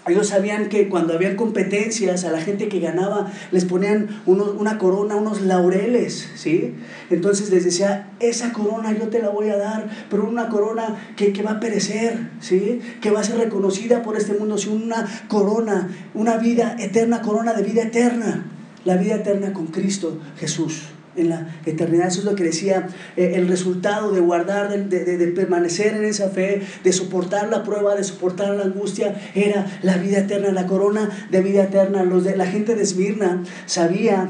ellos 0.07 0.27
sabían 0.27 0.69
que 0.69 0.89
cuando 0.89 1.13
había 1.13 1.35
competencias 1.35 2.23
a 2.23 2.31
la 2.31 2.41
gente 2.41 2.67
que 2.67 2.79
ganaba 2.79 3.31
les 3.51 3.65
ponían 3.65 4.21
una 4.25 4.77
corona, 4.79 5.15
unos 5.15 5.41
laureles, 5.41 6.27
¿sí? 6.35 6.73
Entonces 7.11 7.51
les 7.51 7.63
decía, 7.63 8.09
esa 8.19 8.51
corona 8.51 8.97
yo 8.97 9.09
te 9.09 9.21
la 9.21 9.29
voy 9.29 9.49
a 9.49 9.57
dar, 9.57 9.89
pero 10.09 10.27
una 10.27 10.49
corona 10.49 11.13
que, 11.15 11.33
que 11.33 11.43
va 11.43 11.51
a 11.51 11.59
perecer, 11.59 12.31
¿sí? 12.39 12.81
Que 12.99 13.11
va 13.11 13.19
a 13.19 13.23
ser 13.23 13.37
reconocida 13.37 14.01
por 14.01 14.17
este 14.17 14.33
mundo, 14.33 14.57
sino 14.57 14.75
una 14.83 15.07
corona, 15.27 15.89
una 16.15 16.37
vida 16.37 16.75
eterna, 16.79 17.21
corona 17.21 17.53
de 17.53 17.61
vida 17.61 17.83
eterna, 17.83 18.45
la 18.85 18.97
vida 18.97 19.15
eterna 19.15 19.53
con 19.53 19.67
Cristo 19.67 20.19
Jesús 20.39 20.81
en 21.15 21.29
la 21.29 21.55
eternidad. 21.65 22.07
Eso 22.07 22.19
es 22.19 22.25
lo 22.25 22.35
que 22.35 22.43
decía 22.43 22.87
eh, 23.17 23.33
el 23.35 23.47
resultado 23.47 24.11
de 24.11 24.21
guardar, 24.21 24.69
de, 24.89 25.27
permanecer 25.35 25.95
en 25.95 26.05
esa 26.05 26.29
fe, 26.29 26.61
de 26.83 26.93
soportar 26.93 27.49
la 27.49 27.63
prueba, 27.63 27.95
de 27.95 28.03
soportar 28.03 28.55
la 28.55 28.63
angustia, 28.63 29.15
era 29.35 29.65
la 29.81 29.97
vida 29.97 30.19
eterna, 30.19 30.51
la 30.51 30.67
corona 30.67 31.09
de 31.29 31.41
vida 31.41 31.63
eterna. 31.63 32.03
Los 32.03 32.23
de, 32.23 32.35
la 32.35 32.45
gente 32.45 32.75
de 32.75 32.83
Esmirna 32.83 33.43
sabía, 33.65 34.29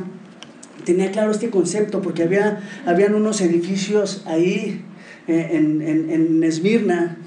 tenía 0.86 1.12
claro 1.12 1.32
este 1.32 1.50
concepto, 1.50 2.02
porque 2.02 2.24
había 2.24 2.62
habían 2.86 3.16
unos 3.16 3.42
edificios 3.42 4.24
ahí 4.26 4.84
eh, 5.28 5.50
en, 5.52 5.82
en, 5.82 6.44
Esmirna, 6.44 7.18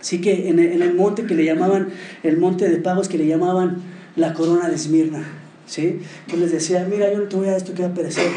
así 0.00 0.20
que 0.20 0.48
en, 0.48 0.58
en 0.58 0.82
el 0.82 0.94
monte 0.94 1.24
que 1.24 1.34
le 1.34 1.44
llamaban, 1.44 1.88
el 2.22 2.38
monte 2.38 2.68
de 2.68 2.76
pagos 2.78 3.08
que 3.08 3.18
le 3.18 3.26
llamaban 3.26 3.78
la 4.16 4.34
corona 4.34 4.68
de 4.68 4.74
Esmirna. 4.74 5.45
¿Sí? 5.66 6.00
Que 6.26 6.36
les 6.36 6.52
decía, 6.52 6.86
mira, 6.88 7.12
yo 7.12 7.18
no 7.18 7.24
te 7.24 7.36
voy 7.36 7.48
a 7.48 7.56
esto 7.56 7.74
que 7.74 7.82
va 7.82 7.88
a 7.88 7.94
perecer, 7.94 8.30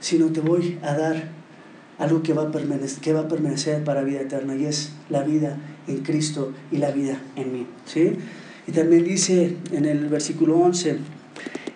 sino 0.00 0.26
te 0.26 0.40
voy 0.40 0.78
a 0.82 0.94
dar 0.94 1.28
algo 1.98 2.22
que 2.22 2.32
va 2.32 2.44
a 2.44 2.50
permanecer, 2.50 3.00
que 3.00 3.12
va 3.12 3.20
a 3.20 3.28
permanecer 3.28 3.84
para 3.84 4.02
vida 4.02 4.22
eterna, 4.22 4.56
y 4.56 4.64
es 4.64 4.92
la 5.10 5.22
vida 5.22 5.58
en 5.86 5.98
Cristo 5.98 6.52
y 6.72 6.78
la 6.78 6.90
vida 6.90 7.20
en 7.36 7.52
mí, 7.52 7.66
¿sí? 7.84 8.12
Y 8.66 8.72
también 8.72 9.04
dice 9.04 9.56
en 9.72 9.84
el 9.84 10.08
versículo 10.08 10.58
11, 10.58 10.98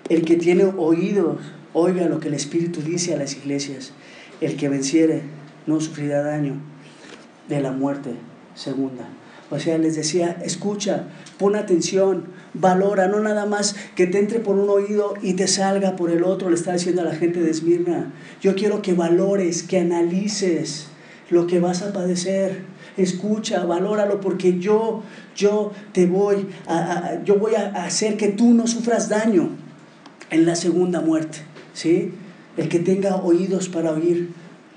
el 0.08 0.24
que 0.24 0.36
tiene 0.36 0.64
oídos, 0.64 1.38
oiga 1.72 2.06
lo 2.08 2.20
que 2.20 2.28
el 2.28 2.34
Espíritu 2.34 2.80
dice 2.80 3.14
a 3.14 3.18
las 3.18 3.36
iglesias, 3.36 3.92
el 4.40 4.56
que 4.56 4.68
venciere 4.68 5.22
no 5.66 5.80
sufrirá 5.80 6.22
daño 6.22 6.54
de 7.48 7.60
la 7.60 7.72
muerte 7.72 8.10
segunda. 8.54 9.08
O 9.50 9.58
sea, 9.58 9.78
les 9.78 9.96
decía, 9.96 10.38
escucha, 10.44 11.08
pon 11.38 11.56
atención, 11.56 12.24
valora, 12.54 13.08
no 13.08 13.20
nada 13.20 13.46
más 13.46 13.76
que 13.94 14.06
te 14.06 14.18
entre 14.18 14.38
por 14.38 14.56
un 14.56 14.70
oído 14.70 15.14
y 15.20 15.34
te 15.34 15.46
salga 15.48 15.96
por 15.96 16.10
el 16.10 16.24
otro, 16.24 16.48
le 16.48 16.56
está 16.56 16.72
diciendo 16.72 17.02
a 17.02 17.04
la 17.04 17.14
gente 17.14 17.40
de 17.40 17.50
Esmirna. 17.50 18.12
Yo 18.40 18.54
quiero 18.54 18.80
que 18.80 18.94
valores, 18.94 19.62
que 19.62 19.78
analices 19.78 20.86
lo 21.30 21.46
que 21.46 21.60
vas 21.60 21.82
a 21.82 21.92
padecer. 21.92 22.62
Escucha, 22.96 23.64
valóralo 23.64 24.20
porque 24.20 24.58
yo, 24.58 25.02
yo 25.36 25.72
te 25.92 26.06
voy 26.06 26.46
a, 26.66 27.22
yo 27.24 27.38
voy 27.38 27.56
a 27.56 27.84
hacer 27.84 28.16
que 28.16 28.28
tú 28.28 28.54
no 28.54 28.66
sufras 28.66 29.08
daño 29.08 29.50
en 30.30 30.46
la 30.46 30.54
segunda 30.54 31.00
muerte, 31.00 31.38
¿sí? 31.72 32.12
El 32.56 32.68
que 32.68 32.78
tenga 32.78 33.16
oídos 33.16 33.68
para 33.68 33.90
oír, 33.90 34.30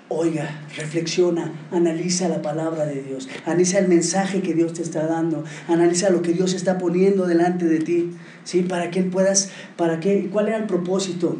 Oiga, 0.10 0.62
reflexiona, 0.78 1.52
analiza 1.70 2.30
la 2.30 2.42
palabra 2.42 2.86
de 2.86 3.02
Dios, 3.02 3.28
analiza 3.46 3.80
el 3.80 3.90
mensaje 3.90 4.42
que 4.42 4.54
Dios 4.54 4.72
te 4.72 4.82
está 4.82 5.06
dando, 5.06 5.44
analiza 5.68 6.10
lo 6.10 6.22
que 6.22 6.32
Dios 6.32 6.54
está 6.54 6.78
poniendo 6.78 7.28
delante 7.28 7.66
de 7.66 7.80
ti, 7.80 8.12
¿sí? 8.46 8.62
Para 8.62 8.90
que 8.90 9.04
puedas, 9.04 9.52
para 9.76 10.00
qué, 10.00 10.30
cuál 10.32 10.48
era 10.48 10.58
el 10.58 10.66
propósito 10.66 11.36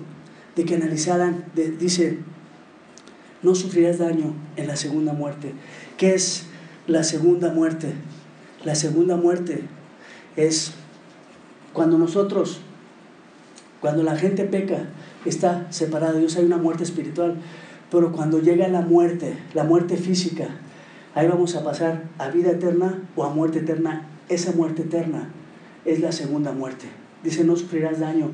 de 0.58 0.66
que 0.66 0.76
analizaran, 0.76 1.46
dice, 1.80 2.18
no 3.42 3.56
sufrirás 3.56 4.00
daño 4.00 4.34
en 4.58 4.68
la 4.68 4.76
segunda 4.76 5.14
muerte. 5.14 5.54
¿Qué 5.98 6.14
es 6.14 6.44
la 6.88 7.04
segunda 7.04 7.54
muerte? 7.54 7.94
La 8.66 8.76
segunda 8.76 9.16
muerte 9.16 9.62
es 10.36 10.74
cuando 11.72 11.98
nosotros, 11.98 12.60
cuando 13.80 14.04
la 14.04 14.18
gente 14.18 14.44
peca, 14.44 14.88
está 15.24 15.72
separada 15.72 16.14
de 16.14 16.20
Dios, 16.20 16.36
hay 16.36 16.44
una 16.44 16.58
muerte 16.58 16.84
espiritual. 16.84 17.36
Pero 17.92 18.12
cuando 18.12 18.40
llega 18.40 18.68
la 18.68 18.82
muerte, 18.82 19.38
la 19.54 19.64
muerte 19.64 19.98
física, 19.98 20.48
ahí 21.16 21.28
vamos 21.28 21.56
a 21.56 21.64
pasar 21.64 22.04
a 22.18 22.30
vida 22.30 22.52
eterna 22.52 23.02
o 23.16 23.24
a 23.24 23.30
muerte 23.30 23.60
eterna. 23.60 24.08
Esa 24.30 24.52
muerte 24.52 24.84
eterna 24.84 25.30
es 25.86 26.02
la 26.02 26.12
segunda 26.12 26.52
muerte. 26.52 26.88
Dice, 27.24 27.44
no 27.44 27.56
sufrirás 27.56 28.00
daño, 28.00 28.32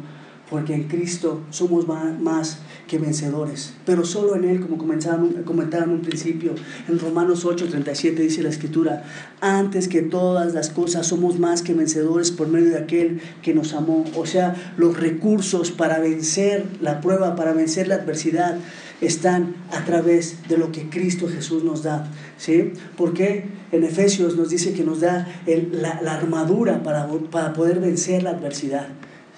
porque 0.49 0.73
en 0.73 0.87
Cristo 0.87 1.41
somos 1.49 1.87
más 1.87 2.59
que 2.87 2.99
vencedores, 2.99 3.73
pero 3.85 4.05
solo 4.05 4.35
en 4.35 4.43
Él, 4.43 4.59
como 4.59 4.77
comentaban 4.77 5.89
en 5.89 5.95
un 5.95 6.01
principio, 6.01 6.53
en 6.87 6.99
Romanos 6.99 7.45
8, 7.45 7.69
37 7.69 8.21
dice 8.21 8.43
la 8.43 8.49
Escritura, 8.49 9.03
antes 9.41 9.87
que 9.87 10.01
todas 10.01 10.53
las 10.53 10.69
cosas 10.69 11.07
somos 11.07 11.39
más 11.39 11.61
que 11.61 11.73
vencedores 11.73 12.29
por 12.29 12.49
medio 12.49 12.69
de 12.69 12.77
aquel 12.77 13.21
que 13.41 13.53
nos 13.53 13.73
amó, 13.73 14.05
o 14.15 14.25
sea, 14.25 14.73
los 14.77 14.99
recursos 14.99 15.71
para 15.71 15.99
vencer 15.99 16.65
la 16.81 17.01
prueba, 17.01 17.35
para 17.35 17.53
vencer 17.53 17.87
la 17.87 17.95
adversidad, 17.95 18.57
están 19.01 19.55
a 19.71 19.83
través 19.85 20.47
de 20.47 20.57
lo 20.57 20.71
que 20.71 20.89
Cristo 20.89 21.27
Jesús 21.27 21.63
nos 21.63 21.83
da. 21.83 22.07
¿sí? 22.37 22.73
Porque 22.97 23.45
en 23.71 23.83
Efesios 23.83 24.35
nos 24.35 24.49
dice 24.49 24.73
que 24.73 24.83
nos 24.83 25.01
da 25.01 25.27
la, 25.45 26.13
armadura 26.13 26.83
para, 26.83 27.07
para, 27.31 27.53
poder 27.53 27.79
vencer 27.79 28.23
la 28.23 28.31
adversidad. 28.31 28.87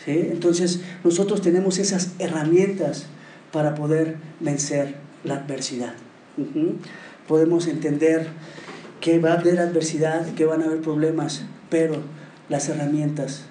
¿sí? 0.03 0.29
Entonces 0.31 0.81
nosotros 1.03 1.41
tenemos 1.41 1.79
esas 1.79 2.11
herramientas 2.19 3.05
para 3.51 3.75
poder 3.75 4.17
vencer 4.39 4.95
la 5.23 5.35
adversidad. 5.35 5.93
Podemos 7.27 7.67
entender 7.67 8.27
que 8.99 9.19
va 9.19 9.31
a 9.31 9.39
haber 9.39 9.59
adversidad, 9.59 10.25
que 10.33 10.45
van 10.45 10.61
a 10.61 10.65
haber 10.65 10.81
problemas, 10.81 11.43
pero 11.69 11.95
las 12.49 12.67
herramientas 12.69 13.43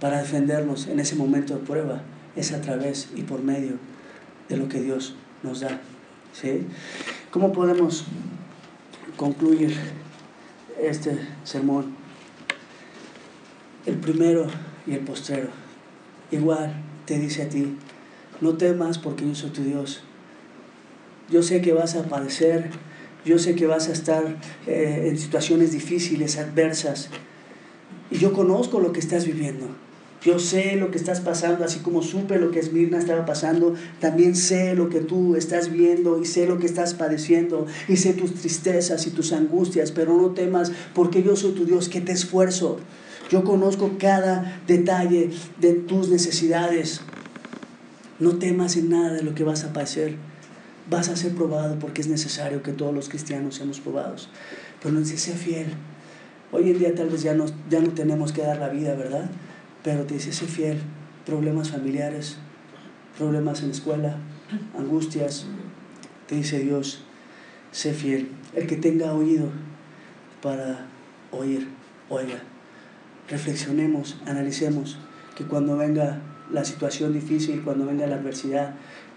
para 0.00 0.18
defendernos 0.18 0.88
en 0.88 0.98
ese 0.98 1.14
momento 1.14 1.54
de 1.54 1.60
prueba 1.60 2.02
es 2.34 2.52
a 2.52 2.60
través 2.60 3.10
y 3.14 3.22
por 3.22 3.42
medio 3.42 3.91
de 4.52 4.58
lo 4.58 4.68
que 4.68 4.82
Dios 4.82 5.14
nos 5.42 5.60
da 5.60 5.80
¿sí? 6.34 6.66
¿Cómo 7.30 7.52
podemos 7.52 8.04
concluir 9.16 9.74
este 10.78 11.18
sermón? 11.42 11.94
El 13.86 13.96
primero 13.96 14.46
y 14.86 14.92
el 14.92 15.00
postrero. 15.00 15.48
Igual 16.30 16.74
te 17.06 17.18
dice 17.18 17.42
a 17.42 17.48
ti, 17.48 17.78
no 18.42 18.58
temas 18.58 18.98
porque 18.98 19.26
yo 19.26 19.34
soy 19.34 19.50
tu 19.50 19.64
Dios. 19.64 20.02
Yo 21.30 21.42
sé 21.42 21.62
que 21.62 21.72
vas 21.72 21.96
a 21.96 22.04
padecer, 22.04 22.70
yo 23.24 23.38
sé 23.38 23.54
que 23.54 23.66
vas 23.66 23.88
a 23.88 23.92
estar 23.92 24.36
eh, 24.66 25.08
en 25.08 25.18
situaciones 25.18 25.72
difíciles, 25.72 26.36
adversas, 26.36 27.08
y 28.10 28.18
yo 28.18 28.34
conozco 28.34 28.80
lo 28.80 28.92
que 28.92 29.00
estás 29.00 29.24
viviendo. 29.24 29.68
Yo 30.24 30.38
sé 30.38 30.76
lo 30.76 30.92
que 30.92 30.98
estás 30.98 31.20
pasando, 31.20 31.64
así 31.64 31.80
como 31.80 32.00
supe 32.00 32.38
lo 32.38 32.52
que 32.52 32.60
Esmirna 32.60 32.98
estaba 32.98 33.26
pasando, 33.26 33.74
también 34.00 34.36
sé 34.36 34.76
lo 34.76 34.88
que 34.88 35.00
tú 35.00 35.34
estás 35.34 35.72
viendo 35.72 36.20
y 36.20 36.26
sé 36.26 36.46
lo 36.46 36.58
que 36.58 36.66
estás 36.66 36.94
padeciendo 36.94 37.66
y 37.88 37.96
sé 37.96 38.12
tus 38.12 38.34
tristezas 38.34 39.04
y 39.08 39.10
tus 39.10 39.32
angustias, 39.32 39.90
pero 39.90 40.16
no 40.16 40.30
temas 40.30 40.70
porque 40.94 41.24
yo 41.24 41.34
soy 41.34 41.52
tu 41.52 41.64
Dios 41.64 41.88
que 41.88 42.00
te 42.00 42.12
esfuerzo. 42.12 42.78
Yo 43.30 43.42
conozco 43.42 43.92
cada 43.98 44.60
detalle 44.68 45.30
de 45.60 45.72
tus 45.72 46.08
necesidades. 46.08 47.00
No 48.20 48.36
temas 48.36 48.76
en 48.76 48.90
nada 48.90 49.14
de 49.14 49.22
lo 49.22 49.34
que 49.34 49.42
vas 49.42 49.64
a 49.64 49.72
padecer. 49.72 50.14
Vas 50.88 51.08
a 51.08 51.16
ser 51.16 51.32
probado 51.32 51.78
porque 51.80 52.00
es 52.00 52.08
necesario 52.08 52.62
que 52.62 52.72
todos 52.72 52.94
los 52.94 53.08
cristianos 53.08 53.56
seamos 53.56 53.80
probados. 53.80 54.28
Pero 54.80 54.94
no 54.94 55.00
dice, 55.00 55.32
fiel. 55.32 55.66
Hoy 56.52 56.70
en 56.70 56.78
día 56.78 56.94
tal 56.94 57.08
vez 57.08 57.22
ya 57.22 57.34
no, 57.34 57.46
ya 57.70 57.80
no 57.80 57.88
tenemos 57.88 58.30
que 58.32 58.42
dar 58.42 58.58
la 58.58 58.68
vida, 58.68 58.94
¿verdad? 58.94 59.30
Pero 59.82 60.04
te 60.04 60.14
dice, 60.14 60.32
sé 60.32 60.46
fiel. 60.46 60.80
Problemas 61.26 61.70
familiares, 61.70 62.38
problemas 63.16 63.60
en 63.60 63.68
la 63.68 63.74
escuela, 63.74 64.16
angustias. 64.76 65.46
Te 66.26 66.36
dice 66.36 66.60
Dios, 66.60 67.04
sé 67.70 67.94
fiel. 67.94 68.28
El 68.54 68.66
que 68.66 68.76
tenga 68.76 69.12
oído 69.12 69.50
para 70.42 70.86
oír, 71.30 71.68
oiga. 72.08 72.42
Reflexionemos, 73.28 74.16
analicemos, 74.26 74.98
que 75.36 75.44
cuando 75.44 75.76
venga 75.76 76.20
la 76.50 76.64
situación 76.64 77.12
difícil, 77.12 77.62
cuando 77.62 77.86
venga 77.86 78.06
la 78.06 78.16
adversidad, 78.16 78.74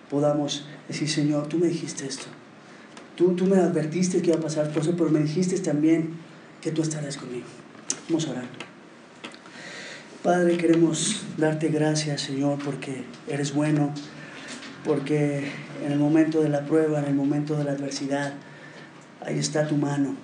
podamos 0.09 0.67
decir, 0.87 1.09
Señor, 1.09 1.47
tú 1.47 1.57
me 1.57 1.67
dijiste 1.67 2.05
esto. 2.05 2.25
Tú, 3.15 3.33
tú 3.35 3.45
me 3.45 3.57
advertiste 3.57 4.21
que 4.21 4.29
iba 4.29 4.39
a 4.39 4.41
pasar 4.41 4.71
eso, 4.75 4.95
pero 4.97 5.09
me 5.09 5.19
dijiste 5.19 5.57
también 5.59 6.11
que 6.61 6.71
tú 6.71 6.81
estarás 6.81 7.17
conmigo. 7.17 7.45
Vamos 8.09 8.27
a 8.27 8.31
orar. 8.31 8.74
Padre, 10.25 10.57
queremos 10.57 11.21
darte 11.37 11.67
gracias, 11.67 12.21
Señor, 12.21 12.57
porque 12.65 13.03
eres 13.27 13.53
bueno, 13.53 13.93
porque 14.83 15.43
en 15.85 15.91
el 15.91 15.99
momento 15.99 16.41
de 16.41 16.49
la 16.49 16.65
prueba, 16.65 16.97
en 16.97 17.05
el 17.05 17.13
momento 17.13 17.55
de 17.55 17.63
la 17.63 17.73
adversidad, 17.73 18.33
ahí 19.23 19.37
está 19.37 19.67
tu 19.67 19.75
mano, 19.75 20.15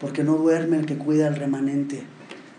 porque 0.00 0.22
no 0.22 0.36
duerme 0.36 0.76
el 0.76 0.86
que 0.86 0.96
cuida 0.96 1.26
al 1.26 1.34
remanente. 1.34 2.04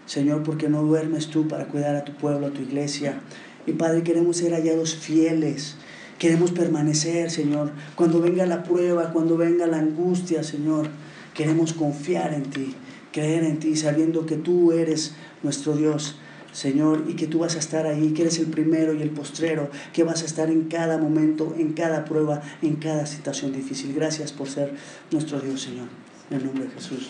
Señor, 0.06 0.44
porque 0.44 0.68
no 0.68 0.84
duermes 0.84 1.28
tú 1.28 1.48
para 1.48 1.68
cuidar 1.68 1.96
a 1.96 2.04
tu 2.04 2.12
pueblo, 2.12 2.48
a 2.48 2.52
tu 2.52 2.62
iglesia. 2.62 3.22
Y 3.66 3.72
Padre, 3.72 4.04
queremos 4.04 4.36
ser 4.36 4.52
hallados 4.52 4.96
fieles. 4.96 5.78
Queremos 6.20 6.52
permanecer, 6.52 7.32
Señor. 7.32 7.72
Cuando 7.96 8.20
venga 8.20 8.46
la 8.46 8.64
prueba, 8.64 9.14
cuando 9.14 9.38
venga 9.38 9.66
la 9.66 9.78
angustia, 9.78 10.44
Señor, 10.44 10.90
queremos 11.36 11.72
confiar 11.72 12.34
en 12.34 12.44
ti, 12.44 12.76
creer 13.14 13.46
en 13.46 13.60
ti, 13.60 13.78
sabiendo 13.78 14.26
que 14.26 14.36
tú 14.36 14.74
eres 14.74 15.16
nuestro 15.42 15.78
Dios 15.78 16.18
Señor, 16.56 17.04
y 17.10 17.16
que 17.16 17.28
tú 17.28 17.40
vas 17.40 17.58
a 17.58 17.60
estar 17.60 17.86
ahí, 17.86 18.14
que 18.14 18.22
eres 18.22 18.40
el 18.40 18.46
primero 18.46 18.94
y 18.94 19.02
el 19.02 19.10
postrero, 19.10 19.70
que 19.92 20.06
vas 20.06 20.22
a 20.22 20.26
estar 20.26 20.50
en 20.50 20.70
cada 20.70 20.98
momento, 20.98 21.54
en 21.58 21.74
cada 21.74 22.06
prueba, 22.06 22.42
en 22.62 22.78
cada 22.78 23.06
situación 23.06 23.52
difícil. 23.52 23.94
Gracias 23.94 24.32
por 24.32 24.48
ser 24.48 24.74
nuestro 25.12 25.42
Dios, 25.42 25.62
Señor. 25.62 25.90
En 26.30 26.38
el 26.38 26.46
nombre 26.46 26.64
de 26.64 26.72
Jesús. 26.72 27.10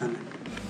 Amén. 0.00 0.65